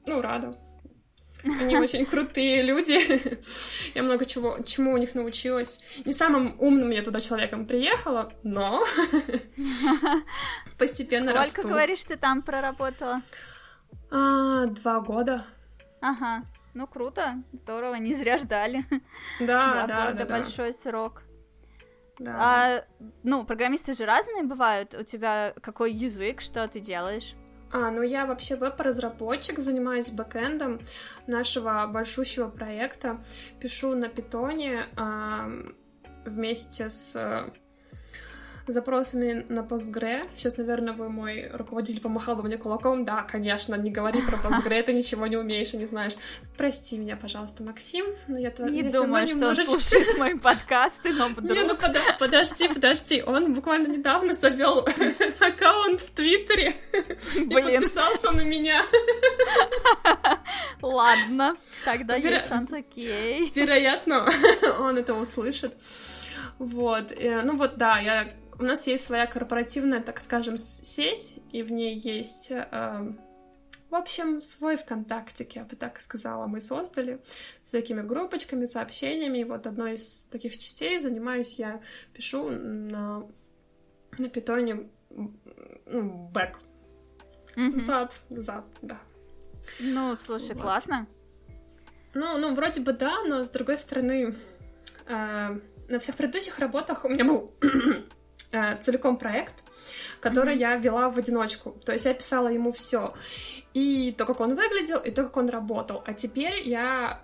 ну, 0.06 0.20
рада. 0.20 0.58
Они 1.44 1.76
очень 1.76 2.06
крутые 2.06 2.62
люди. 2.62 3.40
Я 3.94 4.02
много 4.02 4.26
чего, 4.26 4.58
чему 4.60 4.92
у 4.92 4.96
них 4.96 5.14
научилась. 5.14 5.80
Не 6.04 6.12
самым 6.12 6.56
умным 6.58 6.90
я 6.90 7.02
туда 7.02 7.20
человеком 7.20 7.66
приехала, 7.66 8.32
но 8.42 8.84
постепенно 10.78 11.30
Сколько, 11.30 11.44
расту. 11.44 11.68
говоришь, 11.68 12.04
ты 12.04 12.16
там 12.16 12.42
проработала? 12.42 13.22
А, 14.10 14.66
два 14.66 15.00
года. 15.00 15.46
Ага. 16.00 16.44
Ну, 16.74 16.86
круто, 16.86 17.42
здорово, 17.52 17.96
не 17.96 18.14
зря 18.14 18.38
ждали. 18.38 18.84
Да, 19.40 19.86
да, 19.86 20.12
да. 20.12 20.12
да, 20.12 20.24
большой 20.24 20.72
срок. 20.72 21.22
Да. 22.18 22.36
А, 22.38 22.84
ну, 23.22 23.44
программисты 23.44 23.92
же 23.92 24.04
разные 24.04 24.42
бывают. 24.42 24.94
У 24.94 25.02
тебя 25.02 25.54
какой 25.62 25.92
язык, 25.92 26.40
что 26.40 26.68
ты 26.68 26.78
делаешь? 26.78 27.34
А, 27.72 27.90
ну 27.90 28.02
я 28.02 28.26
вообще 28.26 28.56
веб-разработчик, 28.56 29.60
занимаюсь 29.60 30.10
бэкэндом 30.10 30.80
нашего 31.26 31.86
большущего 31.86 32.48
проекта, 32.48 33.18
пишу 33.60 33.94
на 33.94 34.08
питоне 34.08 34.86
а, 34.96 35.48
вместе 36.24 36.90
с 36.90 37.52
запросами 38.70 39.44
на 39.48 39.60
Postgre. 39.60 40.28
Сейчас, 40.36 40.56
наверное, 40.56 40.94
бы 40.94 41.08
мой 41.08 41.50
руководитель 41.52 42.00
помахал 42.00 42.36
бы 42.36 42.42
мне 42.42 42.56
кулаком. 42.56 43.04
Да, 43.04 43.22
конечно, 43.22 43.74
не 43.74 43.90
говори 43.90 44.20
про 44.22 44.36
Postgre, 44.36 44.82
ты 44.82 44.92
ничего 44.92 45.26
не 45.26 45.36
умеешь 45.36 45.72
и 45.74 45.76
не 45.76 45.86
знаешь. 45.86 46.12
Прости 46.56 46.98
меня, 46.98 47.16
пожалуйста, 47.16 47.62
Максим, 47.62 48.04
но 48.28 48.38
я 48.38 48.52
Не 48.58 48.82
я 48.82 48.90
думаю, 48.90 49.26
что 49.26 49.36
немножечко... 49.36 49.70
он 49.70 49.80
слушает 49.80 50.18
мои 50.18 50.34
подкасты, 50.38 51.12
но 51.12 51.28
вдруг... 51.28 51.50
Не, 51.50 51.62
ну 51.64 51.76
под... 51.76 51.96
подожди, 52.18 52.68
подожди, 52.68 53.22
он 53.22 53.54
буквально 53.54 53.88
недавно 53.88 54.34
завел 54.34 54.86
аккаунт 55.40 56.00
в 56.00 56.10
Твиттере 56.12 56.74
и 57.36 57.48
подписался 57.48 58.30
на 58.32 58.42
меня. 58.42 58.82
Ладно, 60.82 61.56
тогда 61.84 62.18
Веро... 62.18 62.34
есть 62.34 62.48
шанс, 62.48 62.72
окей. 62.72 63.52
Вероятно, 63.54 64.28
он 64.80 64.98
это 64.98 65.14
услышит. 65.14 65.74
Вот, 66.58 67.12
э, 67.12 67.42
ну 67.42 67.56
вот, 67.56 67.78
да, 67.78 67.98
я 67.98 68.34
у 68.60 68.64
нас 68.64 68.86
есть 68.86 69.04
своя 69.04 69.26
корпоративная, 69.26 70.02
так 70.02 70.20
скажем, 70.20 70.58
сеть, 70.58 71.36
и 71.50 71.62
в 71.62 71.72
ней 71.72 71.94
есть, 71.96 72.50
э, 72.50 73.12
в 73.88 73.94
общем, 73.94 74.42
свой 74.42 74.76
ВКонтактик, 74.76 75.56
я 75.56 75.64
бы 75.64 75.76
так 75.76 75.98
сказала, 76.00 76.46
мы 76.46 76.60
создали 76.60 77.22
с 77.64 77.70
такими 77.70 78.02
группочками, 78.02 78.66
сообщениями. 78.66 79.38
И 79.38 79.44
вот 79.44 79.66
одной 79.66 79.94
из 79.94 80.24
таких 80.30 80.58
частей 80.58 81.00
занимаюсь 81.00 81.54
я, 81.54 81.80
пишу 82.12 82.50
на, 82.50 83.26
на 84.18 84.28
питоне 84.28 84.90
ну, 85.08 86.28
бэк. 86.32 86.58
Mm-hmm. 87.56 87.80
Зад, 87.80 88.20
зад, 88.28 88.64
да. 88.82 89.00
Ну, 89.80 90.14
слушай, 90.16 90.54
вот. 90.54 90.62
классно. 90.62 91.06
Ну, 92.12 92.36
ну, 92.36 92.54
вроде 92.54 92.80
бы 92.80 92.92
да, 92.92 93.22
но 93.24 93.42
с 93.42 93.50
другой 93.50 93.78
стороны, 93.78 94.34
э, 95.06 95.60
на 95.88 95.98
всех 95.98 96.14
предыдущих 96.16 96.58
работах 96.58 97.04
у 97.04 97.08
меня 97.08 97.24
был 97.24 97.54
целиком 98.50 99.16
проект, 99.16 99.64
который 100.20 100.54
mm-hmm. 100.54 100.60
я 100.60 100.76
вела 100.76 101.10
в 101.10 101.18
одиночку. 101.18 101.76
То 101.84 101.92
есть 101.92 102.04
я 102.04 102.14
писала 102.14 102.48
ему 102.48 102.72
все. 102.72 103.14
И 103.74 104.12
то, 104.16 104.26
как 104.26 104.40
он 104.40 104.54
выглядел, 104.54 104.98
и 104.98 105.10
то, 105.10 105.24
как 105.24 105.36
он 105.36 105.48
работал. 105.48 106.02
А 106.06 106.12
теперь 106.12 106.66
я 106.68 107.22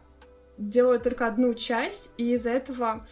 делаю 0.59 1.01
только 1.01 1.27
одну 1.27 1.55
часть, 1.55 2.13
и 2.17 2.33
из-за 2.35 2.51
этого 2.51 3.07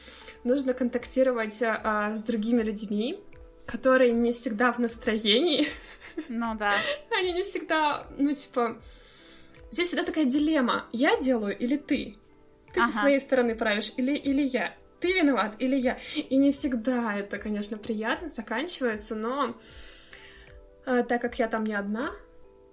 нужно 0.44 0.74
контактировать 0.74 1.60
э, 1.60 2.16
с 2.16 2.22
другими 2.22 2.62
людьми, 2.62 3.18
которые 3.66 4.12
не 4.12 4.32
всегда 4.32 4.72
в 4.72 4.78
настроении. 4.78 5.68
Ну 6.28 6.54
да. 6.56 6.74
Они 7.10 7.32
не 7.32 7.42
всегда, 7.42 8.06
ну 8.16 8.32
типа... 8.32 8.78
Здесь 9.72 9.88
всегда 9.88 10.04
такая 10.04 10.24
дилемма. 10.24 10.84
Я 10.92 11.20
делаю 11.20 11.58
или 11.58 11.76
ты? 11.76 12.14
Ты 12.72 12.80
ага. 12.80 12.92
со 12.92 12.98
своей 13.00 13.20
стороны 13.20 13.56
правишь 13.56 13.92
или, 13.96 14.14
или 14.14 14.42
я? 14.42 14.72
Ты 15.04 15.12
виноват 15.12 15.56
или 15.58 15.76
я. 15.76 15.98
И 16.14 16.36
не 16.38 16.50
всегда 16.50 17.14
это, 17.14 17.38
конечно, 17.38 17.76
приятно 17.76 18.30
заканчивается, 18.30 19.14
но 19.14 19.54
э, 20.86 21.02
так 21.02 21.20
как 21.20 21.38
я 21.38 21.46
там 21.46 21.64
не 21.64 21.74
одна, 21.74 22.12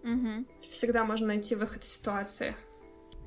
угу. 0.02 0.46
всегда 0.70 1.04
можно 1.04 1.28
найти 1.28 1.56
выход 1.56 1.84
из 1.84 1.92
ситуации. 1.92 2.56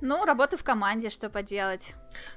Ну, 0.00 0.24
работа 0.24 0.56
в 0.56 0.64
команде, 0.64 1.10
что 1.10 1.28
поделать. 1.28 1.94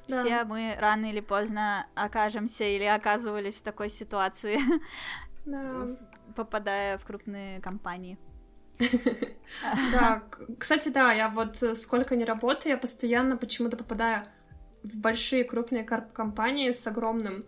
Да. 0.10 0.22
Все 0.22 0.44
мы 0.44 0.76
рано 0.78 1.06
или 1.06 1.22
поздно 1.22 1.88
окажемся 1.96 2.66
или 2.66 2.84
оказывались 2.84 3.56
в 3.56 3.64
такой 3.64 3.88
ситуации, 3.88 4.60
да. 5.46 5.88
попадая 6.36 6.98
в 6.98 7.06
крупные 7.06 7.62
компании. 7.62 8.18
Да, 9.94 10.24
кстати, 10.60 10.90
да, 10.90 11.14
я 11.14 11.30
вот 11.30 11.64
сколько 11.78 12.18
не 12.18 12.26
работаю, 12.26 12.74
я 12.74 12.78
постоянно 12.78 13.38
почему-то 13.38 13.78
попадаю 13.78 14.28
большие 14.84 15.44
крупные 15.44 15.84
компании 15.84 16.72
с 16.72 16.86
огромным 16.88 17.46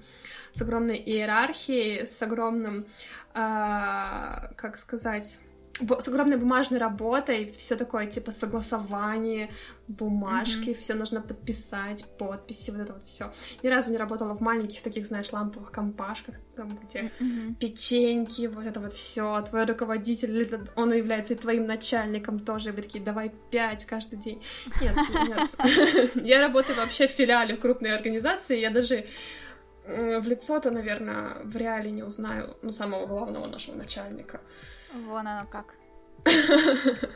с 0.54 0.62
огромной 0.62 0.98
иерархией, 0.98 2.06
с 2.06 2.22
огромным, 2.22 2.86
э, 3.34 4.54
как 4.56 4.78
сказать, 4.78 5.38
с 5.80 6.08
огромной 6.08 6.38
бумажной 6.38 6.80
работой, 6.80 7.54
все 7.58 7.76
такое 7.76 8.08
типа 8.08 8.32
согласование, 8.32 9.50
бумажки, 9.88 10.70
mm-hmm. 10.70 10.80
все 10.80 10.94
нужно 10.94 11.22
подписать, 11.22 12.06
подписи, 12.18 12.72
вот 12.72 12.82
это 12.82 12.94
вот 12.94 13.04
все. 13.06 13.32
Ни 13.63 13.70
разу 13.70 13.92
не 13.92 13.98
работала 13.98 14.34
в 14.34 14.42
маленьких 14.42 14.82
таких, 14.82 15.08
знаешь, 15.08 15.32
ламповых 15.32 15.72
компашках, 15.72 16.36
там, 16.56 16.78
где 16.84 17.12
mm-hmm. 17.20 17.56
печеньки, 17.56 18.48
вот 18.48 18.65
это 18.65 18.80
вот 18.80 18.94
все. 18.94 19.42
Твой 19.50 19.65
руководитель, 19.65 20.60
он 20.76 20.94
является 20.94 21.34
и 21.34 21.38
твоим 21.38 21.65
начальником 21.65 22.39
тоже, 22.39 22.70
и 22.70 22.72
вы 22.72 22.82
такие, 22.82 23.04
давай 23.04 23.32
пять 23.52 23.86
каждый 23.86 24.20
день. 24.20 24.42
Нет, 24.82 24.96
нет. 25.28 26.15
Я 26.26 26.42
работаю 26.42 26.78
вообще 26.78 27.08
в 27.08 27.12
филиале 27.12 27.56
в 27.56 27.60
крупной 27.60 27.96
организации, 27.96 28.60
я 28.60 28.70
даже 28.70 29.06
в 29.89 30.28
лицо-то, 30.28 30.72
наверное, 30.72 31.30
в 31.44 31.56
реале 31.56 31.92
не 31.92 32.04
узнаю, 32.04 32.56
ну, 32.62 32.72
самого 32.74 33.08
главного 33.08 33.48
нашего 33.48 33.75
начальника. 33.75 34.40
Вон 34.94 35.27
оно 35.27 35.48
как. 35.48 35.75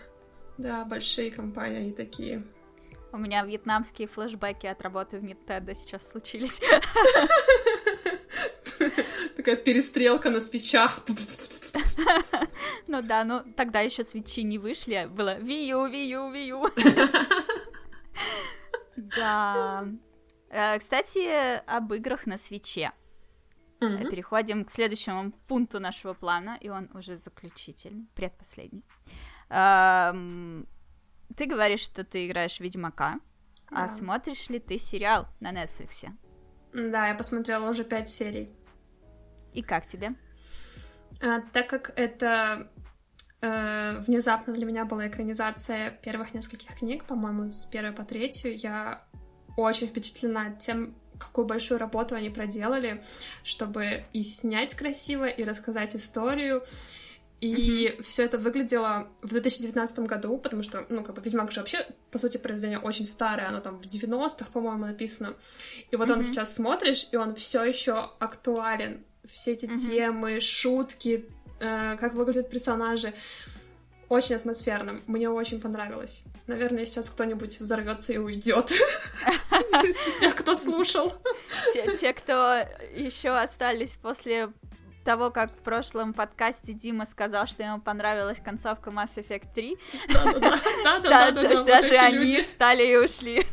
Да, 0.58 0.86
большие 0.86 1.32
компании, 1.32 1.80
они 1.80 1.94
такие. 1.94 2.44
У 3.12 3.18
меня 3.18 3.44
вьетнамские 3.44 4.08
флешбеки 4.08 4.68
от 4.68 4.82
работы 4.84 5.18
в 5.18 5.24
Ниттедо 5.24 5.74
сейчас 5.74 6.08
случились. 6.10 6.62
Такая 9.36 9.56
перестрелка 9.56 10.30
на 10.30 10.40
свечах. 10.40 11.00
Ну 12.88 13.02
да, 13.02 13.24
ну 13.24 13.42
тогда 13.56 13.80
еще 13.80 14.04
свечи 14.04 14.44
не 14.44 14.60
вышли, 14.60 15.08
было 15.10 15.40
вию, 15.40 15.88
вию, 15.88 16.30
вию. 16.32 16.66
Да. 18.96 19.88
Э, 20.50 20.78
кстати, 20.78 21.58
об 21.66 21.94
играх 21.94 22.28
на 22.28 22.38
свече. 22.38 22.92
Mm-hmm. 23.88 24.10
Переходим 24.10 24.66
к 24.66 24.72
следующему 24.72 25.32
пункту 25.48 25.80
нашего 25.80 26.14
плана, 26.14 26.58
и 26.60 26.70
он 26.70 26.90
уже 26.94 27.16
заключительный, 27.16 28.08
предпоследний. 28.16 28.84
Эм, 29.50 30.68
ты 31.36 31.46
говоришь, 31.46 31.82
что 31.82 32.04
ты 32.04 32.28
играешь 32.28 32.60
Ведьмака, 32.60 33.20
да. 33.70 33.84
а 33.84 33.88
смотришь 33.88 34.50
ли 34.50 34.60
ты 34.60 34.78
сериал 34.78 35.28
на 35.40 35.52
Netflix? 35.52 36.08
Да, 36.74 37.08
я 37.08 37.16
посмотрела 37.16 37.70
уже 37.70 37.84
пять 37.84 38.10
серий. 38.10 38.50
И 39.54 39.62
как 39.62 39.86
тебе? 39.86 40.16
А, 41.22 41.42
так 41.52 41.70
как 41.70 41.94
это 41.96 42.72
э, 43.42 44.00
внезапно 44.00 44.54
для 44.54 44.66
меня 44.66 44.86
была 44.86 45.08
экранизация 45.08 45.92
первых 45.92 46.34
нескольких 46.34 46.76
книг, 46.76 47.06
по-моему, 47.06 47.50
с 47.50 47.66
первой 47.68 47.92
по 47.92 48.04
третью, 48.04 48.58
я 48.58 49.06
очень 49.56 49.88
впечатлена 49.88 50.56
тем, 50.56 50.96
какую 51.28 51.46
большую 51.46 51.80
работу 51.80 52.16
они 52.16 52.30
проделали, 52.30 53.04
чтобы 53.44 54.06
и 54.14 54.24
снять 54.24 54.74
красиво, 54.74 55.26
и 55.26 55.44
рассказать 55.44 55.96
историю. 55.96 56.64
И 57.42 57.88
mm-hmm. 57.88 58.04
все 58.04 58.24
это 58.24 58.38
выглядело 58.38 59.10
в 59.22 59.28
2019 59.28 60.00
году, 60.00 60.38
потому 60.38 60.64
что, 60.64 60.86
ну, 60.88 61.04
как 61.04 61.16
бы 61.16 61.22
Ведьмак 61.22 61.52
же 61.52 61.60
вообще, 61.60 61.86
по 62.10 62.18
сути, 62.18 62.38
произведение 62.38 62.80
очень 62.80 63.06
старое, 63.06 63.50
оно 63.50 63.60
там 63.60 63.82
в 63.82 63.86
90-х, 63.86 64.46
по-моему, 64.54 64.86
написано. 64.86 65.36
И 65.92 65.98
вот 65.98 66.08
mm-hmm. 66.08 66.14
он 66.14 66.24
сейчас 66.24 66.56
смотришь, 66.56 67.10
и 67.12 67.18
он 67.18 67.36
все 67.36 67.66
еще 67.66 68.12
актуален. 68.20 69.04
Все 69.30 69.52
эти 69.52 69.66
mm-hmm. 69.66 69.90
темы, 69.90 70.40
шутки, 70.40 71.26
э, 71.60 71.98
как 71.98 72.14
выглядят 72.14 72.50
персонажи. 72.50 73.14
Очень 74.14 74.36
атмосферным. 74.36 75.04
Мне 75.08 75.28
очень 75.28 75.60
понравилось. 75.60 76.22
Наверное, 76.46 76.86
сейчас 76.86 77.10
кто-нибудь 77.10 77.60
взорвется 77.60 78.14
и 78.14 78.18
уйдет. 78.18 78.72
Тех, 80.20 80.36
кто 80.36 80.56
слушал. 80.56 81.16
Те, 81.74 82.14
кто 82.14 82.64
еще 82.96 83.30
остались 83.30 83.96
после 83.96 84.50
того, 85.04 85.32
как 85.32 85.50
в 85.50 85.64
прошлом 85.64 86.14
подкасте 86.14 86.74
Дима 86.74 87.08
сказал, 87.08 87.48
что 87.48 87.64
ему 87.64 87.82
понравилась 87.82 88.40
концовка 88.40 88.92
Mass 88.92 89.16
Effect 89.16 89.48
3. 89.56 89.78
Да-да-да. 90.84 91.32
То 91.32 91.50
есть 91.50 91.66
даже 91.66 91.96
они 91.96 92.40
встали 92.42 92.86
и 92.86 92.96
ушли. 92.96 93.44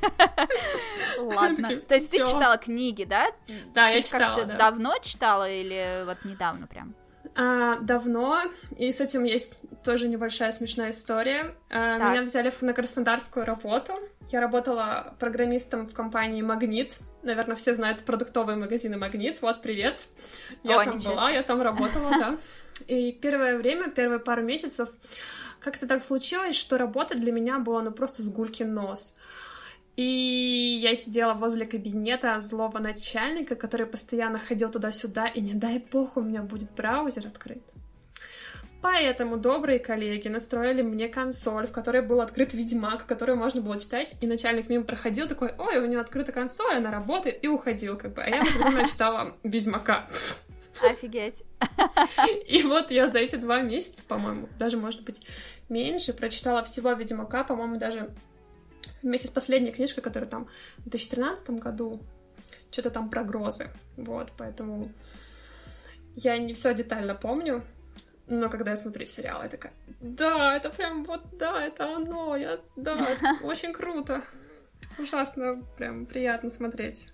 Ладно. 1.18 1.80
То 1.88 1.94
есть 1.94 2.10
ты 2.10 2.18
читала 2.18 2.58
книги, 2.58 3.04
да? 3.04 3.28
Да, 3.74 3.88
я 3.88 4.02
читала, 4.02 4.44
давно 4.44 4.98
читала 4.98 5.48
или 5.48 6.04
вот 6.04 6.18
недавно 6.24 6.66
прям? 6.66 6.94
А, 7.36 7.76
давно, 7.78 8.40
и 8.76 8.92
с 8.92 9.00
этим 9.00 9.24
есть 9.24 9.60
тоже 9.84 10.08
небольшая 10.08 10.52
смешная 10.52 10.90
история. 10.90 11.54
А, 11.70 11.98
меня 11.98 12.22
взяли 12.22 12.52
на 12.60 12.72
краснодарскую 12.72 13.46
работу. 13.46 13.92
Я 14.30 14.40
работала 14.40 15.14
программистом 15.18 15.86
в 15.86 15.94
компании 15.94 16.42
Магнит. 16.42 16.98
Наверное, 17.22 17.56
все 17.56 17.74
знают 17.74 18.04
продуктовые 18.04 18.56
магазины 18.56 18.96
Магнит. 18.96 19.42
Вот, 19.42 19.62
привет. 19.62 20.00
Я 20.62 20.80
О, 20.80 20.84
там 20.84 20.98
была, 20.98 21.26
себе. 21.28 21.34
я 21.36 21.42
там 21.42 21.62
работала, 21.62 22.10
да. 22.10 22.38
И 22.86 23.12
первое 23.12 23.56
время, 23.56 23.90
первые 23.90 24.20
пару 24.20 24.42
месяцев, 24.42 24.88
как-то 25.60 25.86
так 25.86 26.02
случилось, 26.02 26.56
что 26.56 26.78
работа 26.78 27.14
для 27.14 27.32
меня 27.32 27.58
была 27.58 27.82
ну 27.82 27.92
просто 27.92 28.22
с 28.22 28.28
гулькин 28.28 28.72
нос. 28.72 29.16
И 29.96 30.78
я 30.82 30.96
сидела 30.96 31.34
возле 31.34 31.66
кабинета 31.66 32.40
злого 32.40 32.78
начальника, 32.78 33.54
который 33.54 33.86
постоянно 33.86 34.38
ходил 34.38 34.70
туда-сюда, 34.70 35.26
и 35.26 35.40
не 35.40 35.54
дай 35.54 35.78
бог 35.78 36.16
у 36.16 36.22
меня 36.22 36.42
будет 36.42 36.70
браузер 36.72 37.26
открыт. 37.26 37.62
Поэтому 38.82 39.36
добрые 39.36 39.78
коллеги 39.78 40.28
настроили 40.28 40.80
мне 40.80 41.08
консоль, 41.08 41.66
в 41.66 41.72
которой 41.72 42.00
был 42.00 42.22
открыт 42.22 42.54
Ведьмак, 42.54 43.04
который 43.04 43.34
можно 43.34 43.60
было 43.60 43.78
читать, 43.78 44.14
и 44.22 44.26
начальник 44.26 44.70
мимо 44.70 44.84
проходил 44.84 45.28
такой, 45.28 45.52
ой, 45.58 45.78
у 45.78 45.86
него 45.86 46.00
открыта 46.00 46.32
консоль, 46.32 46.76
она 46.76 46.90
работает, 46.90 47.44
и 47.44 47.48
уходил, 47.48 47.98
как 47.98 48.14
бы. 48.14 48.22
А 48.22 48.28
я 48.28 48.42
в 48.42 48.88
читала 48.88 49.36
Ведьмака. 49.42 50.08
Офигеть. 50.82 51.42
И 52.46 52.62
вот 52.62 52.90
я 52.90 53.10
за 53.10 53.18
эти 53.18 53.36
два 53.36 53.60
месяца, 53.60 54.02
по-моему, 54.08 54.48
даже, 54.58 54.78
может 54.78 55.04
быть, 55.04 55.20
меньше, 55.68 56.14
прочитала 56.14 56.62
всего 56.64 56.92
Ведьмака, 56.92 57.44
по-моему, 57.44 57.76
даже 57.76 58.08
вместе 59.02 59.28
с 59.28 59.30
последней 59.30 59.72
книжкой, 59.72 60.02
которая 60.02 60.28
там 60.28 60.48
в 60.78 60.82
2013 60.82 61.50
году, 61.50 62.00
что-то 62.70 62.90
там 62.90 63.10
про 63.10 63.24
грозы, 63.24 63.70
вот, 63.96 64.32
поэтому 64.36 64.90
я 66.14 66.38
не 66.38 66.54
все 66.54 66.74
детально 66.74 67.14
помню, 67.14 67.64
но 68.26 68.48
когда 68.48 68.72
я 68.72 68.76
смотрю 68.76 69.06
сериал, 69.06 69.42
я 69.42 69.48
такая, 69.48 69.72
да, 70.00 70.56
это 70.56 70.70
прям 70.70 71.04
вот, 71.04 71.22
да, 71.36 71.64
это 71.64 71.96
оно, 71.96 72.36
я, 72.36 72.60
да, 72.76 73.16
очень 73.42 73.72
круто, 73.72 74.22
ужасно, 74.98 75.62
прям 75.76 76.06
приятно 76.06 76.50
смотреть. 76.50 77.12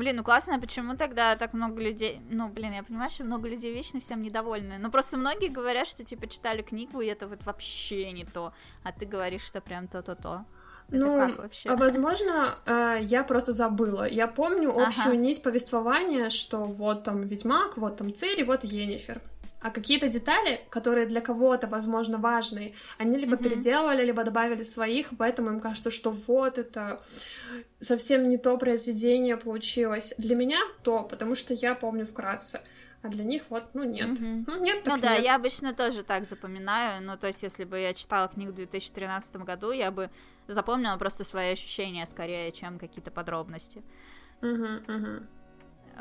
Блин, 0.00 0.16
ну 0.16 0.24
классно, 0.24 0.58
почему 0.58 0.96
тогда 0.96 1.36
так 1.36 1.52
много 1.52 1.82
людей... 1.82 2.22
Ну, 2.30 2.48
блин, 2.48 2.72
я 2.72 2.82
понимаю, 2.82 3.10
что 3.10 3.22
много 3.22 3.46
людей 3.46 3.74
вечно 3.74 4.00
всем 4.00 4.22
недовольны. 4.22 4.78
Ну, 4.78 4.90
просто 4.90 5.18
многие 5.18 5.48
говорят, 5.48 5.86
что, 5.86 6.02
типа, 6.04 6.26
читали 6.26 6.62
книгу, 6.62 7.02
и 7.02 7.06
это 7.06 7.28
вот 7.28 7.44
вообще 7.44 8.10
не 8.12 8.24
то. 8.24 8.54
А 8.82 8.92
ты 8.92 9.04
говоришь, 9.04 9.42
что 9.42 9.60
прям 9.60 9.88
то-то-то. 9.88 10.46
Ну, 10.92 11.34
а 11.66 11.76
возможно, 11.76 12.56
э, 12.66 12.98
я 13.02 13.22
просто 13.22 13.52
забыла. 13.52 14.08
Я 14.08 14.26
помню 14.26 14.70
общую 14.70 15.14
ага. 15.14 15.16
нить 15.16 15.42
повествования, 15.42 16.30
что 16.30 16.64
вот 16.64 17.04
там 17.04 17.22
Ведьмак, 17.22 17.76
вот 17.76 17.96
там 17.96 18.12
Цири, 18.14 18.42
вот 18.42 18.64
Енифер. 18.64 19.20
А 19.62 19.70
какие-то 19.70 20.08
детали, 20.08 20.60
которые 20.70 21.06
для 21.06 21.20
кого-то, 21.20 21.66
возможно, 21.66 22.16
важны, 22.16 22.72
они 22.96 23.18
либо 23.18 23.36
mm-hmm. 23.36 23.42
переделали, 23.42 24.06
либо 24.06 24.24
добавили 24.24 24.62
своих, 24.62 25.08
поэтому 25.18 25.50
им 25.50 25.60
кажется, 25.60 25.90
что 25.90 26.16
вот 26.26 26.56
это 26.56 26.98
совсем 27.78 28.28
не 28.28 28.38
то 28.38 28.56
произведение 28.56 29.36
получилось. 29.36 30.14
Для 30.16 30.34
меня 30.34 30.60
то, 30.82 31.02
потому 31.02 31.34
что 31.34 31.52
я 31.52 31.74
помню 31.74 32.06
вкратце 32.06 32.62
а 33.02 33.08
для 33.08 33.24
них 33.24 33.44
вот, 33.48 33.64
ну, 33.74 33.84
нет. 33.84 34.10
Mm-hmm. 34.10 34.44
Ну, 34.46 34.62
нет, 34.62 34.84
так 34.84 34.94
Ну 34.96 35.00
да, 35.00 35.16
нет. 35.16 35.24
я 35.24 35.36
обычно 35.36 35.72
тоже 35.74 36.02
так 36.02 36.24
запоминаю, 36.24 37.02
ну, 37.02 37.16
то 37.16 37.28
есть, 37.28 37.42
если 37.42 37.64
бы 37.64 37.78
я 37.78 37.94
читала 37.94 38.28
книгу 38.28 38.52
в 38.52 38.56
2013 38.56 39.36
году, 39.36 39.72
я 39.72 39.90
бы 39.90 40.10
запомнила 40.48 40.96
просто 40.96 41.24
свои 41.24 41.52
ощущения 41.52 42.04
скорее, 42.04 42.52
чем 42.52 42.78
какие-то 42.78 43.10
подробности. 43.10 43.82
Mm-hmm, 44.42 44.86
mm-hmm. 44.86 45.26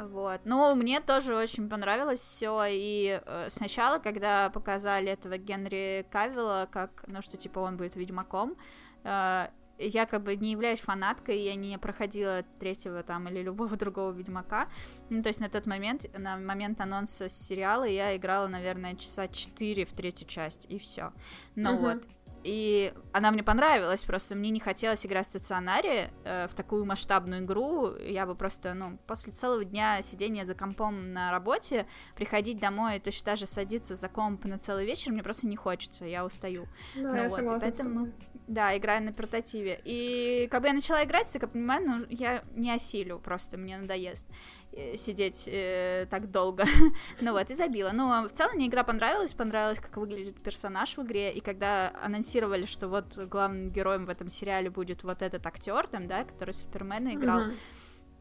Вот. 0.08 0.42
Ну, 0.46 0.76
мне 0.76 1.02
тоже 1.02 1.36
очень 1.36 1.70
понравилось 1.70 2.22
все. 2.22 2.64
И 2.70 3.22
э, 3.26 3.48
сначала, 3.50 4.00
когда 4.00 4.50
показали 4.50 5.12
этого 5.12 5.38
Генри 5.38 6.06
Кавилла, 6.10 6.68
как, 6.72 7.04
ну, 7.08 7.22
что 7.22 7.38
типа 7.38 7.60
он 7.60 7.76
будет 7.76 7.96
ведьмаком, 7.96 8.56
э, 9.04 9.48
я 9.80 10.06
как 10.06 10.24
бы 10.24 10.36
не 10.36 10.52
являюсь 10.52 10.80
фанаткой, 10.80 11.42
я 11.42 11.56
не 11.56 11.78
проходила 11.78 12.44
третьего 12.60 13.04
там 13.04 13.28
или 13.28 13.42
любого 13.42 13.76
другого 13.78 14.12
Ведьмака. 14.12 14.70
Ну, 15.10 15.24
то 15.24 15.30
есть 15.30 15.40
на 15.40 15.50
тот 15.50 15.66
момент, 15.66 16.06
на 16.18 16.38
момент 16.38 16.82
анонса 16.82 17.30
сериала 17.30 17.86
я 17.86 18.16
играла, 18.16 18.48
наверное, 18.48 18.96
часа 18.96 19.28
4 19.28 19.86
в 19.86 19.94
третью 19.94 20.28
часть, 20.28 20.66
и 20.70 20.78
все. 20.78 21.14
Ну 21.56 21.74
угу. 21.74 21.82
вот, 21.82 22.04
и 22.44 22.94
она 23.12 23.32
мне 23.32 23.44
понравилась, 23.44 24.04
просто 24.04 24.36
мне 24.36 24.50
не 24.50 24.60
хотелось 24.60 25.06
играть 25.06 25.28
в 25.28 25.30
стационаре 25.30 26.12
э, 26.24 26.48
в 26.48 26.54
такую 26.54 26.86
масштабную 26.86 27.44
игру. 27.44 27.96
Я 27.96 28.26
бы 28.26 28.36
просто, 28.36 28.74
ну, 28.74 28.98
после 29.08 29.34
целого 29.34 29.66
дня 29.66 30.02
сидения 30.02 30.46
за 30.46 30.56
компом 30.56 31.14
на 31.14 31.32
работе, 31.32 31.86
приходить 32.16 32.60
домой 32.60 32.98
и 32.98 33.00
точно 33.00 33.32
даже 33.32 33.46
садиться 33.46 33.96
за 33.96 34.10
комп 34.10 34.46
на 34.46 34.58
целый 34.58 34.86
вечер, 34.86 35.12
мне 35.12 35.24
просто 35.24 35.48
не 35.48 35.56
хочется, 35.56 36.06
я 36.06 36.26
устаю. 36.26 36.68
Да, 36.96 37.10
ну, 37.10 37.16
я 37.16 37.24
вот, 37.24 37.34
согласна 37.34 37.60
поэтому, 37.60 38.12
да, 38.48 38.76
играю 38.76 39.04
на 39.04 39.14
портативе. 39.14 39.80
И 39.86 40.48
как 40.50 40.62
бы 40.62 40.68
я 40.68 40.74
начала 40.74 41.04
играть, 41.04 41.32
так 41.32 41.44
я 41.44 41.48
понимаю, 41.48 41.86
ну, 41.86 42.06
я 42.10 42.44
не 42.56 42.72
осилю, 42.72 43.20
просто 43.20 43.58
мне 43.58 43.78
надоест. 43.78 44.28
Э, 44.72 44.96
сидеть 44.96 45.46
э, 45.48 46.06
так 46.10 46.30
долго. 46.30 46.64
ну 47.22 47.32
вот, 47.32 47.50
и 47.50 47.56
забила. 47.56 47.92
Ну, 47.92 48.12
а 48.12 48.28
в 48.28 48.32
целом 48.32 48.56
мне 48.56 48.68
игра 48.68 48.84
понравилась, 48.84 49.34
понравилось, 49.34 49.80
как 49.80 49.98
выглядит 49.98 50.42
персонаж 50.42 50.96
в 50.96 51.02
игре, 51.02 51.34
и 51.34 51.42
когда 51.42 51.92
анонсировали, 52.04 52.66
что 52.66 52.88
вот 52.88 53.18
главным 53.18 53.70
героем 53.70 54.06
в 54.06 54.10
этом 54.10 54.30
сериале 54.30 54.70
будет 54.70 55.04
вот 55.04 55.24
этот 55.24 55.46
актер 55.48 55.88
там, 55.88 56.08
да, 56.08 56.24
который 56.24 56.54
Супермена 56.54 57.16
играл, 57.16 57.42
mm-hmm. 57.42 57.58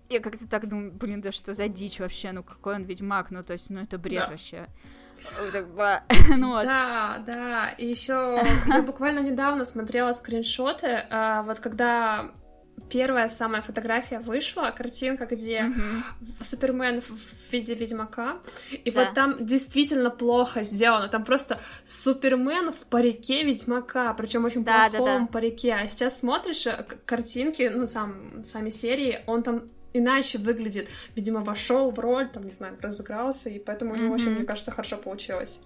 я 0.08 0.20
как-то 0.20 0.48
так 0.48 0.68
думаю, 0.68 0.92
блин, 0.92 1.20
да 1.20 1.32
что 1.32 1.52
за 1.52 1.68
дичь 1.68 2.00
вообще, 2.00 2.32
ну 2.32 2.42
какой 2.42 2.76
он 2.76 2.84
ведьмак, 2.84 3.30
ну 3.30 3.42
то 3.42 3.52
есть, 3.52 3.68
ну 3.68 3.82
это 3.82 3.98
бред 3.98 4.24
да. 4.24 4.30
вообще. 4.30 4.68
ну, 6.28 6.48
вот. 6.52 6.64
Да, 6.64 7.22
да. 7.26 7.70
И 7.70 7.86
еще 7.86 8.40
я 8.66 8.82
буквально 8.82 9.18
недавно 9.18 9.64
смотрела 9.64 10.12
скриншоты, 10.12 11.04
а, 11.10 11.42
вот 11.42 11.60
когда 11.60 12.30
первая 12.90 13.30
самая 13.30 13.62
фотография 13.62 14.18
вышла, 14.18 14.72
картинка, 14.76 15.26
где 15.26 15.60
mm-hmm. 15.60 16.44
Супермен 16.44 17.00
в 17.00 17.52
виде 17.52 17.74
Ведьмака, 17.74 18.38
и 18.72 18.90
да. 18.90 19.04
вот 19.04 19.14
там 19.14 19.46
действительно 19.46 20.10
плохо 20.10 20.62
сделано, 20.62 21.08
там 21.08 21.24
просто 21.24 21.60
Супермен 21.86 22.72
в 22.72 22.86
парике 22.86 23.44
Ведьмака, 23.44 24.12
причем 24.14 24.44
очень 24.44 24.64
да, 24.64 24.88
плохом 24.90 25.06
да, 25.06 25.18
да. 25.20 25.26
парике, 25.26 25.74
а 25.74 25.88
сейчас 25.88 26.20
смотришь 26.20 26.66
э, 26.66 26.84
картинки, 27.04 27.70
ну, 27.74 27.86
сам, 27.86 28.44
сами 28.44 28.70
серии, 28.70 29.20
он 29.26 29.42
там 29.42 29.68
иначе 29.92 30.38
выглядит, 30.38 30.88
видимо, 31.14 31.40
вошел 31.40 31.90
в 31.90 31.98
роль, 31.98 32.28
там, 32.28 32.44
не 32.44 32.52
знаю, 32.52 32.76
разыгрался, 32.80 33.48
и 33.48 33.58
поэтому 33.58 33.92
у 33.92 33.96
него 33.96 34.14
очень, 34.14 34.30
мне 34.30 34.44
кажется, 34.44 34.70
хорошо 34.70 34.96
получилось. 34.96 35.60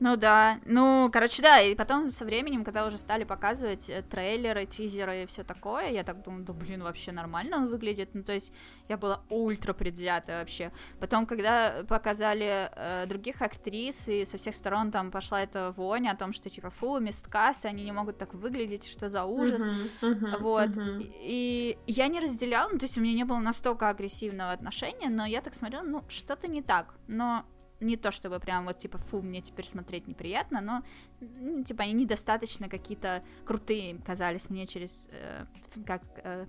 Ну 0.00 0.16
да, 0.16 0.60
ну, 0.64 1.08
короче, 1.12 1.42
да, 1.42 1.60
и 1.60 1.74
потом 1.74 2.12
со 2.12 2.24
временем, 2.24 2.64
когда 2.64 2.86
уже 2.86 2.98
стали 2.98 3.24
показывать 3.24 3.88
э, 3.88 4.02
трейлеры, 4.02 4.66
тизеры 4.66 5.22
и 5.22 5.26
все 5.26 5.42
такое, 5.42 5.90
я 5.90 6.04
так 6.04 6.22
думаю, 6.22 6.44
да 6.44 6.52
блин, 6.52 6.82
вообще 6.82 7.12
нормально 7.12 7.56
он 7.58 7.68
выглядит, 7.68 8.10
ну, 8.14 8.22
то 8.22 8.32
есть 8.32 8.52
я 8.88 8.96
была 8.96 9.22
ультра 9.30 9.72
предвзята 9.72 10.38
вообще. 10.40 10.72
Потом, 11.00 11.26
когда 11.26 11.84
показали 11.88 12.70
э, 12.74 13.06
других 13.06 13.42
актрис, 13.42 14.08
и 14.08 14.24
со 14.24 14.38
всех 14.38 14.54
сторон 14.54 14.90
там 14.90 15.10
пошла 15.10 15.42
эта 15.42 15.72
вонь 15.76 16.08
о 16.08 16.16
том, 16.16 16.32
что 16.32 16.50
типа, 16.50 16.70
фу, 16.70 16.98
мисткаст, 16.98 17.64
они 17.64 17.84
не 17.84 17.92
могут 17.92 18.18
так 18.18 18.34
выглядеть, 18.34 18.86
что 18.86 19.08
за 19.08 19.24
ужас, 19.24 19.66
uh-huh, 19.66 19.90
uh-huh, 20.02 20.38
вот. 20.40 20.68
Uh-huh. 20.68 21.10
И 21.22 21.78
я 21.86 22.08
не 22.08 22.20
разделяла, 22.20 22.70
ну, 22.72 22.78
то 22.78 22.84
есть 22.84 22.98
у 22.98 23.00
меня 23.00 23.14
не 23.14 23.24
было 23.24 23.38
настолько 23.38 23.88
агрессивного 23.88 24.52
отношения, 24.52 25.08
но 25.08 25.24
я 25.26 25.40
так 25.40 25.54
смотрела, 25.54 25.82
ну, 25.82 26.04
что-то 26.08 26.48
не 26.48 26.62
так, 26.62 26.94
но 27.06 27.44
не 27.80 27.96
то 27.96 28.10
чтобы 28.10 28.40
прям 28.40 28.64
вот 28.66 28.78
типа 28.78 28.98
фу, 28.98 29.20
мне 29.22 29.40
теперь 29.42 29.66
смотреть 29.66 30.06
неприятно, 30.06 30.60
но 30.60 30.82
ну, 31.20 31.62
типа 31.62 31.84
они 31.84 31.92
недостаточно 31.92 32.68
какие-то 32.68 33.22
крутые 33.44 33.98
казались 33.98 34.48
мне 34.50 34.66
через 34.66 35.08
э, 35.10 35.46
как 35.86 36.02
э, 36.24 36.46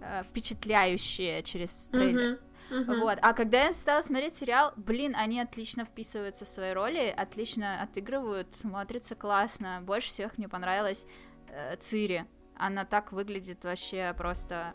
э, 0.00 0.22
впечатляющие 0.24 1.42
через 1.42 1.88
трейлер. 1.88 2.32
Uh-huh. 2.32 2.40
Uh-huh. 2.70 3.00
Вот. 3.00 3.18
А 3.22 3.32
когда 3.32 3.66
я 3.66 3.72
стала 3.72 4.00
смотреть 4.00 4.34
сериал, 4.34 4.72
блин, 4.76 5.14
они 5.14 5.40
отлично 5.40 5.84
вписываются 5.84 6.44
в 6.44 6.48
свои 6.48 6.72
роли, 6.72 7.14
отлично 7.16 7.82
отыгрывают, 7.82 8.54
смотрится 8.54 9.14
классно. 9.14 9.80
Больше 9.82 10.08
всех 10.08 10.36
мне 10.36 10.48
понравилась 10.48 11.06
э, 11.48 11.76
Цири. 11.76 12.26
Она 12.56 12.84
так 12.84 13.12
выглядит 13.12 13.62
вообще 13.64 14.14
просто 14.16 14.74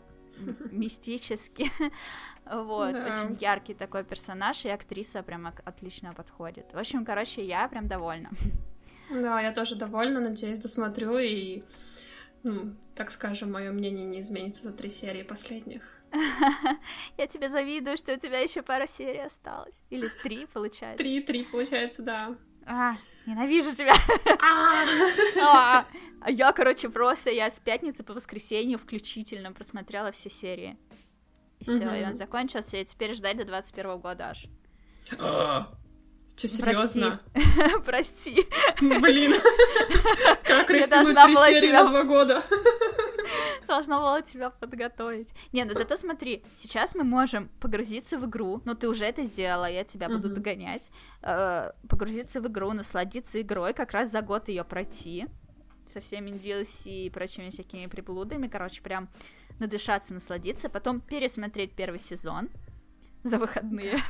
мистически. 0.70 1.70
вот, 2.50 2.92
да. 2.92 3.06
очень 3.06 3.36
яркий 3.40 3.74
такой 3.74 4.04
персонаж, 4.04 4.64
и 4.64 4.68
актриса 4.68 5.22
прям 5.22 5.52
отлично 5.64 6.14
подходит. 6.14 6.72
В 6.72 6.78
общем, 6.78 7.04
короче, 7.04 7.44
я 7.44 7.68
прям 7.68 7.88
довольна. 7.88 8.30
Да, 9.10 9.40
я 9.40 9.52
тоже 9.52 9.74
довольна, 9.74 10.20
надеюсь, 10.20 10.58
досмотрю, 10.58 11.18
и, 11.18 11.62
ну, 12.42 12.74
так 12.94 13.10
скажем, 13.10 13.52
мое 13.52 13.70
мнение 13.72 14.06
не 14.06 14.20
изменится 14.20 14.62
за 14.64 14.72
три 14.72 14.90
серии 14.90 15.22
последних. 15.22 15.82
Я 17.18 17.26
тебе 17.26 17.48
завидую, 17.48 17.96
что 17.96 18.12
у 18.12 18.18
тебя 18.18 18.38
еще 18.40 18.62
пара 18.62 18.86
серий 18.86 19.24
осталось. 19.24 19.82
Или 19.90 20.08
три, 20.22 20.46
получается. 20.46 21.02
Три, 21.02 21.20
три, 21.20 21.44
получается, 21.44 22.02
да. 22.02 22.36
А, 22.66 22.96
Ненавижу 23.26 23.74
тебя. 23.74 23.94
А, 25.44 25.84
а 26.20 26.30
я, 26.30 26.52
короче, 26.52 26.88
просто 26.88 27.30
я 27.30 27.50
с 27.50 27.58
пятницы 27.58 28.04
по 28.04 28.14
воскресенью 28.14 28.78
включительно 28.78 29.52
просмотрела 29.52 30.12
все 30.12 30.30
серии. 30.30 30.76
И 31.58 31.64
все, 31.64 31.94
и 31.94 32.04
он 32.04 32.14
закончился, 32.14 32.76
и 32.76 32.84
теперь 32.84 33.14
ждать 33.14 33.36
до 33.36 33.44
21 33.44 33.98
года 33.98 34.30
аж. 34.30 34.46
Че, 36.36 36.48
серьезно? 36.48 37.20
Прости. 37.84 38.46
Блин. 38.80 39.34
Как 40.44 40.70
растянуть 40.70 41.14
три 41.14 41.36
серии 41.36 41.72
на 41.72 41.88
два 41.88 42.04
года. 42.04 42.42
Должна 43.66 43.98
была 43.98 44.22
тебя 44.22 44.50
подготовить. 44.50 45.34
Не, 45.52 45.64
ну 45.64 45.74
зато 45.74 45.96
смотри, 45.96 46.42
сейчас 46.56 46.94
мы 46.94 47.04
можем 47.04 47.48
погрузиться 47.60 48.18
в 48.18 48.26
игру, 48.26 48.60
ну 48.64 48.74
ты 48.74 48.88
уже 48.88 49.04
это 49.04 49.24
сделала, 49.24 49.68
я 49.70 49.84
тебя 49.84 50.08
буду 50.08 50.28
догонять, 50.28 50.90
э, 51.22 51.70
погрузиться 51.88 52.40
в 52.40 52.48
игру, 52.48 52.72
насладиться 52.72 53.40
игрой, 53.40 53.72
как 53.72 53.92
раз 53.92 54.10
за 54.10 54.20
год 54.20 54.48
ее 54.48 54.64
пройти, 54.64 55.26
со 55.86 56.00
всеми 56.00 56.30
DLC 56.30 57.06
и 57.06 57.10
прочими 57.10 57.50
всякими 57.50 57.86
приблудами, 57.86 58.48
короче, 58.48 58.82
прям 58.82 59.08
надышаться, 59.58 60.12
насладиться, 60.14 60.68
потом 60.68 61.00
пересмотреть 61.00 61.72
первый 61.72 62.00
сезон, 62.00 62.48
за 63.22 63.38
выходные. 63.38 64.02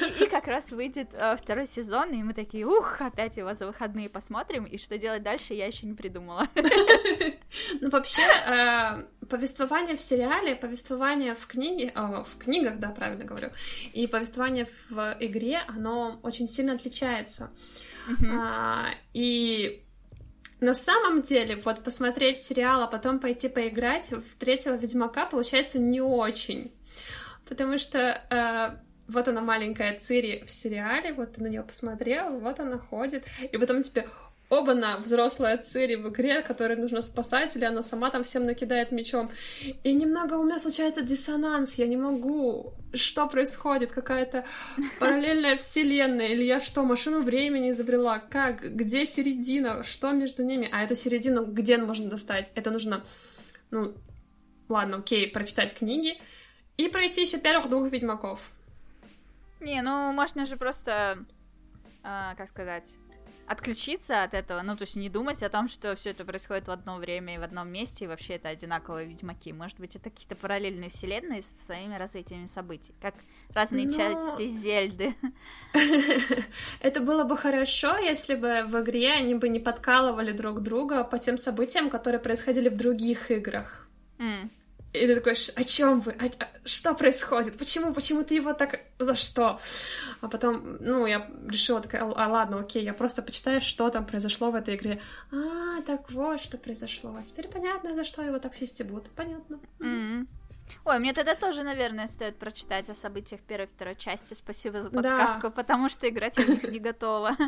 И, 0.00 0.24
и 0.24 0.26
как 0.28 0.46
раз 0.46 0.70
выйдет 0.70 1.10
э, 1.12 1.36
второй 1.36 1.66
сезон, 1.66 2.12
и 2.12 2.22
мы 2.22 2.34
такие, 2.34 2.66
ух, 2.66 3.00
опять 3.00 3.36
его 3.36 3.54
за 3.54 3.66
выходные 3.66 4.08
посмотрим, 4.08 4.64
и 4.64 4.78
что 4.78 4.98
делать 4.98 5.22
дальше, 5.22 5.54
я 5.54 5.66
еще 5.66 5.86
не 5.86 5.94
придумала. 5.94 6.48
Ну, 7.80 7.90
вообще, 7.90 8.22
э, 8.22 9.04
повествование 9.26 9.96
в 9.96 10.02
сериале, 10.02 10.56
повествование 10.56 11.34
в 11.34 11.46
книге, 11.46 11.92
в 11.94 12.38
книгах, 12.38 12.78
да, 12.78 12.90
правильно 12.90 13.24
говорю, 13.24 13.50
и 13.92 14.06
повествование 14.06 14.68
в 14.90 15.16
игре, 15.20 15.60
оно 15.68 16.18
очень 16.22 16.48
сильно 16.48 16.74
отличается. 16.74 17.50
А, 18.30 18.90
и 19.14 19.82
на 20.60 20.74
самом 20.74 21.22
деле, 21.22 21.56
вот 21.64 21.82
посмотреть 21.84 22.38
сериал, 22.38 22.82
а 22.82 22.86
потом 22.86 23.18
пойти 23.18 23.48
поиграть 23.48 24.10
в 24.10 24.36
третьего 24.38 24.74
Ведьмака 24.74 25.26
получается 25.26 25.78
не 25.78 26.00
очень. 26.00 26.72
Потому 27.46 27.78
что 27.78 27.98
э, 27.98 28.85
вот 29.08 29.28
она 29.28 29.40
маленькая 29.40 29.98
Цири 29.98 30.44
в 30.46 30.50
сериале, 30.50 31.12
вот 31.12 31.34
ты 31.34 31.42
на 31.42 31.48
нее 31.48 31.62
посмотрел, 31.62 32.38
вот 32.38 32.60
она 32.60 32.78
ходит, 32.78 33.24
и 33.50 33.56
потом 33.56 33.82
тебе 33.82 34.08
оба 34.48 34.74
на 34.74 34.98
взрослая 34.98 35.58
Цири 35.58 35.96
в 35.96 36.08
игре, 36.08 36.42
которой 36.42 36.76
нужно 36.76 37.02
спасать, 37.02 37.56
или 37.56 37.64
она 37.64 37.82
сама 37.82 38.10
там 38.10 38.22
всем 38.22 38.44
накидает 38.44 38.92
мечом. 38.92 39.30
И 39.82 39.92
немного 39.92 40.34
у 40.34 40.44
меня 40.44 40.58
случается 40.58 41.02
диссонанс, 41.02 41.74
я 41.74 41.86
не 41.86 41.96
могу. 41.96 42.74
Что 42.94 43.26
происходит? 43.26 43.92
Какая-то 43.92 44.44
параллельная 45.00 45.56
вселенная? 45.56 46.28
Или 46.28 46.44
я 46.44 46.60
что, 46.60 46.84
машину 46.84 47.22
времени 47.22 47.70
изобрела? 47.70 48.18
Как? 48.18 48.62
Где 48.62 49.06
середина? 49.06 49.82
Что 49.82 50.12
между 50.12 50.44
ними? 50.44 50.68
А 50.72 50.84
эту 50.84 50.94
середину 50.94 51.44
где 51.44 51.76
можно 51.78 52.08
достать? 52.08 52.50
Это 52.54 52.70
нужно, 52.70 53.04
ну, 53.70 53.94
ладно, 54.68 54.98
окей, 54.98 55.28
прочитать 55.28 55.74
книги, 55.74 56.18
и 56.76 56.88
пройти 56.88 57.22
еще 57.22 57.38
первых 57.38 57.68
двух 57.68 57.90
ведьмаков. 57.90 58.52
Не, 59.60 59.82
ну 59.82 60.12
можно 60.12 60.46
же 60.46 60.56
просто, 60.56 61.24
э, 62.02 62.34
как 62.36 62.48
сказать, 62.48 62.96
отключиться 63.46 64.24
от 64.24 64.34
этого, 64.34 64.62
ну 64.62 64.76
то 64.76 64.82
есть 64.82 64.96
не 64.96 65.08
думать 65.08 65.42
о 65.42 65.48
том, 65.48 65.68
что 65.68 65.94
все 65.94 66.10
это 66.10 66.24
происходит 66.24 66.68
в 66.68 66.70
одно 66.70 66.96
время 66.96 67.34
и 67.34 67.38
в 67.38 67.42
одном 67.42 67.68
месте, 67.68 68.04
и 68.04 68.08
вообще 68.08 68.34
это 68.34 68.48
одинаковые 68.48 69.06
ведьмаки. 69.06 69.52
Может 69.52 69.78
быть, 69.78 69.94
это 69.96 70.10
какие-то 70.10 70.34
параллельные 70.34 70.90
вселенные 70.90 71.42
со 71.42 71.64
своими 71.64 71.94
развитиями 71.94 72.46
событий, 72.46 72.94
как 73.00 73.14
разные 73.54 73.86
Но... 73.86 73.92
части 73.92 74.48
Зельды. 74.48 75.14
Это 76.80 77.00
было 77.00 77.24
бы 77.24 77.36
хорошо, 77.36 77.96
если 77.98 78.34
бы 78.34 78.64
в 78.66 78.80
игре 78.80 79.12
они 79.12 79.34
бы 79.34 79.48
не 79.48 79.60
подкалывали 79.60 80.32
друг 80.32 80.60
друга 80.60 81.04
по 81.04 81.18
тем 81.18 81.38
событиям, 81.38 81.88
которые 81.88 82.20
происходили 82.20 82.68
в 82.68 82.76
других 82.76 83.30
играх. 83.30 83.88
И 84.92 85.06
ты 85.06 85.14
такой, 85.14 85.32
о 85.32 85.64
чем 85.64 86.00
вы? 86.00 86.12
А, 86.12 86.26
а, 86.26 86.48
что 86.64 86.94
происходит? 86.94 87.58
Почему? 87.58 87.92
Почему 87.92 88.24
ты 88.24 88.34
его 88.34 88.54
так... 88.54 88.80
За 88.98 89.14
что? 89.14 89.60
А 90.22 90.28
потом, 90.28 90.78
ну, 90.80 91.04
я 91.06 91.28
решила 91.48 91.80
такая, 91.80 92.02
а 92.02 92.28
ладно, 92.28 92.60
окей, 92.60 92.82
я 92.82 92.94
просто 92.94 93.22
почитаю, 93.22 93.60
что 93.60 93.90
там 93.90 94.06
произошло 94.06 94.50
в 94.50 94.54
этой 94.54 94.76
игре. 94.76 95.00
А, 95.32 95.82
так 95.82 96.10
вот, 96.10 96.40
что 96.40 96.56
произошло. 96.56 97.14
А 97.18 97.22
теперь 97.22 97.48
понятно, 97.48 97.94
за 97.94 98.04
что 98.04 98.22
его 98.22 98.38
так 98.38 98.54
все 98.54 98.66
стебут. 98.66 99.04
Понятно. 99.14 99.58
Mm-hmm. 99.80 100.26
Ой, 100.84 100.98
мне 100.98 101.12
тогда 101.12 101.34
тоже, 101.34 101.62
наверное, 101.62 102.06
стоит 102.06 102.38
прочитать 102.38 102.88
о 102.90 102.94
событиях 102.94 103.40
первой 103.40 103.66
и 103.66 103.68
второй 103.68 103.96
части. 103.96 104.34
Спасибо 104.34 104.80
за 104.80 104.90
подсказку, 104.90 105.42
да. 105.42 105.50
потому 105.50 105.88
что 105.88 106.08
играть 106.08 106.36
я 106.38 106.44
в 106.44 106.48
них 106.48 106.62
не 106.64 106.78
готова. 106.78 107.36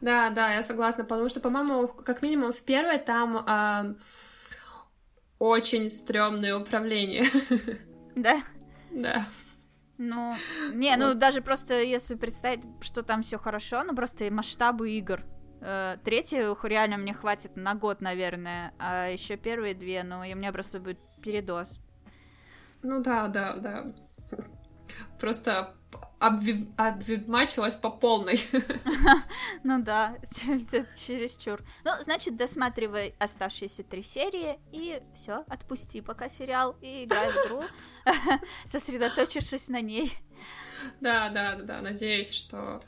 Да, 0.00 0.30
да, 0.30 0.54
я 0.54 0.62
согласна, 0.62 1.04
потому 1.04 1.28
что, 1.28 1.40
по-моему, 1.40 1.88
как 1.88 2.22
минимум 2.22 2.52
в 2.52 2.62
первой 2.62 2.98
там 2.98 3.96
очень 5.40 5.90
стрёмное 5.90 6.56
управление. 6.56 7.24
Да? 8.16 8.42
Да. 8.90 9.28
Ну, 9.96 10.34
не, 10.72 10.96
ну 10.96 11.14
даже 11.14 11.42
просто 11.42 11.80
если 11.80 12.16
представить, 12.16 12.64
что 12.80 13.02
там 13.02 13.22
все 13.22 13.38
хорошо, 13.38 13.84
ну 13.84 13.94
просто 13.94 14.30
масштабы 14.30 14.90
игр. 14.90 15.22
Э, 15.60 15.96
третью 16.04 16.58
реально 16.64 16.98
мне 16.98 17.14
хватит 17.14 17.56
на 17.56 17.74
год, 17.74 18.00
наверное, 18.00 18.74
а 18.78 19.06
еще 19.06 19.36
первые 19.36 19.74
две, 19.74 20.02
ну 20.02 20.24
и 20.24 20.34
у 20.34 20.36
меня 20.36 20.52
просто 20.52 20.80
будет 20.80 20.98
передоз. 21.22 21.80
Ну 22.82 23.00
да, 23.00 23.28
да, 23.28 23.56
да. 23.56 23.94
Просто 25.18 25.74
обвимачилась 26.20 27.74
по 27.74 27.90
полной. 27.90 28.40
Ну 29.62 29.82
да, 29.82 30.16
чересчур. 30.30 31.60
Ну, 31.84 31.92
значит, 32.00 32.36
досматривай 32.36 33.14
оставшиеся 33.18 33.82
три 33.82 34.02
серии 34.02 34.58
и 34.72 35.02
все, 35.14 35.44
отпусти 35.48 36.00
пока 36.00 36.28
сериал 36.28 36.76
и 36.80 37.04
играй 37.04 37.30
в 37.30 37.36
игру, 37.46 37.62
сосредоточившись 38.66 39.68
на 39.68 39.80
ней. 39.80 40.12
Да, 41.00 41.28
да, 41.30 41.56
да, 41.56 41.80
надеюсь, 41.80 42.32
что 42.32 42.82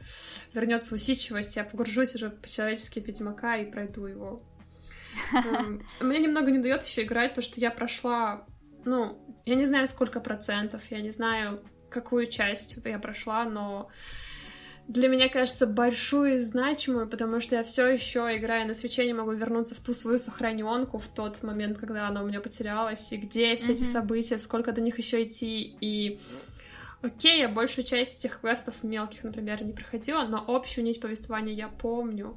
вернется 0.55 0.94
усидчивость, 0.94 1.57
я 1.57 1.64
погружусь 1.64 2.14
уже 2.14 2.30
по-человечески 2.30 3.00
в 3.00 3.07
Ведьмака 3.07 3.57
и 3.57 3.70
пройду 3.70 4.07
его. 4.07 4.42
Эм, 5.32 5.86
мне 6.00 6.18
немного 6.20 6.50
не 6.50 6.59
дает 6.59 6.82
еще 6.84 7.05
играть 7.05 7.34
то, 7.34 7.42
что 7.42 7.61
я 7.61 7.70
прошла, 7.70 8.46
ну, 8.84 9.18
я 9.44 9.55
не 9.57 9.66
знаю, 9.66 9.86
сколько 9.88 10.20
процентов, 10.20 10.82
я 10.90 11.00
не 11.00 11.11
знаю, 11.11 11.62
какую 11.93 12.26
часть 12.26 12.78
я 12.84 12.99
прошла, 12.99 13.45
но 13.45 13.88
для 14.88 15.09
меня 15.09 15.28
кажется 15.28 15.66
большую 15.66 16.36
и 16.36 16.40
значимую, 16.40 17.09
потому 17.09 17.40
что 17.40 17.57
я 17.57 17.62
все 17.62 17.86
еще, 17.86 18.36
играя 18.36 18.64
на 18.66 18.74
свече, 18.74 19.07
не 19.07 19.14
могу 19.14 19.32
вернуться 19.32 19.74
в 19.74 19.80
ту 19.80 19.95
свою 19.95 20.18
сохраненку 20.18 20.99
в 20.99 21.09
тот 21.09 21.43
момент, 21.43 21.78
когда 21.78 22.09
она 22.09 22.22
у 22.22 22.26
меня 22.26 22.40
потерялась, 22.40 23.12
и 23.12 23.16
где 23.16 23.55
все 23.57 23.68
mm-hmm. 23.68 23.74
эти 23.74 23.84
события, 23.84 24.38
сколько 24.38 24.72
до 24.72 24.80
них 24.80 24.99
еще 24.99 25.22
идти, 25.22 25.76
и 25.80 26.18
Окей, 27.03 27.40
я 27.40 27.49
большую 27.49 27.84
часть 27.84 28.20
этих 28.20 28.40
квестов 28.40 28.74
мелких, 28.84 29.24
например, 29.24 29.64
не 29.64 29.72
проходила, 29.72 30.22
но 30.22 30.45
общую 30.47 30.84
нить 30.84 31.01
повествования 31.01 31.53
я 31.53 31.66
помню. 31.66 32.36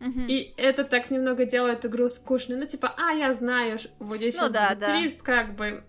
Мгм. 0.00 0.26
И 0.26 0.52
это 0.56 0.82
так 0.82 1.12
немного 1.12 1.44
делает 1.44 1.86
игру 1.86 2.08
скучной. 2.08 2.56
Ну, 2.56 2.66
типа, 2.66 2.92
а, 2.96 3.12
я 3.12 3.32
знаю, 3.32 3.78
вот 4.00 4.16
здесь 4.16 4.36
Ну 4.36 4.48
да, 4.48 4.74
да. 4.74 4.98
твист, 4.98 5.22
как 5.22 5.54
бы. 5.54 5.84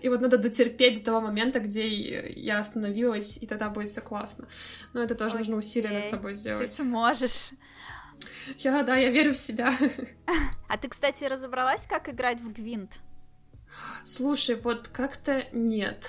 И 0.00 0.08
вот 0.08 0.20
надо 0.20 0.38
дотерпеть 0.38 0.98
до 1.00 1.04
того 1.06 1.20
момента, 1.20 1.58
где 1.60 1.86
я 2.30 2.60
остановилась, 2.60 3.36
и 3.40 3.46
тогда 3.46 3.68
будет 3.68 3.88
все 3.88 4.00
классно. 4.00 4.46
Но 4.92 5.02
это 5.02 5.14
тоже 5.14 5.38
нужно 5.38 5.56
усилие 5.56 5.90
над 5.90 6.00
Окей. 6.02 6.10
собой 6.10 6.32
Ты 6.34 6.38
сделать. 6.38 6.72
сможешь. 6.72 7.50
Я, 8.58 8.82
да, 8.82 8.96
я 8.96 9.10
верю 9.10 9.32
в 9.32 9.38
себя. 9.38 9.72
А 10.68 10.76
ты, 10.76 10.88
кстати, 10.88 11.24
разобралась, 11.24 11.86
как 11.86 12.08
играть 12.08 12.40
в 12.40 12.52
Гвинт? 12.52 13.00
Слушай, 14.04 14.56
вот 14.56 14.88
как-то 14.88 15.44
нет. 15.52 16.08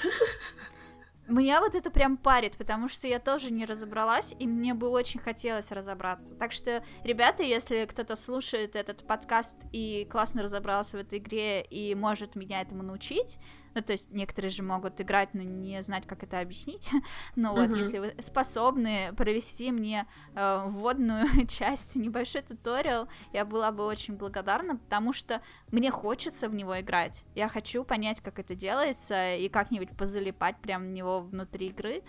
Меня 1.32 1.62
вот 1.62 1.76
это 1.76 1.90
прям 1.92 2.18
парит, 2.18 2.58
потому 2.58 2.90
что 2.90 3.08
я 3.08 3.18
тоже 3.18 3.52
не 3.54 3.64
разобралась, 3.64 4.36
и 4.38 4.46
мне 4.46 4.74
бы 4.74 4.90
очень 4.90 5.18
хотелось 5.18 5.72
разобраться. 5.72 6.36
Так 6.36 6.52
что, 6.52 6.84
ребята, 7.06 7.42
если 7.42 7.86
кто-то 7.86 8.18
слушает 8.18 8.76
этот 8.76 9.08
подкаст 9.08 9.66
и 9.72 10.06
классно 10.12 10.44
разобрался 10.44 10.98
в 10.98 11.00
этой 11.00 11.20
игре 11.20 11.62
и 11.62 11.96
может 11.96 12.36
меня 12.36 12.62
этому 12.62 12.84
научить, 12.84 13.40
ну, 13.74 13.82
то 13.82 13.94
есть 13.94 14.10
некоторые 14.12 14.52
же 14.52 14.64
могут 14.64 15.00
играть, 15.02 15.34
но 15.34 15.42
не 15.42 15.82
знать, 15.82 16.06
как 16.08 16.24
это 16.24 16.40
объяснить, 16.40 16.92
но 17.36 17.54
вот, 17.54 17.70
Мгм. 17.70 17.78
если 17.78 18.00
вы 18.00 18.16
способны 18.20 19.14
провести 19.16 19.72
мне 19.72 20.08
э, 20.36 20.64
вводную 20.68 21.26
часть, 21.48 21.96
небольшой 21.96 22.42
туториал, 22.42 23.08
я 23.34 23.46
была 23.46 23.72
бы 23.72 23.86
очень 23.86 24.16
благодарна, 24.16 24.78
потому 24.78 25.14
что 25.14 25.42
мне 25.72 25.92
хочется 25.92 26.50
в 26.50 26.56
него 26.56 26.80
играть. 26.80 27.24
Я 27.36 27.48
хочу 27.48 27.84
понять, 27.84 28.22
как 28.22 28.40
это 28.40 28.56
делается, 28.56 29.36
и 29.36 29.50
как-нибудь 29.50 29.96
позалипать 29.98 30.58
прям 30.62 30.84
в 30.84 30.90
него 30.92 31.22
внутри 31.22 31.68
игры. 31.68 32.04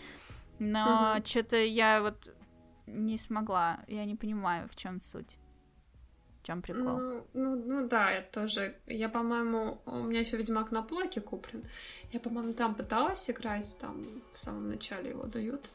Но 0.58 1.14
Мгм. 1.14 1.24
что-то 1.24 1.56
я 1.56 2.02
вот 2.02 2.34
не 2.86 3.16
смогла. 3.18 3.80
Я 3.88 4.04
не 4.04 4.14
понимаю, 4.16 4.68
в 4.68 4.76
чем 4.76 5.00
суть. 5.00 5.38
В 6.42 6.46
чем 6.46 6.60
прикол. 6.60 6.82
Ну, 6.82 7.26
ну, 7.34 7.54
ну 7.54 7.88
да, 7.88 8.10
я 8.10 8.22
тоже. 8.22 8.74
Я, 8.86 9.08
по-моему, 9.08 9.80
у 9.86 10.02
меня 10.02 10.20
еще 10.20 10.36
Ведьмак 10.36 10.72
на 10.72 10.82
блоке 10.82 11.20
куплен. 11.20 11.62
Я, 12.10 12.18
по-моему, 12.18 12.52
там 12.52 12.74
пыталась 12.74 13.30
играть, 13.30 13.76
там 13.80 14.04
в 14.32 14.38
самом 14.38 14.68
начале 14.68 15.10
его 15.10 15.24
дают. 15.24 15.70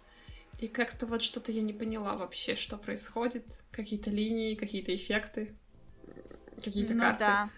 И 0.59 0.67
как-то 0.67 1.05
вот 1.05 1.21
что-то 1.21 1.53
я 1.53 1.61
не 1.61 1.71
поняла 1.71 2.15
вообще, 2.15 2.57
что 2.57 2.77
происходит. 2.77 3.45
Какие-то 3.71 4.09
линии, 4.09 4.55
какие-то 4.55 4.93
эффекты, 4.93 5.55
какие-то 6.55 6.93
ну 6.93 6.99
карты. 6.99 7.19
да. 7.19 7.49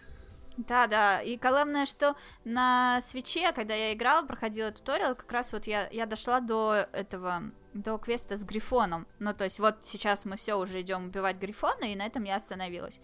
Да, 0.57 0.87
да. 0.87 1.21
И 1.21 1.37
главное, 1.37 1.85
что 1.85 2.15
на 2.43 3.01
свече, 3.01 3.53
когда 3.53 3.73
я 3.73 3.93
играла, 3.93 4.25
проходила 4.25 4.71
туториал, 4.71 5.15
как 5.15 5.31
раз 5.31 5.53
вот 5.53 5.65
я, 5.65 5.87
я 5.89 6.05
дошла 6.05 6.41
до 6.41 6.87
этого, 6.91 7.43
до 7.73 7.97
квеста 7.97 8.35
с 8.35 8.43
Грифоном. 8.43 9.07
Ну, 9.19 9.33
то 9.33 9.43
есть 9.43 9.59
вот 9.59 9.77
сейчас 9.83 10.25
мы 10.25 10.35
все 10.35 10.55
уже 10.55 10.81
идем 10.81 11.05
убивать 11.05 11.37
Грифона, 11.37 11.85
и 11.85 11.95
на 11.95 12.05
этом 12.05 12.23
я 12.23 12.35
остановилась. 12.35 12.99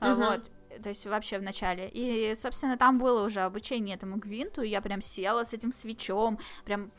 Мгм. 0.00 0.16
Вот. 0.16 0.50
То 0.82 0.88
есть 0.88 1.06
вообще 1.06 1.38
в 1.38 1.42
начале. 1.42 1.88
И, 1.88 2.34
собственно, 2.34 2.76
там 2.76 2.98
было 2.98 3.24
уже 3.24 3.40
обучение 3.40 3.96
этому 3.96 4.16
Гвинту, 4.16 4.62
и 4.62 4.68
я 4.68 4.80
прям 4.80 5.00
села 5.00 5.44
с 5.44 5.52
этим 5.52 5.72
свечом, 5.72 6.38
прям 6.64 6.92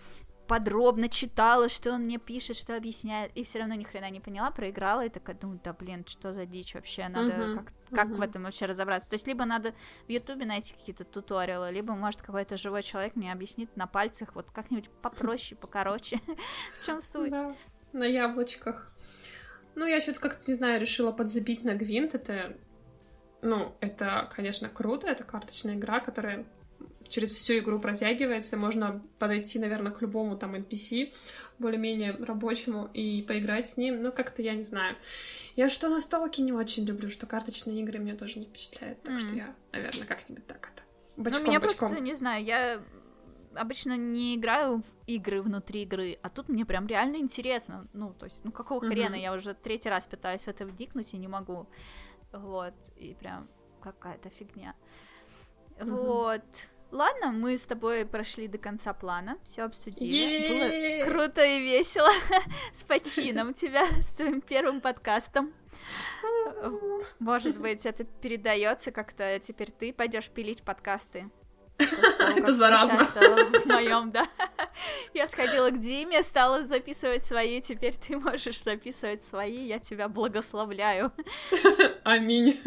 подробно 0.51 1.07
читала, 1.07 1.69
что 1.69 1.93
он 1.93 2.01
мне 2.01 2.17
пишет, 2.17 2.57
что 2.57 2.75
объясняет, 2.75 3.31
и 3.35 3.43
все 3.45 3.59
равно 3.59 3.75
ни 3.75 3.85
хрена 3.85 4.09
не 4.09 4.19
поняла, 4.19 4.51
проиграла, 4.51 5.05
и 5.05 5.09
такая, 5.09 5.33
думаю, 5.33 5.61
да 5.63 5.71
блин, 5.71 6.03
что 6.05 6.33
за 6.33 6.45
дичь 6.45 6.75
вообще, 6.75 7.07
надо 7.07 7.31
Мгм, 7.31 7.55
как, 7.55 7.73
как 7.93 8.07
в 8.09 8.13
мгм. 8.15 8.23
этом 8.23 8.43
вообще 8.43 8.65
разобраться. 8.65 9.09
То 9.09 9.13
есть 9.13 9.27
либо 9.27 9.45
надо 9.45 9.73
в 10.07 10.11
Ютубе 10.11 10.45
найти 10.45 10.73
какие-то 10.73 11.05
туториалы, 11.05 11.71
либо, 11.71 11.93
может, 11.93 12.21
какой-то 12.21 12.57
живой 12.57 12.83
человек 12.83 13.15
мне 13.15 13.31
объяснит 13.31 13.77
на 13.77 13.87
пальцах, 13.87 14.35
вот 14.35 14.51
как-нибудь 14.51 14.89
попроще, 15.01 15.57
покороче, 15.57 16.19
в 16.81 16.85
чем 16.85 17.01
суть. 17.01 17.31
Да, 17.31 17.55
на 17.93 18.03
яблочках. 18.03 18.91
Ну, 19.75 19.85
я 19.85 20.01
что-то 20.01 20.19
как-то, 20.19 20.51
не 20.51 20.55
знаю, 20.55 20.81
решила 20.81 21.13
подзабить 21.13 21.63
на 21.63 21.75
Гвинт. 21.75 22.13
Это, 22.13 22.57
ну, 23.41 23.73
это, 23.79 24.29
конечно, 24.35 24.67
круто. 24.67 25.07
Это 25.07 25.23
карточная 25.23 25.75
игра, 25.75 26.01
которая 26.01 26.45
через 27.09 27.33
всю 27.33 27.59
игру 27.59 27.79
протягивается. 27.79 28.57
Можно 28.57 29.03
подойти, 29.19 29.59
наверное, 29.59 29.91
к 29.91 30.01
любому 30.01 30.37
там 30.37 30.55
NPC, 30.55 31.13
более-менее 31.59 32.13
рабочему, 32.13 32.89
и 32.93 33.21
поиграть 33.21 33.69
с 33.69 33.77
ним. 33.77 34.01
Ну, 34.01 34.11
как-то 34.11 34.41
я 34.41 34.55
не 34.55 34.63
знаю. 34.63 34.95
Я 35.55 35.69
что 35.69 35.89
настолки 35.89 36.41
не 36.41 36.53
очень 36.53 36.85
люблю, 36.85 37.09
что 37.09 37.25
карточные 37.25 37.81
игры 37.81 37.99
меня 37.99 38.15
тоже 38.15 38.39
не 38.39 38.45
впечатляют. 38.45 39.01
Так 39.03 39.19
что 39.19 39.29
М. 39.29 39.37
я, 39.37 39.55
наверное, 39.71 40.05
как-нибудь 40.05 40.47
так 40.47 40.71
это. 40.73 40.83
Ну, 41.17 41.23
Бочком, 41.25 41.43
меня 41.43 41.59
бочком. 41.59 41.89
просто, 41.89 41.99
не 41.99 42.15
знаю, 42.15 42.43
я 42.43 42.81
обычно 43.53 43.97
не 43.97 44.35
играю 44.35 44.77
в 44.79 44.85
игры 45.07 45.41
внутри 45.41 45.83
игры, 45.83 46.17
а 46.21 46.29
тут 46.29 46.49
мне 46.49 46.65
прям 46.65 46.87
реально 46.87 47.17
интересно. 47.17 47.87
Ну, 47.93 48.13
то 48.13 48.25
есть, 48.25 48.43
ну 48.43 48.51
какого 48.51 48.81
хрена, 48.81 49.15
я 49.15 49.33
уже 49.33 49.53
третий 49.53 49.89
раз 49.89 50.05
пытаюсь 50.05 50.43
в 50.43 50.47
это 50.47 50.65
вникнуть 50.65 51.13
и 51.13 51.17
не 51.17 51.27
могу. 51.27 51.67
Вот, 52.31 52.73
и 52.95 53.13
прям 53.13 53.49
какая-то 53.81 54.29
фигня. 54.29 54.73
Вот. 55.81 56.43
Ладно, 56.91 57.31
мы 57.31 57.57
с 57.57 57.63
тобой 57.63 58.05
прошли 58.05 58.47
до 58.49 58.57
конца 58.57 58.93
плана, 58.93 59.37
все 59.43 59.63
обсудили. 59.63 61.05
Было 61.05 61.09
круто 61.09 61.45
и 61.45 61.61
весело. 61.61 62.09
С 62.73 62.83
почином 62.83 63.53
тебя, 63.53 63.85
с 64.01 64.13
твоим 64.13 64.41
первым 64.41 64.81
подкастом. 64.81 65.53
Может 67.19 67.57
быть, 67.57 67.85
это 67.85 68.03
передается 68.03 68.91
как-то. 68.91 69.39
Теперь 69.39 69.71
ты 69.71 69.93
пойдешь 69.93 70.29
пилить 70.29 70.63
подкасты. 70.63 71.29
Это 72.35 72.53
заразно. 72.53 73.05
В 73.05 73.65
моем, 73.65 74.11
да. 74.11 74.27
Я 75.13 75.27
сходила 75.27 75.69
к 75.69 75.79
Диме, 75.79 76.21
стала 76.23 76.63
записывать 76.63 77.23
свои, 77.23 77.61
теперь 77.61 77.95
ты 77.95 78.17
можешь 78.17 78.61
записывать 78.63 79.21
свои, 79.23 79.65
я 79.67 79.79
тебя 79.79 80.07
благословляю. 80.07 81.11
Аминь. 82.03 82.59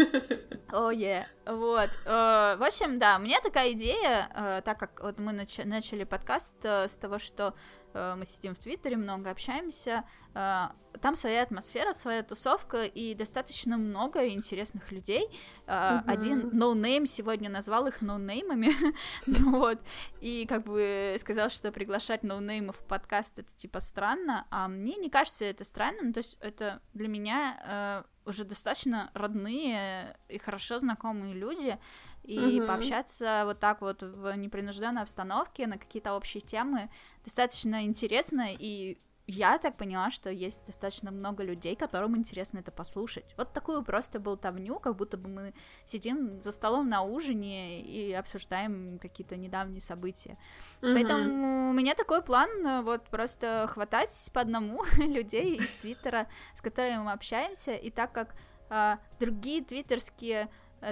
Ое, 0.73 1.27
вот. 1.47 1.91
Э, 2.05 2.57
В 2.59 2.65
общем, 2.67 2.99
да, 2.99 3.17
у 3.17 3.21
меня 3.21 3.41
такая 3.41 3.73
идея, 3.73 4.29
э, 4.35 4.62
так 4.65 4.79
как 4.79 5.03
вот 5.03 5.19
мы 5.19 5.33
нач- 5.33 5.65
начали 5.65 6.05
подкаст 6.05 6.55
э, 6.65 6.89
с 6.89 6.97
того, 6.97 7.19
что 7.19 7.55
мы 7.95 8.24
сидим 8.24 8.55
в 8.55 8.59
Твиттере, 8.59 8.97
много 8.97 9.30
общаемся, 9.30 10.05
э, 10.34 10.68
там 11.01 11.16
своя 11.16 11.42
атмосфера, 11.42 11.92
своя 11.92 12.22
тусовка 12.22 12.84
и 12.84 13.14
достаточно 13.14 13.76
много 13.76 14.28
интересных 14.28 14.92
людей. 14.92 15.28
Э, 15.66 15.99
Мгм. 15.99 16.11
Один 16.11 16.51
ноунейм 16.53 17.07
сегодня 17.07 17.51
назвал 17.51 17.86
их 17.86 18.01
ноунеймами, 18.01 18.70
ну 19.26 19.59
вот, 19.59 19.80
и 20.20 20.47
как 20.47 20.64
бы 20.64 21.16
сказал, 21.18 21.51
что 21.51 21.72
приглашать 21.72 22.22
ноунеймов 22.22 22.76
в 22.76 22.84
подкаст 22.84 23.38
это 23.38 23.55
типа 23.57 23.80
странно, 23.80 24.47
а 24.51 24.68
мне 24.68 24.97
не 24.97 25.11
кажется 25.11 25.45
это 25.45 25.64
странным, 25.64 26.12
то 26.12 26.18
есть 26.18 26.38
это 26.40 26.80
для 26.95 27.09
меня 27.09 27.61
э, 27.64 28.28
уже 28.28 28.45
достаточно 28.45 29.11
родные 29.14 30.16
и 30.28 30.38
хорошо 30.38 30.78
знакомые 30.78 31.34
люди, 31.34 31.78
и 32.25 32.59
Мгм. 32.59 32.66
пообщаться 32.66 33.43
вот 33.45 33.61
так 33.61 33.81
вот 33.81 34.03
в 34.03 34.37
непринужденной 34.37 35.03
обстановке 35.03 35.66
на 35.66 35.79
какие-то 35.79 36.14
общие 36.14 36.41
темы 36.41 36.91
достаточно 37.25 37.85
интересно, 37.85 38.49
и 38.53 38.99
я 39.27 39.59
так 39.59 39.77
поняла, 39.77 40.11
что 40.11 40.31
есть 40.31 40.61
достаточно 40.66 41.11
много 41.11 41.43
людей, 41.43 41.77
которым 41.77 42.16
интересно 42.16 42.59
это 42.59 42.70
послушать. 42.70 43.25
Вот 43.39 43.53
такую 43.55 43.83
просто 43.83 44.20
болтовню, 44.20 44.79
как 44.79 44.97
будто 44.97 45.16
бы 45.16 45.29
мы 45.29 45.55
сидим 45.87 46.41
за 46.41 46.53
столом 46.53 46.89
на 46.91 47.03
ужине 47.03 47.81
и 47.81 48.12
обсуждаем 48.12 48.99
какие-то 48.99 49.37
недавние 49.37 49.81
события. 49.81 50.37
Поэтому 50.83 51.70
у 51.70 51.72
меня 51.72 51.95
такой 51.95 52.22
план, 52.22 52.51
э, 52.66 52.83
вот 52.83 53.05
просто 53.05 53.66
хватать 53.68 54.31
по 54.35 54.43
одному 54.43 54.85
людей 54.99 55.57
из 55.57 55.70
Твиттера, 55.81 56.29
с 56.55 56.61
которыми 56.61 56.99
мы 56.99 57.12
общаемся, 57.12 57.75
и 57.75 57.91
так 57.91 58.12
как 58.12 58.35
а, 58.70 58.99
другие 59.20 59.62
твиттерские 59.62 60.43
э, 60.43 60.49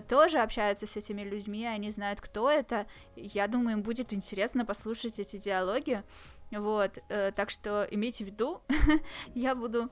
тоже 0.09 0.38
общаются 0.38 0.86
с 0.86 0.97
этими 0.97 1.22
людьми, 1.22 1.66
они 1.66 1.90
знают, 1.90 2.20
кто 2.20 2.51
это, 2.51 2.86
я 3.16 3.47
думаю, 3.49 3.78
им 3.78 3.82
будет 3.82 4.12
интересно 4.12 4.64
послушать 4.64 5.18
эти 5.18 5.36
диалоги, 5.36 6.03
вот, 6.51 6.99
э, 7.09 7.32
так 7.32 7.51
что 7.51 7.86
имейте 7.90 8.24
в 8.24 8.28
виду, 8.28 8.62
я 9.34 9.55
буду 9.55 9.88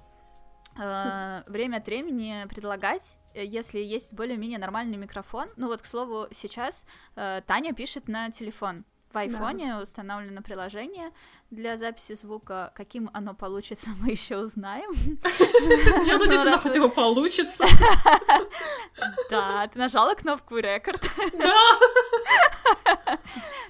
э, 0.78 1.42
время 1.46 1.78
от 1.78 1.86
времени 1.86 2.46
предлагать, 2.48 3.18
э, 3.34 3.44
если 3.44 3.78
есть 3.78 4.12
более-менее 4.12 4.59
нормальный 4.59 4.96
микрофон. 4.96 5.48
Ну 5.57 5.68
вот, 5.68 5.82
к 5.82 5.86
слову, 5.86 6.28
сейчас 6.30 6.84
э, 7.16 7.42
Таня 7.46 7.74
пишет 7.74 8.09
на 8.09 8.30
телефон. 8.30 8.84
В 9.12 9.18
айфоне 9.18 9.78
установлено 9.78 10.40
приложение 10.40 11.11
для 11.51 11.76
записи 11.76 12.14
звука. 12.14 12.72
Каким 12.74 13.11
оно 13.12 13.34
получится, 13.34 13.90
мы 14.01 14.11
еще 14.11 14.38
узнаем. 14.38 14.92
Я 16.07 16.18
надеюсь, 16.18 16.61
хоть 16.61 16.72
вы- 16.72 16.76
его 16.76 16.88
получится. 16.88 17.64
Да, 19.30 19.66
ты 19.68 19.78
нажала 19.78 20.14
кнопку 20.14 20.57
рекорд. 20.59 21.09
Да. 21.38 21.55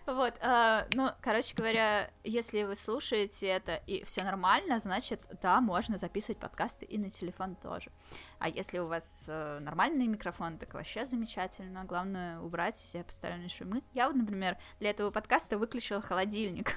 Вот, 0.06 0.34
а, 0.40 0.86
ну, 0.94 1.10
короче, 1.20 1.54
говоря, 1.54 2.10
если 2.24 2.64
вы 2.64 2.74
слушаете 2.74 3.46
это 3.46 3.76
и 3.86 4.02
все 4.04 4.24
нормально, 4.24 4.78
значит, 4.80 5.26
да, 5.42 5.60
можно 5.60 5.98
записывать 5.98 6.38
подкасты 6.38 6.86
и 6.86 6.98
на 6.98 7.10
телефон 7.10 7.54
тоже. 7.54 7.90
А 8.38 8.48
если 8.48 8.78
у 8.78 8.86
вас 8.86 9.24
э, 9.28 9.58
нормальный 9.60 10.06
микрофон, 10.06 10.58
так 10.58 10.74
вообще 10.74 11.06
замечательно. 11.06 11.84
Главное 11.84 12.40
убрать 12.40 12.76
все 12.76 13.04
посторонние 13.04 13.50
шумы. 13.50 13.82
Я 13.92 14.08
вот, 14.08 14.16
например, 14.16 14.56
для 14.80 14.90
этого 14.90 15.10
подкаста 15.10 15.58
выключила 15.58 16.00
холодильник. 16.00 16.74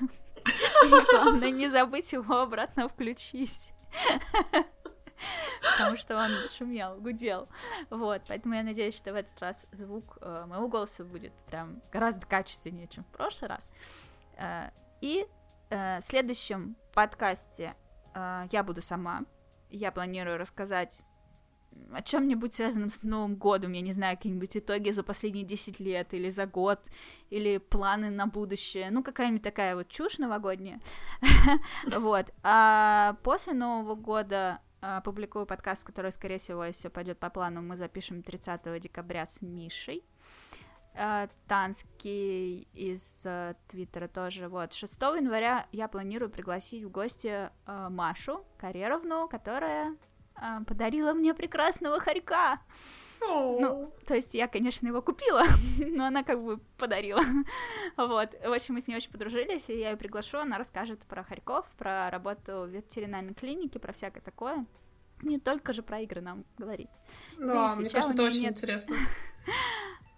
Главное 1.11 1.51
не 1.51 1.69
забыть 1.69 2.11
его 2.13 2.41
обратно 2.41 2.87
включить. 2.87 3.73
Потому 5.77 5.97
что 5.97 6.17
он 6.17 6.31
шумел, 6.49 6.95
гудел. 6.99 7.47
Вот, 7.89 8.23
поэтому 8.27 8.55
я 8.55 8.63
надеюсь, 8.63 8.95
что 8.95 9.13
в 9.13 9.15
этот 9.15 9.39
раз 9.39 9.67
звук 9.71 10.17
э, 10.21 10.45
моего 10.47 10.67
голоса 10.67 11.05
будет 11.05 11.33
прям 11.45 11.81
гораздо 11.91 12.25
качественнее, 12.25 12.87
чем 12.87 13.03
в 13.05 13.07
прошлый 13.07 13.49
раз. 13.49 13.69
Э, 14.37 14.71
и 15.01 15.25
э, 15.69 15.99
в 15.99 16.03
следующем 16.03 16.75
подкасте 16.93 17.75
э, 18.13 18.47
я 18.51 18.63
буду 18.63 18.81
сама. 18.81 19.21
Я 19.69 19.91
планирую 19.91 20.37
рассказать 20.37 21.03
о 21.91 22.01
чем-нибудь 22.01 22.53
связанном 22.53 22.89
с 22.89 23.03
Новым 23.03 23.35
годом, 23.35 23.73
я 23.73 23.81
не 23.81 23.93
знаю, 23.93 24.17
какие-нибудь 24.17 24.57
итоги 24.57 24.89
за 24.91 25.03
последние 25.03 25.45
10 25.45 25.79
лет 25.79 26.13
или 26.13 26.29
за 26.29 26.45
год, 26.45 26.89
или 27.29 27.57
планы 27.57 28.09
на 28.09 28.27
будущее, 28.27 28.89
ну, 28.91 29.03
какая-нибудь 29.03 29.43
такая 29.43 29.75
вот 29.75 29.89
чушь 29.89 30.17
новогодняя, 30.17 30.79
вот, 31.97 32.31
а 32.43 33.17
после 33.23 33.53
Нового 33.53 33.95
года 33.95 34.61
публикую 35.05 35.45
подкаст, 35.45 35.85
который, 35.85 36.11
скорее 36.11 36.39
всего, 36.39 36.69
все 36.71 36.89
пойдет 36.89 37.17
по 37.17 37.29
плану, 37.29 37.61
мы 37.61 37.77
запишем 37.77 38.21
30 38.21 38.81
декабря 38.81 39.25
с 39.25 39.41
Мишей, 39.41 40.03
Э, 40.95 41.27
Танский 41.47 42.67
из 42.73 43.23
э, 43.25 43.55
Твиттера 43.67 44.07
тоже. 44.07 44.47
Вот, 44.47 44.73
6 44.73 45.01
января 45.01 45.67
я 45.71 45.87
планирую 45.87 46.29
пригласить 46.29 46.83
в 46.83 46.89
гости 46.89 47.49
э, 47.65 47.87
Машу 47.89 48.45
Кареровну, 48.59 49.27
которая 49.27 49.95
подарила 50.67 51.13
мне 51.13 51.33
прекрасного 51.33 51.99
хорька. 51.99 52.59
Ну, 53.25 53.93
то 54.05 54.15
есть 54.15 54.33
я, 54.33 54.47
конечно, 54.47 54.87
его 54.87 55.01
купила, 55.01 55.43
но 55.77 56.05
она 56.05 56.23
как 56.23 56.43
бы 56.43 56.57
подарила. 56.77 57.21
вот. 57.97 58.33
В 58.33 58.53
общем, 58.53 58.75
мы 58.75 58.81
с 58.81 58.87
ней 58.87 58.95
очень 58.95 59.11
подружились, 59.11 59.69
и 59.69 59.79
я 59.79 59.91
ее 59.91 59.97
приглашу, 59.97 60.39
она 60.39 60.57
расскажет 60.57 61.05
про 61.05 61.23
хорьков, 61.23 61.65
про 61.77 62.09
работу 62.09 62.63
в 62.63 62.67
ветеринарной 62.67 63.33
клинике, 63.33 63.79
про 63.79 63.93
всякое 63.93 64.21
такое. 64.21 64.65
Не 65.21 65.39
только 65.39 65.71
же 65.71 65.83
про 65.83 66.01
игры 66.01 66.19
нам 66.19 66.43
говорить. 66.57 66.89
Да, 67.39 67.75
мне 67.75 67.89
кажется, 67.89 68.13
это 68.13 68.23
очень 68.23 68.41
нет... 68.41 68.53
интересно. 68.53 68.95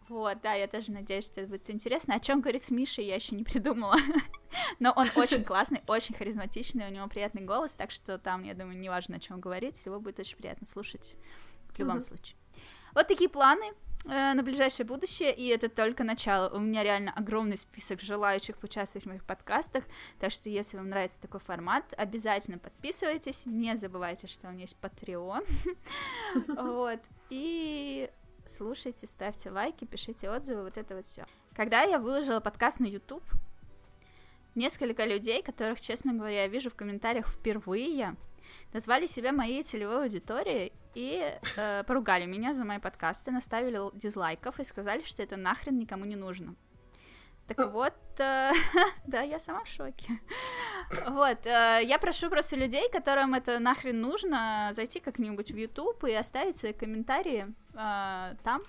Вот, 0.07 0.39
да, 0.43 0.53
я 0.53 0.67
тоже 0.67 0.91
надеюсь, 0.91 1.25
что 1.25 1.41
это 1.41 1.49
будет 1.49 1.67
интересно. 1.71 2.13
О 2.13 2.19
чем 2.19 2.39
говорит 2.39 2.63
с 2.63 2.69
Мишей, 2.69 3.07
я 3.07 3.15
еще 3.15 3.35
не 3.35 3.43
придумала. 3.43 3.95
Но 4.79 4.91
он 4.95 5.09
очень 5.15 5.43
классный, 5.45 5.81
очень 5.87 6.15
харизматичный, 6.15 6.87
у 6.87 6.91
него 6.91 7.07
приятный 7.07 7.41
голос, 7.41 7.73
так 7.73 7.91
что 7.91 8.17
там, 8.17 8.43
я 8.43 8.53
думаю, 8.53 8.77
неважно, 8.77 9.17
о 9.17 9.19
чем 9.19 9.39
говорить, 9.39 9.85
его 9.85 9.99
будет 9.99 10.19
очень 10.19 10.37
приятно 10.37 10.65
слушать 10.65 11.15
в 11.73 11.79
любом 11.79 11.99
случае. 11.99 12.37
Вот 12.93 13.07
такие 13.07 13.29
планы 13.29 13.65
э, 14.05 14.33
на 14.33 14.41
ближайшее 14.41 14.85
будущее, 14.85 15.35
и 15.35 15.47
это 15.47 15.67
только 15.67 16.05
начало. 16.05 16.49
У 16.55 16.59
меня 16.59 16.83
реально 16.83 17.11
огромный 17.11 17.57
список 17.57 17.99
желающих 17.99 18.57
поучаствовать 18.57 19.05
в 19.05 19.09
моих 19.09 19.25
подкастах, 19.25 19.83
так 20.19 20.31
что 20.31 20.49
если 20.49 20.77
вам 20.77 20.89
нравится 20.89 21.19
такой 21.19 21.41
формат, 21.41 21.93
обязательно 21.97 22.57
подписывайтесь, 22.57 23.45
не 23.45 23.75
забывайте, 23.75 24.27
что 24.27 24.47
у 24.47 24.51
меня 24.51 24.61
есть 24.61 24.77
Patreon, 24.81 25.45
вот, 26.47 27.01
и 27.29 28.09
слушайте, 28.45 29.07
ставьте 29.07 29.49
лайки, 29.49 29.85
пишите 29.85 30.29
отзывы, 30.29 30.63
вот 30.63 30.77
это 30.77 30.95
вот 30.95 31.05
все. 31.05 31.25
Когда 31.53 31.83
я 31.83 31.99
выложила 31.99 32.39
подкаст 32.39 32.79
на 32.79 32.85
YouTube, 32.85 33.23
несколько 34.55 35.05
людей, 35.05 35.41
которых, 35.41 35.81
честно 35.81 36.13
говоря, 36.13 36.43
я 36.43 36.47
вижу 36.47 36.69
в 36.69 36.75
комментариях 36.75 37.27
впервые, 37.27 38.15
назвали 38.73 39.07
себя 39.07 39.31
моей 39.31 39.63
целевой 39.63 40.03
аудиторией 40.03 40.73
и 40.93 41.37
э, 41.57 41.83
поругали 41.83 42.25
меня 42.25 42.53
за 42.53 42.63
мои 42.63 42.79
подкасты, 42.79 43.31
наставили 43.31 43.79
дизлайков 43.97 44.59
и 44.59 44.63
сказали, 44.63 45.03
что 45.03 45.23
это 45.23 45.37
нахрен 45.37 45.77
никому 45.77 46.05
не 46.05 46.15
нужно. 46.15 46.55
Так 47.47 47.59
а. 47.59 47.67
вот, 47.67 47.93
э, 48.19 48.51
да, 49.07 49.21
я 49.21 49.39
сама 49.39 49.63
в 49.63 49.67
шоке. 49.67 50.19
Вот, 51.07 51.45
э, 51.45 51.81
я 51.83 51.99
прошу 51.99 52.29
просто 52.29 52.55
людей, 52.55 52.89
которым 52.89 53.33
это 53.33 53.59
нахрен 53.59 53.99
нужно, 54.01 54.69
зайти 54.73 54.99
как-нибудь 54.99 55.51
в 55.51 55.55
YouTube 55.55 56.03
и 56.05 56.13
оставить 56.13 56.57
свои 56.57 56.73
комментарии 56.73 57.47
э, 57.73 58.35
там. 58.43 58.63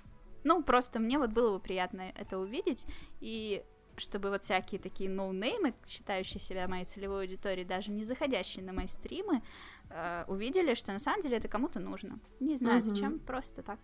Ну, 0.44 0.62
просто 0.62 1.00
мне 1.00 1.18
вот 1.18 1.30
было 1.30 1.54
бы 1.56 1.60
приятно 1.60 2.12
это 2.14 2.38
увидеть, 2.38 2.86
и 3.20 3.64
чтобы 3.96 4.30
вот 4.30 4.44
всякие 4.44 4.80
такие 4.80 5.10
ноунеймы, 5.10 5.74
считающие 5.86 6.40
себя 6.40 6.68
моей 6.68 6.84
целевой 6.84 7.22
аудиторией, 7.22 7.66
даже 7.66 7.90
не 7.90 8.04
заходящие 8.04 8.64
на 8.64 8.72
мои 8.72 8.86
стримы, 8.86 9.42
э, 9.90 10.24
увидели, 10.28 10.74
что 10.74 10.92
на 10.92 10.98
самом 10.98 11.22
деле 11.22 11.36
это 11.38 11.48
кому-то 11.48 11.80
нужно. 11.80 12.18
Не 12.40 12.56
знаю, 12.56 12.80
uh-huh. 12.80 12.94
зачем, 12.94 13.18
просто 13.18 13.62
так. 13.62 13.78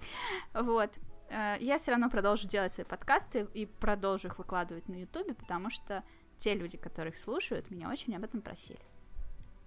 вот. 0.54 0.98
Э, 1.28 1.56
я 1.60 1.78
все 1.78 1.92
равно 1.92 2.10
продолжу 2.10 2.46
делать 2.46 2.72
свои 2.72 2.86
подкасты 2.86 3.46
и 3.54 3.66
продолжу 3.66 4.28
их 4.28 4.38
выкладывать 4.38 4.88
на 4.88 4.94
Ютубе, 4.94 5.34
потому 5.34 5.70
что 5.70 6.04
те 6.38 6.54
люди, 6.54 6.76
которые 6.76 7.12
их 7.12 7.18
слушают, 7.18 7.70
меня 7.70 7.90
очень 7.90 8.14
об 8.16 8.24
этом 8.24 8.40
просили. 8.42 8.80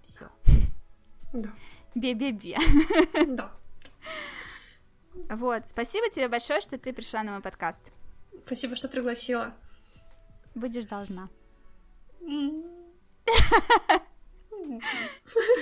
Все. 0.02 0.28
Да. 1.32 1.50
Бе-бе-бе. 1.94 2.58
Да. 3.26 3.52
Вот. 5.28 5.64
Спасибо 5.68 6.08
тебе 6.08 6.28
большое, 6.28 6.60
что 6.60 6.78
ты 6.78 6.92
пришла 6.92 7.22
на 7.22 7.32
мой 7.32 7.40
подкаст. 7.40 7.92
Спасибо, 8.46 8.76
что 8.76 8.88
пригласила. 8.88 9.54
Будешь 10.54 10.86
должна. 10.86 11.28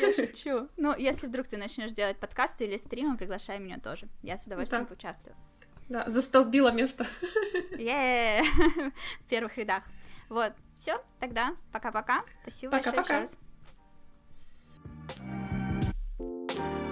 Я 0.00 0.12
шучу. 0.14 0.68
Ну, 0.76 0.94
если 0.96 1.26
вдруг 1.26 1.46
ты 1.46 1.56
начнешь 1.56 1.92
делать 1.92 2.18
подкасты 2.18 2.64
или 2.64 2.76
стримы, 2.76 3.16
приглашай 3.16 3.58
меня 3.58 3.78
тоже. 3.78 4.08
Я 4.22 4.36
с 4.38 4.46
удовольствием 4.46 4.86
поучаствую. 4.86 5.36
Да, 5.88 6.08
застолбила 6.08 6.70
место. 6.70 7.06
Еееее, 7.72 8.44
В 9.20 9.24
первых 9.28 9.56
рядах. 9.56 9.84
Вот, 10.28 10.52
все, 10.74 11.02
тогда 11.18 11.56
пока-пока. 11.72 12.24
Спасибо 12.42 12.72
большое 12.72 12.96
пока. 12.96 13.20
еще 13.20 13.36
раз. 16.68 16.87